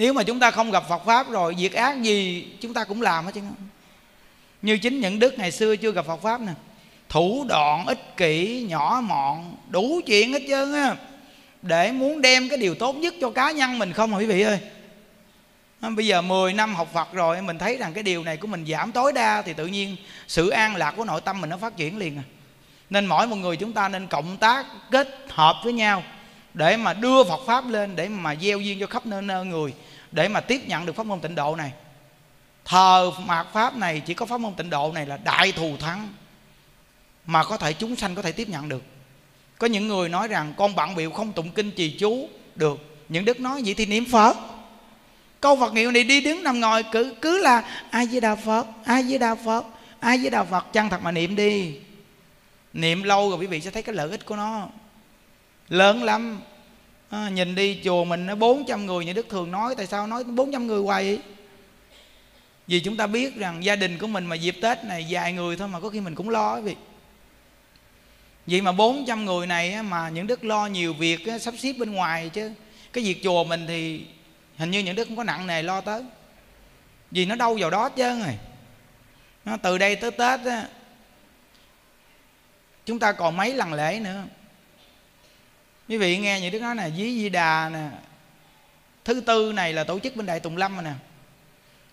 [0.00, 3.02] nếu mà chúng ta không gặp Phật pháp rồi, việc ác gì chúng ta cũng
[3.02, 3.40] làm hết chứ.
[4.62, 6.52] Như chính những đức ngày xưa chưa gặp Phật pháp nè.
[7.08, 10.96] Thủ đoạn ích kỷ, nhỏ mọn, đủ chuyện hết trơn á.
[11.62, 14.42] Để muốn đem cái điều tốt nhất cho cá nhân mình không hả quý vị
[14.42, 14.58] ơi?
[15.80, 18.66] Bây giờ 10 năm học Phật rồi, mình thấy rằng cái điều này của mình
[18.66, 19.96] giảm tối đa thì tự nhiên
[20.28, 22.22] sự an lạc của nội tâm mình nó phát triển liền à.
[22.90, 26.02] Nên mỗi một người chúng ta nên cộng tác, kết hợp với nhau
[26.54, 29.72] để mà đưa Phật pháp lên, để mà gieo duyên cho khắp nơi nơi người
[30.12, 31.72] để mà tiếp nhận được pháp môn tịnh độ này.
[32.64, 36.08] Thờ mạt pháp này, chỉ có pháp môn tịnh độ này là đại thù thắng
[37.26, 38.82] mà có thể chúng sanh có thể tiếp nhận được.
[39.58, 42.78] Có những người nói rằng, con bận biểu không tụng kinh trì chú được.
[43.08, 44.36] Những đức nói, vậy thì niệm phật.
[45.40, 48.66] Câu phật hiệu này đi đứng nằm ngồi, cứ cứ là ai với đà phật
[48.84, 49.66] ai với đà phật
[50.00, 51.74] ai với đà phật chân thật mà niệm đi.
[52.72, 54.68] Niệm lâu rồi quý vị sẽ thấy cái lợi ích của nó.
[55.68, 56.40] Lớn lắm
[57.10, 60.24] à, nhìn đi chùa mình nó 400 người như đức thường nói tại sao nói
[60.24, 61.18] 400 người hoài vậy?
[62.66, 65.56] Vì chúng ta biết rằng gia đình của mình mà dịp tết này vài người
[65.56, 66.76] thôi mà có khi mình cũng lo vì
[68.46, 71.92] vì vậy mà 400 người này mà những đức lo nhiều việc sắp xếp bên
[71.92, 72.52] ngoài chứ.
[72.92, 74.06] Cái việc chùa mình thì
[74.56, 76.02] hình như những đức không có nặng nề lo tới.
[77.10, 78.38] Vì nó đâu vào đó chứ rồi.
[79.44, 80.68] Nó từ đây tới tết á,
[82.86, 84.22] chúng ta còn mấy lần lễ nữa
[85.90, 87.88] quý vị nghe những đức nói nè, dí di đà nè,
[89.04, 90.92] thứ tư này là tổ chức bên đại tùng lâm rồi nè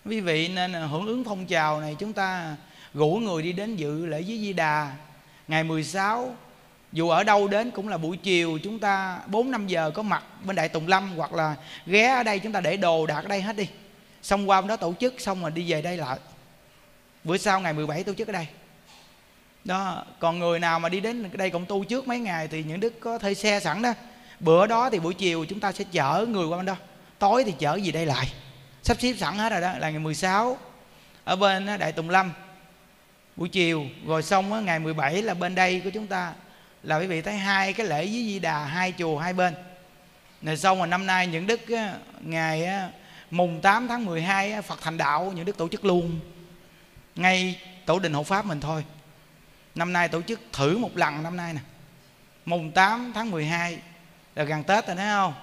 [0.04, 2.56] quý vị nên à, hưởng ứng phong trào này, chúng ta
[2.94, 4.92] rủ người đi đến dự lễ dí di đà
[5.48, 6.34] ngày 16
[6.92, 10.24] dù ở đâu đến cũng là buổi chiều, chúng ta 4 5 giờ có mặt
[10.44, 11.54] bên Đại Tùng Lâm hoặc là
[11.86, 13.68] ghé ở đây chúng ta để đồ đạc ở đây hết đi.
[14.22, 16.18] Xong qua bên đó tổ chức, xong rồi đi về đây lại.
[17.24, 18.46] Bữa sau ngày 17 tổ chức ở đây.
[19.64, 22.80] Đó, còn người nào mà đi đến đây cộng tu trước mấy ngày thì những
[22.80, 23.94] đức có thuê xe sẵn đó.
[24.40, 26.76] Bữa đó thì buổi chiều chúng ta sẽ chở người qua bên đó.
[27.18, 28.32] Tối thì chở gì đây lại.
[28.82, 30.58] Sắp xếp sẵn hết rồi đó là ngày 16
[31.24, 32.32] ở bên Đại Tùng Lâm
[33.36, 36.32] buổi chiều rồi xong ngày 17 là bên đây của chúng ta
[36.82, 39.54] là quý vị thấy hai cái lễ với di đà hai chùa hai bên
[40.42, 41.60] rồi xong rồi năm nay những đức
[42.20, 42.68] ngày
[43.30, 46.20] mùng 8 tháng 12 Phật thành đạo những đức tổ chức luôn
[47.14, 48.84] ngay tổ đình hộ pháp mình thôi
[49.78, 51.60] năm nay tổ chức thử một lần năm nay nè.
[52.44, 53.78] Mùng 8 tháng 12
[54.34, 55.34] là gần Tết rồi thấy không?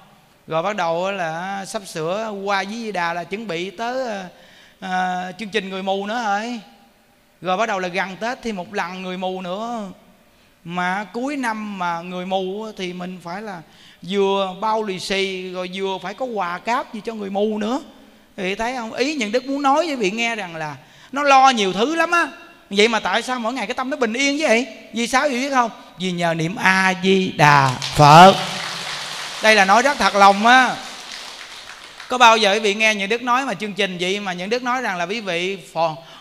[0.47, 4.25] Rồi bắt đầu là sắp sửa qua với Di Đà là chuẩn bị tới
[4.79, 6.59] à, chương trình người mù nữa rồi.
[7.41, 9.91] Rồi bắt đầu là gần Tết thì một lần người mù nữa.
[10.63, 13.61] Mà cuối năm mà người mù thì mình phải là
[14.01, 17.81] vừa bao lì xì rồi vừa phải có quà cáp gì cho người mù nữa.
[18.37, 18.93] Thì thấy không?
[18.93, 20.75] Ý những đức muốn nói với vị nghe rằng là
[21.11, 22.27] nó lo nhiều thứ lắm á
[22.69, 24.67] vậy mà tại sao mỗi ngày cái tâm nó bình yên vậy?
[24.93, 25.71] Vì sao vậy biết không?
[25.99, 28.35] Vì nhờ niệm a di đà phật.
[29.43, 30.75] Đây là nói rất thật lòng á.
[32.07, 34.49] Có bao giờ quý vị nghe những đức nói mà chương trình vậy mà những
[34.49, 35.57] đức nói rằng là quý vị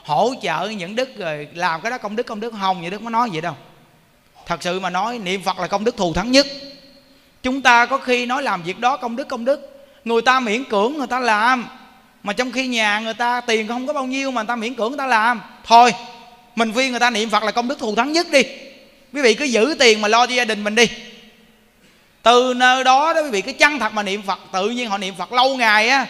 [0.04, 2.82] hỗ trợ những đức rồi làm cái đó công đức công đức không?
[2.82, 3.54] Những đức mới nói vậy đâu.
[4.46, 6.46] Thật sự mà nói, niệm phật là công đức thù thắng nhất.
[7.42, 9.86] Chúng ta có khi nói làm việc đó công đức công đức.
[10.04, 11.68] Người ta miễn cưỡng người ta làm.
[12.22, 14.74] Mà trong khi nhà người ta tiền không có bao nhiêu mà người ta miễn
[14.74, 15.40] cưỡng người ta làm.
[15.64, 15.94] Thôi
[16.54, 18.42] mình khuyên người ta niệm phật là công đức thù thắng nhất đi.
[19.12, 20.88] Quý vị cứ giữ tiền mà lo cho gia đình mình đi.
[22.22, 24.38] Từ nơi đó đó quý vị cứ chân thật mà niệm phật.
[24.52, 26.06] Tự nhiên họ niệm phật lâu ngày á.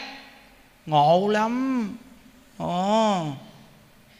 [0.86, 1.96] Ngộ lắm.
[2.58, 3.26] Ồ.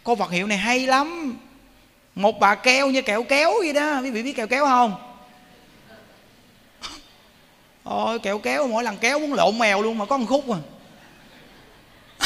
[0.05, 1.37] Cô phật hiệu này hay lắm.
[2.15, 4.01] Một bà keo như kẹo kéo vậy đó.
[4.03, 4.95] Quý vị biết kẹo kéo không?
[7.85, 10.59] Ôi, kẹo kéo mỗi lần kéo muốn lộn mèo luôn mà có một khúc à.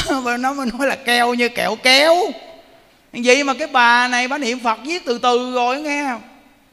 [0.05, 2.15] Và nó mới nói là keo như kẹo kéo
[3.13, 6.09] vậy mà cái bà này bà niệm phật viết từ từ rồi nghe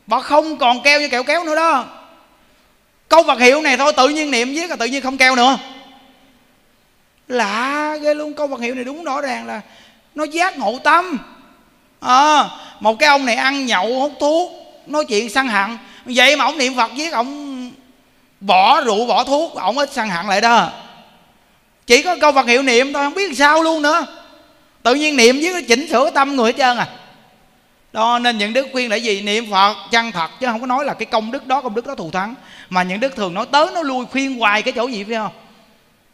[0.06, 1.84] bà không còn keo như kẹo kéo nữa đó.
[3.08, 5.58] Câu vật hiệu này thôi tự nhiên niệm viết là tự nhiên không keo nữa.
[7.28, 9.60] Lạ ghê luôn câu vật hiệu này đúng rõ ràng là
[10.14, 11.18] nó giác ngộ tâm.
[12.00, 12.44] À,
[12.80, 14.52] một cái ông này ăn nhậu hút thuốc
[14.86, 17.70] nói chuyện săn hẳn vậy mà ông niệm phật viết ông
[18.40, 20.70] bỏ rượu bỏ thuốc ông ít săn hẳn lại đó.
[21.86, 24.06] Chỉ có câu vật hiệu niệm thôi không biết sao luôn nữa
[24.86, 26.88] tự nhiên niệm với nó chỉnh sửa tâm người hết trơn à.
[27.92, 29.20] Đó, nên những đức khuyên là gì?
[29.20, 31.86] Niệm phật chân thật, chứ không có nói là cái công đức đó, công đức
[31.86, 32.34] đó thù thắng.
[32.70, 35.32] Mà những đức thường nói tới, nó lui khuyên hoài cái chỗ gì, phải không?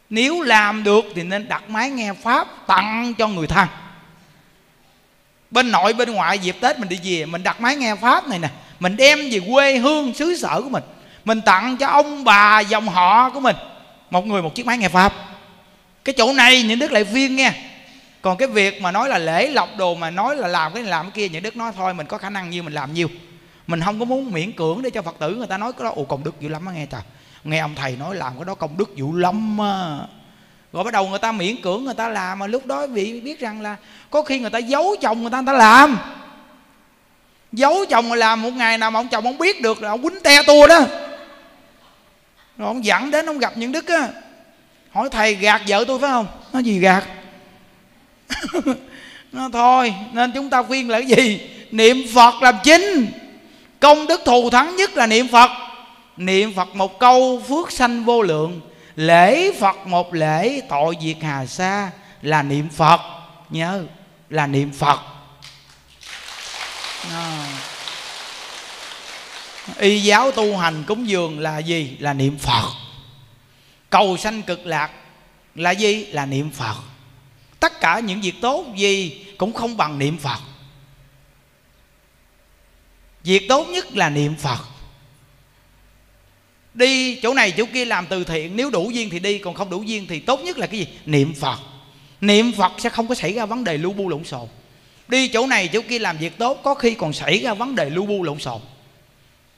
[0.09, 3.67] Nếu làm được thì nên đặt máy nghe pháp tặng cho người thân.
[5.51, 8.39] Bên nội, bên ngoại, dịp tết mình đi về, mình đặt máy nghe pháp này
[8.39, 8.49] nè.
[8.79, 10.83] Mình đem về quê hương xứ sở của mình.
[11.25, 13.55] Mình tặng cho ông bà, dòng họ của mình.
[14.09, 15.13] Một người một chiếc máy nghe pháp.
[16.03, 17.53] Cái chỗ này, những đức lại viên nghe
[18.23, 20.91] còn cái việc mà nói là lễ lọc đồ, mà nói là làm cái này,
[20.91, 23.07] làm cái kia, những đức nói thôi, mình có khả năng nhiêu mình làm nhiêu
[23.67, 25.91] mình không có muốn miễn cưỡng để cho phật tử người ta nói cái đó
[25.95, 27.01] ồ công đức dữ lắm á, nghe trời.
[27.43, 29.97] Nghe ông thầy nói làm cái đó công đức dữ lắm á.
[30.73, 33.39] Rồi bắt đầu người ta miễn cưỡng, người ta làm, mà lúc đó bị biết
[33.39, 33.75] rằng là
[34.09, 35.97] có khi người ta giấu chồng người ta người ta làm.
[37.51, 40.01] Giấu chồng mà làm, một ngày nào mà ông chồng ông biết được là ông
[40.01, 40.79] quýnh te tua đó.
[42.57, 44.09] Rồi ông dẫn đến ông gặp những đức á.
[44.91, 46.27] Hỏi, thầy gạt vợ tôi phải không?
[46.53, 47.03] Nó gì gạt?
[49.31, 51.41] Nó thôi, nên chúng ta khuyên là cái gì?
[51.71, 53.11] Niệm phật làm chính.
[53.79, 55.51] Công đức thù thắng nhất là niệm phật.
[56.17, 58.61] Niệm phật một câu phước sanh vô lượng.
[58.95, 61.91] Lễ phật một lễ, tội diệt hà sa
[62.21, 63.01] là niệm phật.
[63.49, 63.83] Nhớ,
[64.29, 64.99] là niệm phật.
[67.11, 67.47] À.
[69.79, 71.97] y giáo tu hành cúng dường là gì?
[71.99, 72.69] Là niệm phật.
[73.89, 74.91] Cầu sanh cực lạc
[75.55, 76.05] là gì?
[76.05, 76.75] Là niệm phật
[77.63, 80.39] tất cả những việc tốt gì cũng không bằng niệm phật.
[83.23, 84.59] Việc tốt nhất là niệm phật.
[86.73, 89.69] Đi chỗ này chỗ kia làm từ thiện, nếu đủ duyên thì đi, còn không
[89.69, 90.87] đủ duyên thì tốt nhất là cái gì?
[91.05, 91.59] Niệm phật.
[92.21, 94.47] Niệm phật sẽ không có xảy ra vấn đề lu bu lộn xộn.
[95.07, 97.89] Đi chỗ này chỗ kia làm việc tốt, có khi còn xảy ra vấn đề
[97.89, 98.61] lu bu lộn xộn.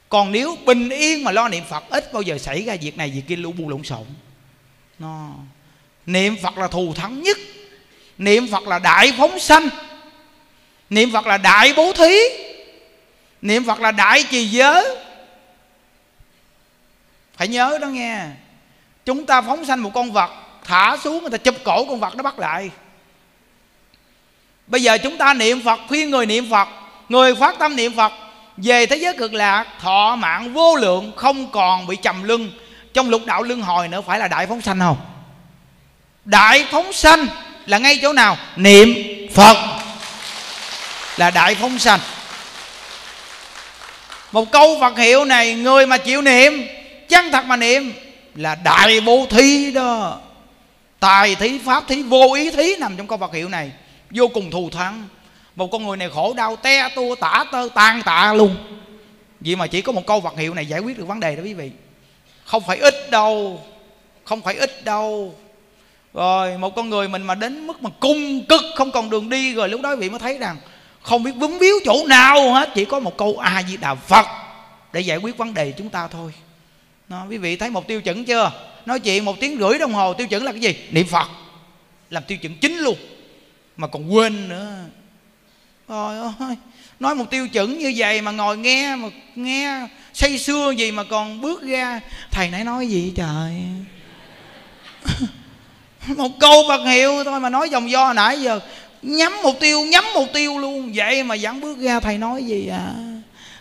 [0.08, 3.10] Còn nếu bình yên mà lo niệm phật, ít bao giờ xảy ra việc này
[3.10, 4.04] việc kia lu bu lộn xộn.
[4.98, 5.30] Nó
[6.06, 7.36] niệm phật là thù thắng nhất
[8.18, 9.68] niệm phật là đại phóng sanh.
[10.90, 12.16] Niệm phật là đại bố thí.
[13.42, 14.96] Niệm phật là đại trì giới.
[17.36, 18.24] Phải nhớ đó nghe.
[19.04, 20.30] Chúng ta phóng sanh một con vật,
[20.64, 22.70] thả xuống người ta chụp cổ con vật nó bắt lại.
[24.66, 26.68] Bây giờ chúng ta niệm phật, khuyên người niệm phật,
[27.08, 28.12] người phát tâm niệm phật,
[28.56, 32.52] về thế giới cực lạc, thọ mạng vô lượng, không còn bị trầm lưng
[32.94, 34.96] trong lục đạo luân hồi nữa, phải là đại phóng sanh không?
[36.24, 37.26] Đại phóng sanh
[37.66, 38.36] là ngay chỗ nào?
[38.56, 38.94] Niệm
[39.34, 39.56] phật.
[41.16, 42.00] Là đại phóng sanh.
[44.32, 46.66] Một câu phật hiệu này người mà chịu niệm
[47.08, 47.92] chân thật mà niệm
[48.34, 50.18] là đại bố thí đó.
[51.00, 53.70] Tài thí pháp thí vô ý thí nằm trong câu phật hiệu này.
[54.10, 55.08] Vô cùng thù thắng.
[55.56, 58.56] Một con người này khổ đau te tua tả tơ tan tạ luôn.
[59.40, 61.42] Vì mà chỉ có một câu vật hiệu này giải quyết được vấn đề đó
[61.42, 61.70] quý vị.
[62.44, 63.62] Không phải ít đâu.
[64.24, 65.34] Không phải ít đâu
[66.16, 69.54] rồi một con người mình mà đến mức mà cung cực không còn đường đi
[69.54, 70.56] rồi lúc đó vị mới thấy rằng
[71.02, 74.26] không biết vướng víu chỗ nào hết chỉ có một câu a di đà phật
[74.92, 76.32] để giải quyết vấn đề chúng ta thôi.
[77.08, 78.52] Nó, quý vị thấy một tiêu chuẩn chưa?
[78.86, 80.76] Nói chuyện một tiếng rưỡi đồng hồ tiêu chuẩn là cái gì?
[80.90, 81.28] Niệm phật.
[82.10, 82.96] Làm tiêu chuẩn chính luôn.
[83.76, 84.74] Mà còn quên nữa.
[85.88, 86.56] Rồi ơi
[87.00, 91.04] nói một tiêu chuẩn như vậy mà ngồi nghe mà nghe say sưa gì mà
[91.04, 93.52] còn bước ra thầy nãy nói gì trời?
[96.16, 98.60] một câu Phật hiệu thôi mà nói dòng do nãy giờ.
[99.02, 100.92] Nhắm mục tiêu, nhắm mục tiêu luôn.
[100.94, 102.94] Vậy mà vẫn bước ra, thầy nói gì à?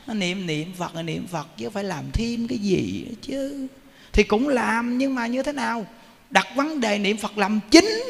[0.07, 3.67] Niệm niệm phật là niệm phật chứ phải làm thêm cái gì chứ.
[4.13, 5.85] Thì cũng làm, nhưng mà như thế nào?
[6.29, 8.01] Đặt vấn đề niệm phật làm chính.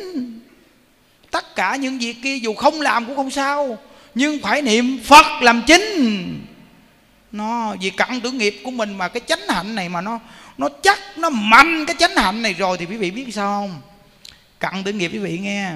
[1.32, 3.78] Tất cả những việc kia dù không làm cũng không sao,
[4.16, 5.84] nhưng phải niệm phật làm chính.
[7.32, 10.20] Nó, vì cặn tử nghiệp của mình mà cái chánh hạnh này mà nó
[10.57, 13.82] nó chắc, nó mạnh cái chánh hạnh này rồi thì quý vị biết sao không?
[14.60, 15.72] Cận tử nghiệp quý vị nghe.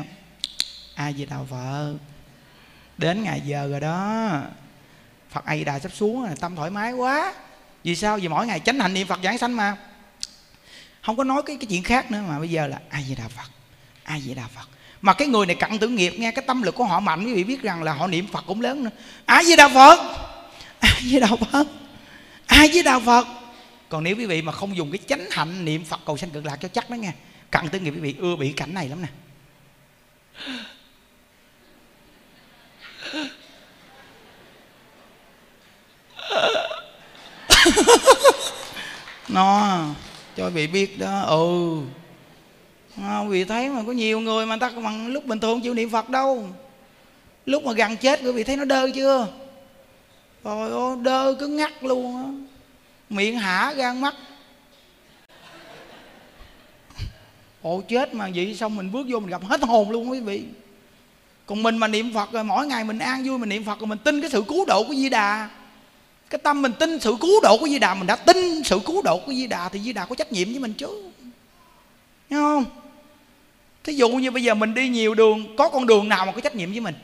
[0.95, 1.93] Ai về đạo phật.
[2.97, 4.30] Đến ngày giờ rồi đó,
[5.31, 7.34] phật a di đà sắp xuống rồi, tâm thoải mái quá.
[7.84, 8.18] Vì sao?
[8.18, 9.77] Vì mỗi ngày chánh hạnh niệm phật giảng sanh mà.
[11.01, 13.27] Không có nói cái cái chuyện khác nữa mà bây giờ là ai về đà
[13.27, 13.49] phật
[14.03, 14.69] ai về đà phật.
[15.01, 17.34] Mà cái người này cặn tử nghiệp, nghe cái tâm lực của họ mạnh, quý
[17.34, 18.89] vị biết rằng là họ niệm phật cũng lớn nữa.
[19.26, 19.99] Ai về đà phật
[20.80, 21.68] ai về đà phật
[22.45, 23.27] ai với đạo phật.
[23.89, 26.45] Còn nếu quý vị mà không dùng cái chánh hạnh niệm phật cầu sanh cực
[26.45, 27.11] lạc cho chắc đó nghe
[27.51, 29.07] cặn tư nghiệp quý vị ưa bị cảnh này lắm nè.
[39.30, 39.80] Nó
[40.38, 41.77] cho vị biết đó ừ.
[43.01, 45.89] À, vị thấy mà có nhiều người mà ta bằng lúc bình thường chịu niệm
[45.89, 46.47] phật đâu.
[47.45, 49.27] Lúc mà gần chết quý vị thấy nó đơ chưa?
[50.43, 52.23] Rồi đơ cứ ngắt luôn á.
[53.09, 54.15] Miệng hả gan mắt.
[57.61, 60.44] Ồ chết mà vậy xong mình bước vô mình gặp hết hồn luôn quý vị.
[61.45, 63.88] Còn mình mà niệm phật rồi, mỗi ngày mình an vui mình niệm phật rồi
[63.88, 65.49] mình tin cái sự cứu độ của di đà.
[66.30, 69.02] Cái tâm mình tin sự cứu độ của di đà, mình đã tin sự cứu
[69.02, 71.11] độ của di đà thì di đà có trách nhiệm với mình chứ.
[72.30, 72.65] Nghe không?
[73.84, 76.41] Thí dụ như bây giờ mình đi nhiều đường, có con đường nào mà có
[76.41, 76.95] trách nhiệm với mình?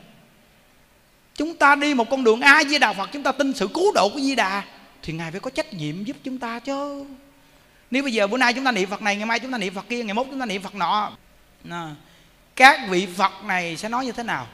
[1.34, 3.92] Chúng ta đi một con đường a di đà phật, chúng ta tin sự cứu
[3.92, 4.62] độ của di đà,
[5.02, 7.04] thì ngài phải có trách nhiệm giúp chúng ta chứ
[7.90, 9.74] nếu bây giờ bữa nay chúng ta niệm phật này ngày mai chúng ta niệm
[9.74, 11.12] phật kia ngày mốt chúng ta niệm phật nọ.
[11.70, 11.94] À,
[12.56, 14.46] các vị phật này sẽ nói như thế nào?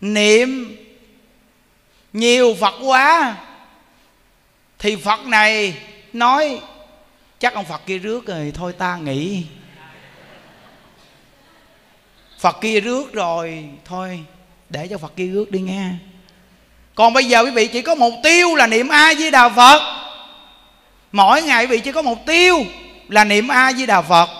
[0.00, 0.76] Niệm
[2.12, 3.36] nhiều phật quá
[4.78, 5.82] thì phật này
[6.12, 6.60] nói
[7.38, 9.44] chắc ông phật kia rước rồi thôi ta nghỉ.
[12.38, 14.24] Phật kia rước rồi thôi
[14.68, 15.90] để cho phật kia rước đi nghe.
[16.94, 20.02] Còn bây giờ quý vị chỉ có mục tiêu là niệm a di đà phật
[21.12, 22.66] mỗi ngày vị chỉ có mục tiêu
[23.08, 24.30] là niệm a di đà phật.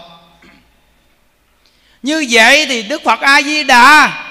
[2.02, 4.24] Như vậy thì đức phật a di đà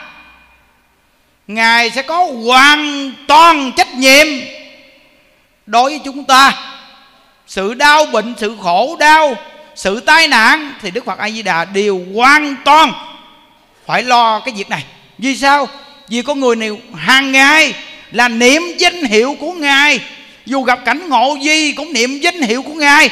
[1.48, 4.28] ngài sẽ có hoàn toàn trách nhiệm
[5.66, 6.54] đối với chúng ta.
[7.48, 9.36] Sự đau bệnh, sự khổ đau,
[9.76, 12.94] sự tai nạn thì đức phật a di đà đều hoàn toàn
[13.86, 14.84] phải lo cái việc này.
[15.18, 15.68] Vì sao?
[16.08, 17.74] Vì con người này hàng ngày
[18.12, 20.00] là niệm danh hiệu của ngài
[20.46, 23.10] dù gặp cảnh ngộ gì cũng niệm danh hiệu của ngài.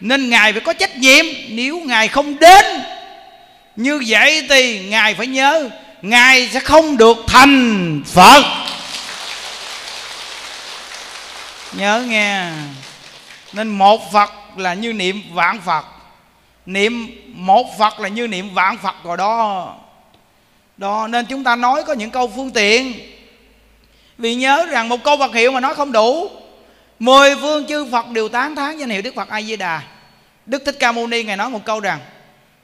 [0.00, 1.24] Nên ngài phải có trách nhiệm.
[1.48, 2.64] Nếu ngài không đến,
[3.76, 5.68] như vậy thì ngài phải nhớ,
[6.02, 8.44] ngài sẽ không được thành phật.
[11.72, 12.50] Nhớ nghe.
[13.52, 15.84] Nên một phật là như niệm vạn phật.
[16.66, 19.74] Niệm một phật là như niệm vạn phật rồi đó.
[20.76, 22.92] Đó, nên chúng ta nói có những câu phương tiện.
[24.18, 26.30] Vì nhớ rằng một câu Phật hiệu mà nói không đủ.
[26.98, 29.82] Mười phương chư Phật đều tán thán danh hiệu Đức Phật A Di Đà
[30.46, 32.00] Đức Thích Ca Mâu Ni ngài nói một câu rằng,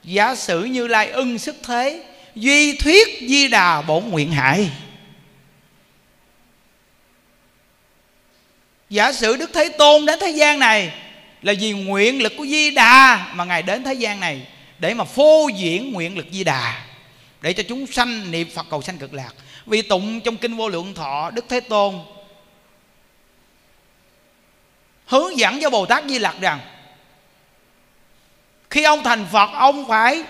[0.04, 2.04] Giả sử như lai ưng sức thế,
[2.34, 4.70] Duy thuyết Di Đà bổn nguyện hại.
[8.90, 10.92] Giả sử Đức Thế Tôn đến thế gian này
[11.42, 14.46] Là vì nguyện lực của Di Đà Mà Ngài đến thế gian này
[14.78, 16.84] Để mà phô diễn nguyện lực Di Đà,
[17.40, 19.34] Để cho chúng sanh niệm Phật cầu sanh cực lạc.
[19.66, 21.94] Vì tụng trong kinh vô lượng thọ, đức thế tôn
[25.06, 26.60] hướng dẫn cho bồ tát di lặc rằng,
[28.70, 30.22] khi ông thành phật, ông phải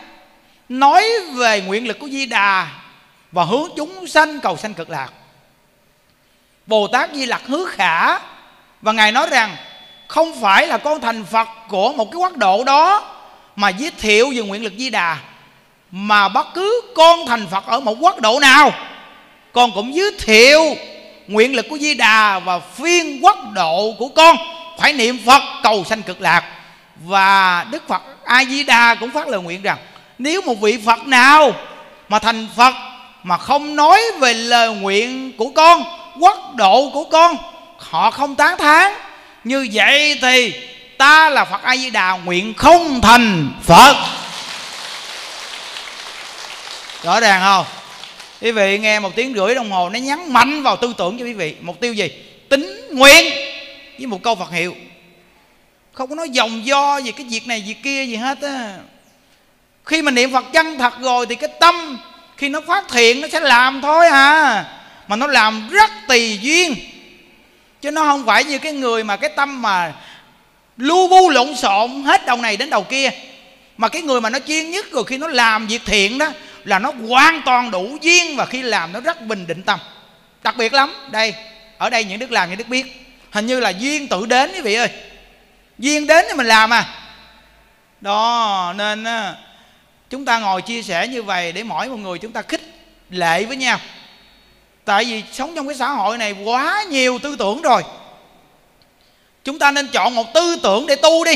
[0.68, 2.68] nói về nguyện lực của di đà
[3.32, 5.08] và hướng chúng sanh cầu sanh cực lạc.
[6.66, 8.18] Bồ tát di lặc hứa khả
[8.82, 9.56] và ngài nói rằng,
[10.08, 13.10] không phải là con thành phật của một cái quốc độ đó
[13.56, 15.18] mà giới thiệu về nguyện lực di đà,
[15.90, 18.72] mà bất cứ con thành phật ở một quốc độ nào,
[19.52, 20.76] con cũng giới thiệu
[21.26, 24.36] nguyện lực của di đà và phiên quốc độ của con
[24.78, 26.44] phải niệm phật cầu sanh cực lạc.
[26.96, 29.78] Và đức phật a di đà cũng phát lời nguyện rằng,
[30.18, 31.52] nếu một vị phật nào
[32.08, 32.74] mà thành phật
[33.22, 35.84] mà không nói về lời nguyện của con,
[36.20, 37.36] quốc độ của con,
[37.78, 38.92] họ không tán thán,
[39.44, 40.52] như vậy thì
[40.98, 43.96] ta là phật a di đà nguyện không thành phật.
[47.02, 47.66] Rõ ràng không?
[48.42, 51.24] Quý vị nghe một tiếng rưỡi đồng hồ nó nhắn mạnh vào tư tưởng cho
[51.24, 51.54] quý vị.
[51.60, 52.08] Mục tiêu gì?
[52.48, 53.53] Tính nguyện
[53.98, 54.74] với một câu phật hiệu.
[55.92, 58.78] Không có nói dòng do gì cái việc này, việc kia gì hết á.
[59.84, 61.98] Khi mà niệm phật chân thật rồi thì cái tâm,
[62.36, 64.64] khi nó phát thiện nó sẽ làm thôi à.
[65.08, 66.74] Mà nó làm rất tùy duyên.
[67.80, 69.92] Chứ nó không phải như cái người mà cái tâm mà
[70.76, 73.10] lu bu lộn xộn hết đầu này đến đầu kia.
[73.76, 76.26] Mà cái người mà nó chuyên nhất rồi khi nó làm việc thiện đó
[76.64, 79.78] là nó hoàn toàn đủ duyên và khi làm nó rất bình định tâm.
[80.42, 80.94] Đặc biệt lắm.
[81.10, 81.34] Đây,
[81.78, 83.03] ở đây những đức làm những đức biết
[83.34, 84.88] hình như là duyên tự đến quý vị ơi.
[85.78, 86.88] Duyên đến thì mình làm à.
[88.00, 89.04] Đó, nên
[90.10, 92.60] chúng ta ngồi chia sẻ như vậy để mỗi một người chúng ta khích
[93.10, 93.78] lệ với nhau.
[94.84, 97.82] Tại vì sống trong cái xã hội này quá nhiều tư tưởng rồi.
[99.44, 101.34] Chúng ta nên chọn một tư tưởng để tu đi.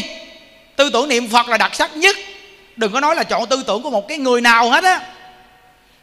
[0.77, 2.17] Tư tưởng niệm phật là đặc sắc nhất.
[2.77, 5.01] Đừng có nói là chọn tư tưởng của một cái người nào hết á.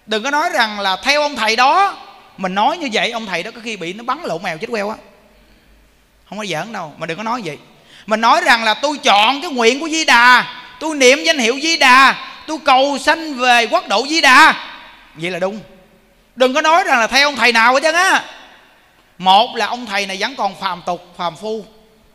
[0.05, 1.97] Đừng có nói rằng là theo ông thầy đó.
[2.37, 4.67] Mình nói như vậy, ông thầy đó có khi bị nó bắn lộn mèo chết
[4.69, 4.95] queo á
[6.29, 7.57] không có giỡn đâu, mà đừng có nói vậy.
[8.05, 10.45] Mình nói rằng là tôi chọn cái nguyện của di đà,
[10.79, 12.15] tôi niệm danh hiệu di đà,
[12.47, 14.53] tôi cầu sanh về quốc độ di đà.
[15.15, 15.59] Vậy là đúng.
[16.35, 18.23] Đừng có nói rằng là theo ông thầy nào hết trơn á.
[19.17, 21.65] Một là ông thầy này vẫn còn phàm tục, phàm phu,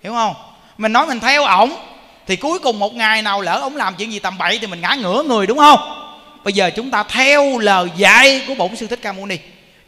[0.03, 0.35] hiểu không?
[0.79, 1.77] Mình nói mình theo ổng,
[2.27, 4.81] thì cuối cùng một ngày nào lỡ ổng làm chuyện gì tầm bậy thì mình
[4.81, 5.81] ngã ngửa người, đúng không?
[6.45, 9.37] Bây giờ chúng ta theo lời dạy của bổn sư thích ca mâu ni.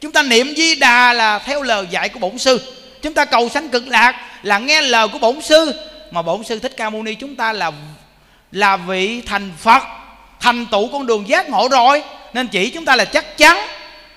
[0.01, 3.49] Chúng ta niệm di đà là theo lời dạy của bổn sư chúng ta cầu
[3.49, 5.73] sanh cực lạc là nghe lời của bổn sư.
[6.11, 7.73] Mà bổn sư thích ca mâu ni chúng ta là
[8.53, 9.83] là vị thành phật,
[10.41, 12.03] thành tựu con đường giác ngộ rồi.
[12.33, 13.57] Nên chỉ chúng ta là chắc chắn,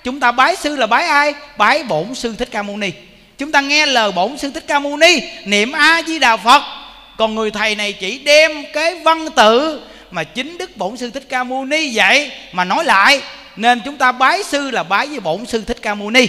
[0.04, 1.34] chúng ta bái sư là bái ai?
[1.56, 2.90] Bái bổn sư thích ca mâu ni.
[3.38, 6.62] Chúng ta nghe lời bổn sư thích ca mâu ni, niệm a di đà phật.
[7.18, 11.26] Còn người thầy này chỉ đem cái văn tự mà chính đức bổn sư thích
[11.28, 13.20] ca mâu ni dạy mà nói lại.
[13.56, 16.26] Nên chúng ta bái sư là bái với bổn sư thích ca mâu ni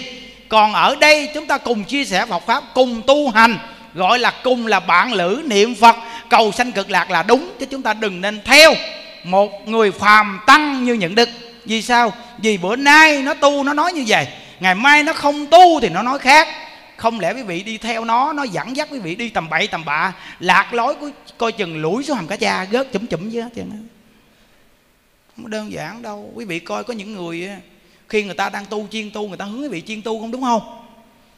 [0.48, 3.58] còn ở đây chúng ta cùng chia sẻ Phật pháp, cùng tu hành.
[3.94, 5.96] Gọi là cùng là bạn lữ niệm Phật.
[6.28, 8.74] Cầu sanh cực lạc là đúng, chứ chúng ta đừng nên theo
[9.24, 11.28] một người phàm tăng như những đức.
[11.64, 12.12] Vì sao?
[12.38, 14.26] Vì bữa nay nó tu nó nói như vậy,
[14.60, 16.48] ngày mai nó không tu thì nó nói khác.
[16.96, 19.66] Không lẽ quý vị đi theo nó nó dẫn dắt quý vị đi tầm bậy
[19.66, 20.12] tầm bạ?
[20.40, 23.42] Lạc lối của coi chừng lũi xuống hầm cá cha, gớt chụm chụm chứ.
[25.36, 26.32] Không đơn giản đâu.
[26.34, 27.48] Quý vị coi có những người
[28.08, 30.42] khi người ta đang tu chuyên tu, người ta hướng bị vị tu không đúng
[30.42, 30.62] không?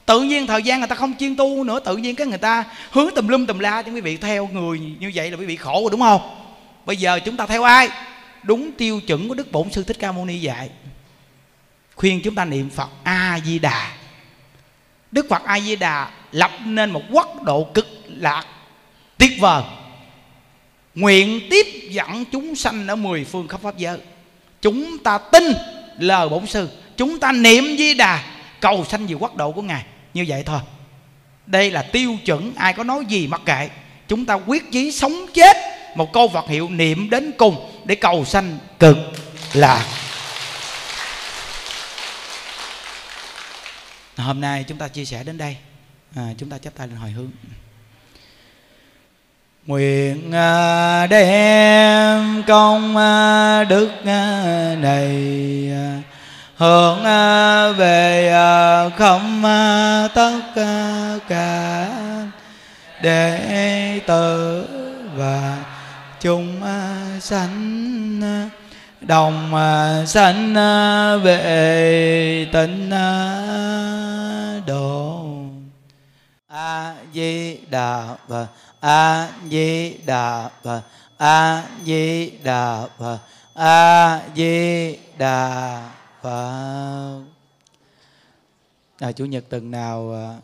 [0.06, 2.64] Tự nhiên thời gian người ta không chuyên tu nữa, tự nhiên cái người ta
[2.90, 5.56] hướng tùm lum tùm la cho quý vị theo người như vậy là quý vị
[5.56, 6.20] khổ rồi đúng không?
[6.86, 7.88] Bây giờ chúng ta theo ai?
[8.42, 10.70] Đúng tiêu chuẩn của đức bổn sư thích ca mâu ni dạy.
[11.96, 13.92] Khuyên chúng ta niệm phật a di đà
[15.10, 18.46] đức phật a di đà lập nên một quốc độ cực lạc,
[19.18, 19.62] tuyệt vời.
[20.94, 23.98] Nguyện tiếp dẫn chúng sanh ở mười phương khắp pháp giới.
[24.62, 25.44] Chúng ta tin
[26.02, 26.68] lời bổn sư.
[26.96, 28.24] Chúng ta niệm di đà
[28.60, 29.84] cầu sanh về quốc độ của ngài.
[30.14, 30.60] Như vậy thôi.
[31.46, 33.68] Đây là tiêu chuẩn ai có nói gì mặc kệ.
[34.08, 35.56] Chúng ta quyết chí sống chết
[35.96, 38.96] một câu Phật hiệu niệm đến cùng để cầu sanh cực
[39.52, 39.86] lạc.
[44.16, 45.56] Hôm nay chúng ta chia sẻ đến đây.
[46.16, 47.30] À, chúng ta chắp tay lên hồi hướng
[49.70, 55.16] nguyện à, đem công à, đức à, này
[56.56, 57.02] hướng
[57.76, 58.32] về
[58.98, 59.42] không
[60.14, 60.40] tất
[61.28, 61.88] cả
[63.02, 64.64] đệ tử
[65.16, 65.56] và
[66.20, 66.60] chúng
[67.20, 68.20] sanh
[69.00, 69.52] đồng
[70.06, 70.54] sanh
[71.22, 72.90] về tịnh
[74.66, 75.26] độ.
[76.48, 78.46] A di đà phật
[78.80, 80.82] a di đà phật
[81.16, 83.18] a di đà phật
[83.54, 85.90] a di đà
[86.22, 87.20] phật
[89.00, 90.36] à, chủ nhật tuần nào à,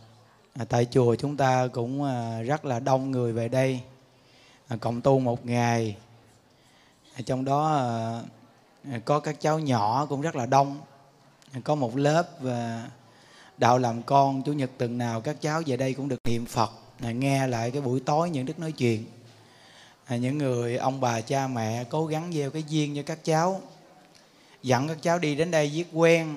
[0.59, 3.81] à, tại chùa chúng ta cũng à, rất là đông người về đây.
[4.69, 5.97] À, cộng tu một ngày.
[7.15, 8.23] À, trong đó à,
[8.93, 10.81] à có các cháu nhỏ cũng rất là đông.
[11.53, 12.89] À, có một lớp và
[13.59, 16.71] đạo làm con chủ nhật tuần nào các cháu về đây cũng được niệm phật
[17.01, 19.05] à, nghe lại cái buổi tối những đức nói chuyện.
[20.05, 23.61] À, những người ông bà cha mẹ cố gắng gieo cái duyên cho các cháu
[24.63, 26.37] dẫn các cháu đi đến đây viết quen.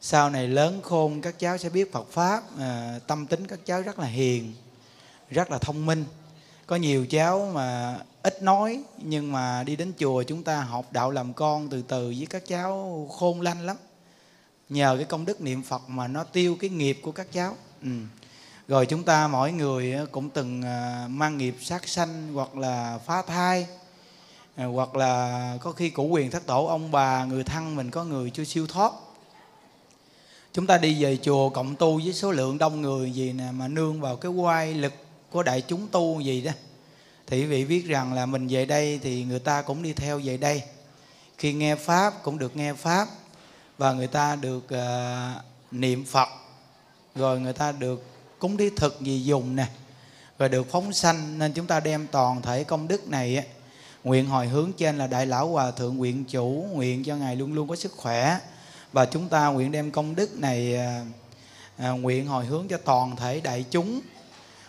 [0.00, 3.82] Sau này lớn khôn các cháu sẽ biết Phật pháp à, tâm tính các cháu
[3.82, 4.54] rất là hiền
[5.30, 6.04] rất là thông minh.
[6.66, 11.10] Có nhiều cháu mà ít nói nhưng mà đi đến chùa chúng ta học đạo
[11.10, 13.76] làm con từ từ với các cháu khôn lanh lắm.
[14.68, 17.56] Nhờ cái công đức niệm phật mà nó tiêu cái nghiệp của các cháu.
[17.82, 17.88] Ừ
[18.70, 22.98] rồi chúng ta mỗi người ờ, cũng từng ờ, mang nghiệp sát sanh hoặc là
[23.06, 23.66] phá thai
[24.56, 28.04] à, hoặc là có khi cụ quyền thất tổ ông bà người thân mình có
[28.04, 28.92] người chưa siêu thoát.
[30.52, 33.68] Chúng ta đi về chùa cộng tu với số lượng đông người gì nè mà
[33.68, 34.92] nương vào cái quay lực
[35.30, 36.52] của đại chúng tu gì đó.
[37.26, 40.20] Thì quý vị biết rằng là mình về đây thì người ta cũng đi theo
[40.24, 40.62] về đây.
[41.38, 43.08] Khi nghe pháp cũng được nghe pháp
[43.78, 46.28] và người ta được uh, niệm phật
[47.14, 48.09] rồi người ta được
[48.40, 49.66] cúng thí thực gì dùng nè.
[50.38, 53.46] Rồi được phóng sanh nên chúng ta đem toàn thể công đức này
[54.04, 57.52] nguyện hồi hướng trên là đại lão hòa thượng nguyện chủ nguyện cho ngài luôn
[57.52, 58.38] luôn có sức khỏe.
[58.92, 61.04] Và chúng ta nguyện đem công đức này à,
[61.76, 64.00] à nguyện hồi hướng cho toàn thể đại chúng.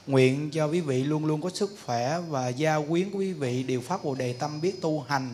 [0.07, 3.64] Nguyện cho quý vị luôn luôn có sức khỏe và gia quyến của quý vị
[3.64, 5.34] đều phát bồ đề tâm biết tu hành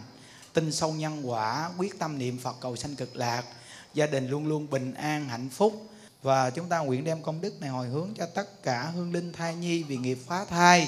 [0.53, 3.43] tin sâu nhân quả quyết tâm niệm phật cầu sanh cực lạc
[3.93, 5.86] gia đình luôn luôn bình an hạnh phúc
[6.22, 9.34] và chúng ta nguyện đem công đức này hồi hướng cho tất cả hương linh
[9.34, 10.88] thai nhi vì nghiệp phá thai.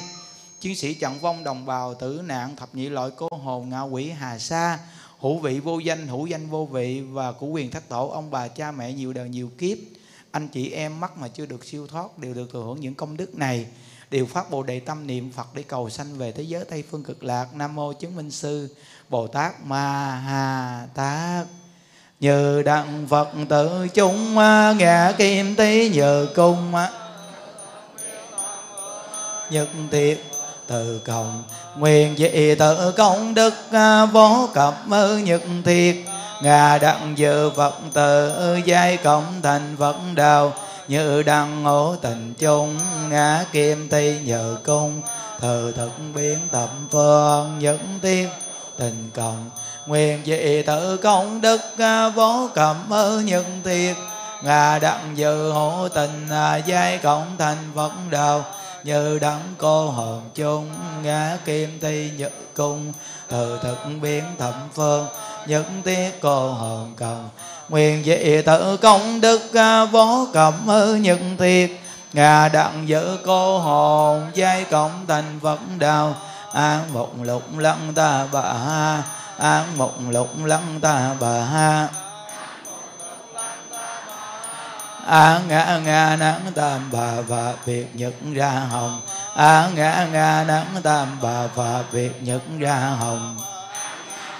[0.60, 4.10] Chiến sĩ trận vong đồng bào tử nạn thập nhị loại cô hồn ngạ quỷ
[4.10, 4.80] hà sa,
[5.20, 8.48] hữu vị vô danh, hữu danh vô vị và của quyền thất tổ, ông bà,
[8.48, 9.78] cha mẹ nhiều đời nhiều kiếp.
[10.32, 13.18] Anh chị em mắc mà chưa được siêu thoát đều được thừa hưởng những công
[13.18, 13.66] đức này.
[14.10, 17.04] Đều phát bồ đề tâm niệm phật để cầu sanh về thế giới tây phương
[17.04, 18.76] cực lạc, nam mô chứng minh sư
[19.10, 21.48] bồ tát ma ha tát
[22.20, 26.90] như đặng phật tự chúng à, ngã kim tí nhờ cung à.
[29.50, 30.18] nhật thiệt
[30.68, 31.44] từ cộng
[31.78, 34.76] nguyện dị tự công đức à, vô cập
[35.24, 35.96] nhật thiệt
[36.42, 38.34] ngà đặng dự phật tự,
[38.66, 40.54] giai cộng thành phật đạo
[40.88, 42.78] như đăng ngộ tình chung,
[43.10, 45.02] ngã kim thi nhờ cung.
[45.40, 48.30] Thờ thực biến tập phương nhẫn tiên
[48.78, 49.50] tình cộng
[49.90, 53.96] nguyện dị tự công đức à, vô cầm ư nhân thiệt.
[54.44, 58.46] Ngà đặng dự hộ tình à, giai cộng thành phật đạo
[58.84, 60.70] như đấng cô hồn chung,
[61.04, 62.94] ngã kim thi nhật cung.
[63.28, 65.08] Từ thực biến thẩm phương
[65.48, 67.18] nhất tiết cô hồn cầu.
[67.70, 71.70] Nguyện dị tự công đức à, vô cầm ư nhân thiệt.
[72.14, 76.16] Ngà đặng giữ cô hồn, giai cộng thành phật đạo
[76.54, 79.04] an một lục lăng ta bà ha
[79.40, 81.88] an mộng lục lăng ta bà ha.
[85.06, 89.02] A ngã ngã nắng tam bà và việc nhật ra hồng.
[89.36, 93.38] A ngã ngã nắng tam bà và việc nhật ra hồng.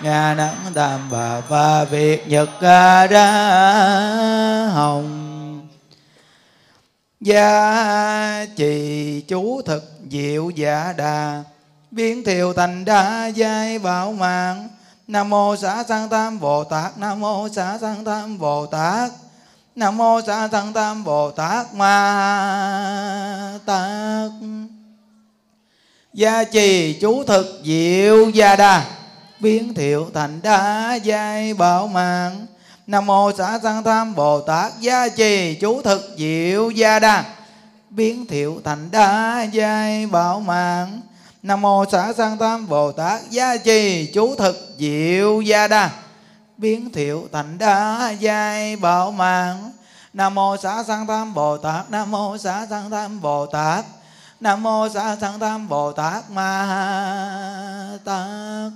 [0.02, 3.08] Ngã nắng tam bà và việc nhật ra
[4.74, 5.68] hồng.
[7.22, 11.44] Gia trì chú thực diệu giả đà,
[11.92, 14.68] biến thiều thành đa giai bảo mạng
[15.10, 16.98] nam mô xá sanh tam bồ tát.
[16.98, 19.12] Nam mô xá sanh tam bồ tát.
[19.76, 21.74] Nam mô xá sanh tam bồ tát.
[21.74, 24.32] Ma tát.
[26.14, 28.86] Gia trì chú thực diệu gia đa.
[29.40, 32.46] Biến thiệu thành đa giai bảo mạng.
[32.88, 34.72] Nam mô xá sanh tam bồ tát.
[34.80, 37.24] Gia trì chú thực diệu gia đa.
[37.90, 41.02] Biến thiệu thành đa giai bảo mạng
[41.44, 45.90] nam mô xã sang tam bồ tát gia trì chú thực diệu gia đa.
[46.58, 49.72] Biến thiệu thành đa giai bảo mạng.
[50.14, 53.86] Nam mô xã sang tam bồ tát, nam mô xã sang tam bồ tát,
[54.40, 58.72] nam mô xã sang tam bồ tát ma tát.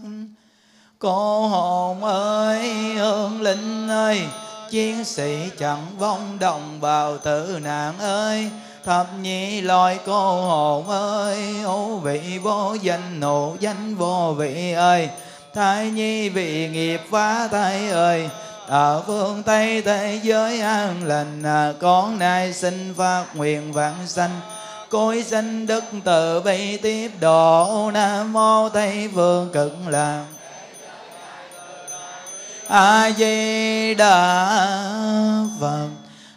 [0.99, 4.27] Cô hồn ơi hương linh ơi,
[4.69, 8.51] chiến sĩ chẳng vong đồng bào tử nạn ơi
[8.85, 15.09] thập nhị loài cô hồn ơi hữu vị vô danh nộ danh vô vị ơi.
[15.53, 18.29] Thái nhi vị nghiệp phá thai ơi
[18.67, 24.39] ở phương tây thế giới an lành à, con nay xin phát nguyện vạn sanh.
[24.89, 30.25] Cối sanh đức từ bi tiếp độ nam mô tây phương cực lạc.
[32.67, 34.47] A di đà
[35.59, 35.87] phật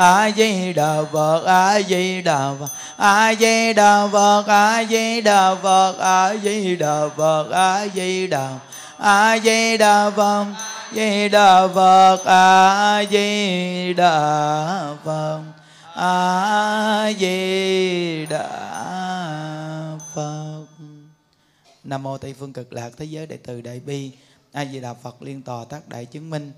[0.00, 5.54] a di đà phật a di đà phật a di đà phật a di đà
[5.54, 7.86] phật a di đà Phật,
[8.98, 10.46] a di đà phật
[10.94, 15.42] di đà phật a di đà phật
[15.94, 18.48] a di đà
[20.14, 20.66] phật
[21.84, 24.12] nam mô tây phương cực lạc thế giới Đại Từ đại bi
[24.52, 26.52] a di đà phật liên tòa tác đại chứng minh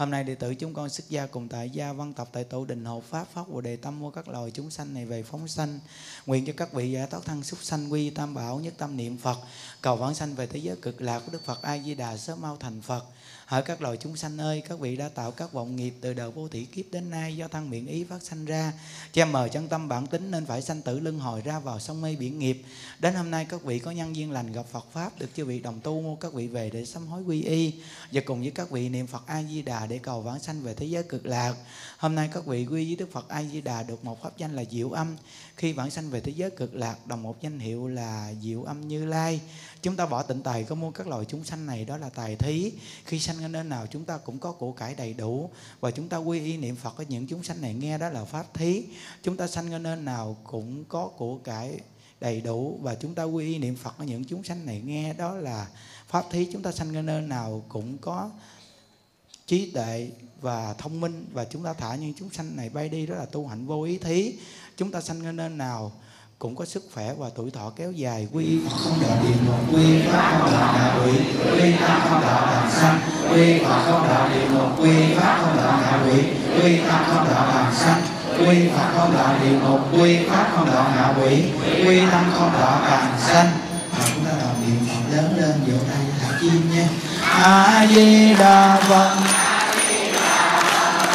[0.00, 2.64] Hôm nay đệ tử chúng con xuất gia cùng tại gia văn tập tại tổ
[2.64, 5.48] đình hộ pháp pháp bồ đề tâm mua các loài chúng sanh này về phóng
[5.48, 5.78] sanh.
[6.26, 9.18] Nguyện cho các vị giải thoát thân súc sanh quy tam bảo nhất tâm niệm
[9.18, 9.38] Phật,
[9.80, 12.40] cầu vãng sanh về thế giới cực lạc của Đức Phật A Di Đà sớm
[12.40, 13.04] mau thành Phật.
[13.50, 16.30] Hỡi các loài chúng sanh ơi, các vị đã tạo các vọng nghiệp từ đời
[16.30, 18.72] vô thủy kiếp đến nay do thân miệng ý phát sanh ra,
[19.12, 22.00] che mờ chân tâm bản tính nên phải sanh tử luân hồi ra vào sông
[22.00, 22.62] mê biển nghiệp.
[22.98, 25.60] Đến hôm nay các vị có nhân duyên lành gặp Phật pháp được chư vị
[25.60, 27.74] đồng tu mua các vị về để sám hối quy y
[28.12, 30.74] và cùng với các vị niệm Phật A Di Đà để cầu vãng sanh về
[30.74, 31.54] thế giới cực lạc.
[31.98, 34.56] Hôm nay các vị quy với Đức Phật A Di Đà được một pháp danh
[34.56, 35.16] là Diệu Âm.
[35.60, 38.88] Khi vãng sanh về thế giới cực lạc, đồng một danh hiệu là Diệu Âm
[38.88, 39.40] Như Lai.
[39.82, 42.36] Chúng ta bỏ tịnh tài, có mua các loài chúng sanh này, đó là tài
[42.36, 42.72] thí.
[43.04, 45.50] Khi sanh ở nơi nào, chúng ta cũng có của cải đầy đủ
[45.80, 48.24] và chúng ta quy y niệm Phật ở những chúng sanh này, nghe đó là
[48.24, 48.84] pháp thí.
[49.22, 51.80] Chúng ta sanh ở nơi nào cũng có của cải
[52.20, 55.14] đầy đủ và chúng ta quy y niệm phật ở những chúng sanh này, nghe
[55.14, 55.66] đó là
[56.08, 58.30] pháp thí chúng ta sanh ở nơi nào cũng có
[59.50, 60.08] trí tuệ
[60.40, 63.24] và thông minh và chúng ta thả những chúng sanh này bay đi đó là
[63.32, 64.32] tu hạnh vô ý thí.
[64.76, 65.92] Chúng ta sanh ở nơi nào
[66.38, 68.28] cũng có sức khỏe và tuổi thọ kéo dài.
[68.32, 71.12] Quy không đạo địa ngục quy pháp không đạo ngạ quỷ
[71.52, 73.00] quy tam không đạo đàn sanh,
[73.32, 76.22] quy phật không đạo địa ngục quy pháp không đạo ngạ quỷ
[76.62, 78.02] quy tam không đạo đàn sanh,
[78.38, 81.44] quy phật không đạo địa ngục quy pháp không đạo ngạ quỷ
[81.86, 83.50] quy tam không đạo đàn sanh.
[83.90, 86.88] Và chúng ta đọc niệm phật lớn lên, vỗ tay thả chim nhé
[87.22, 89.39] a di đà phật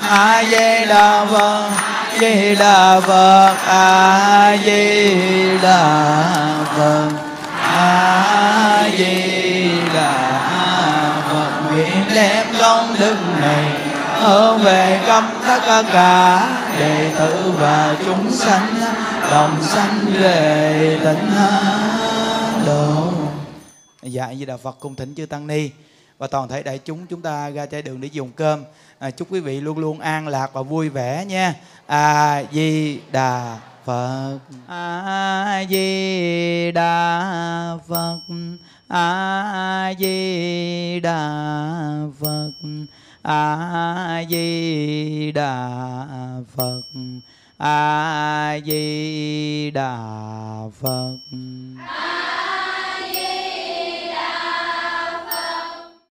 [0.00, 1.70] a di đà phật
[2.20, 7.10] di đà phật a di đà phật
[7.62, 10.40] a di đà
[11.28, 13.64] phật nguyện đem công đức này
[14.20, 16.48] hướng về khắp tất cả
[16.78, 18.74] đệ tử và chúng sanh
[19.30, 21.30] đồng sanh về tịnh
[22.66, 23.12] độ
[24.02, 25.70] dạ di đà phật cung thỉnh chư tăng ni
[26.18, 28.64] và toàn thể đại chúng chúng ta ra trái đường để dùng cơm.
[28.98, 31.54] À, chúc quý vị luôn luôn an lạc và vui vẻ nha.
[31.86, 34.38] A di đà phật.
[34.68, 38.18] A di đà phật.
[38.88, 41.28] A di đà
[42.20, 42.50] phật.
[43.22, 46.06] A di đà
[46.56, 46.82] phật.
[47.58, 49.96] A di đà
[50.80, 51.16] phật.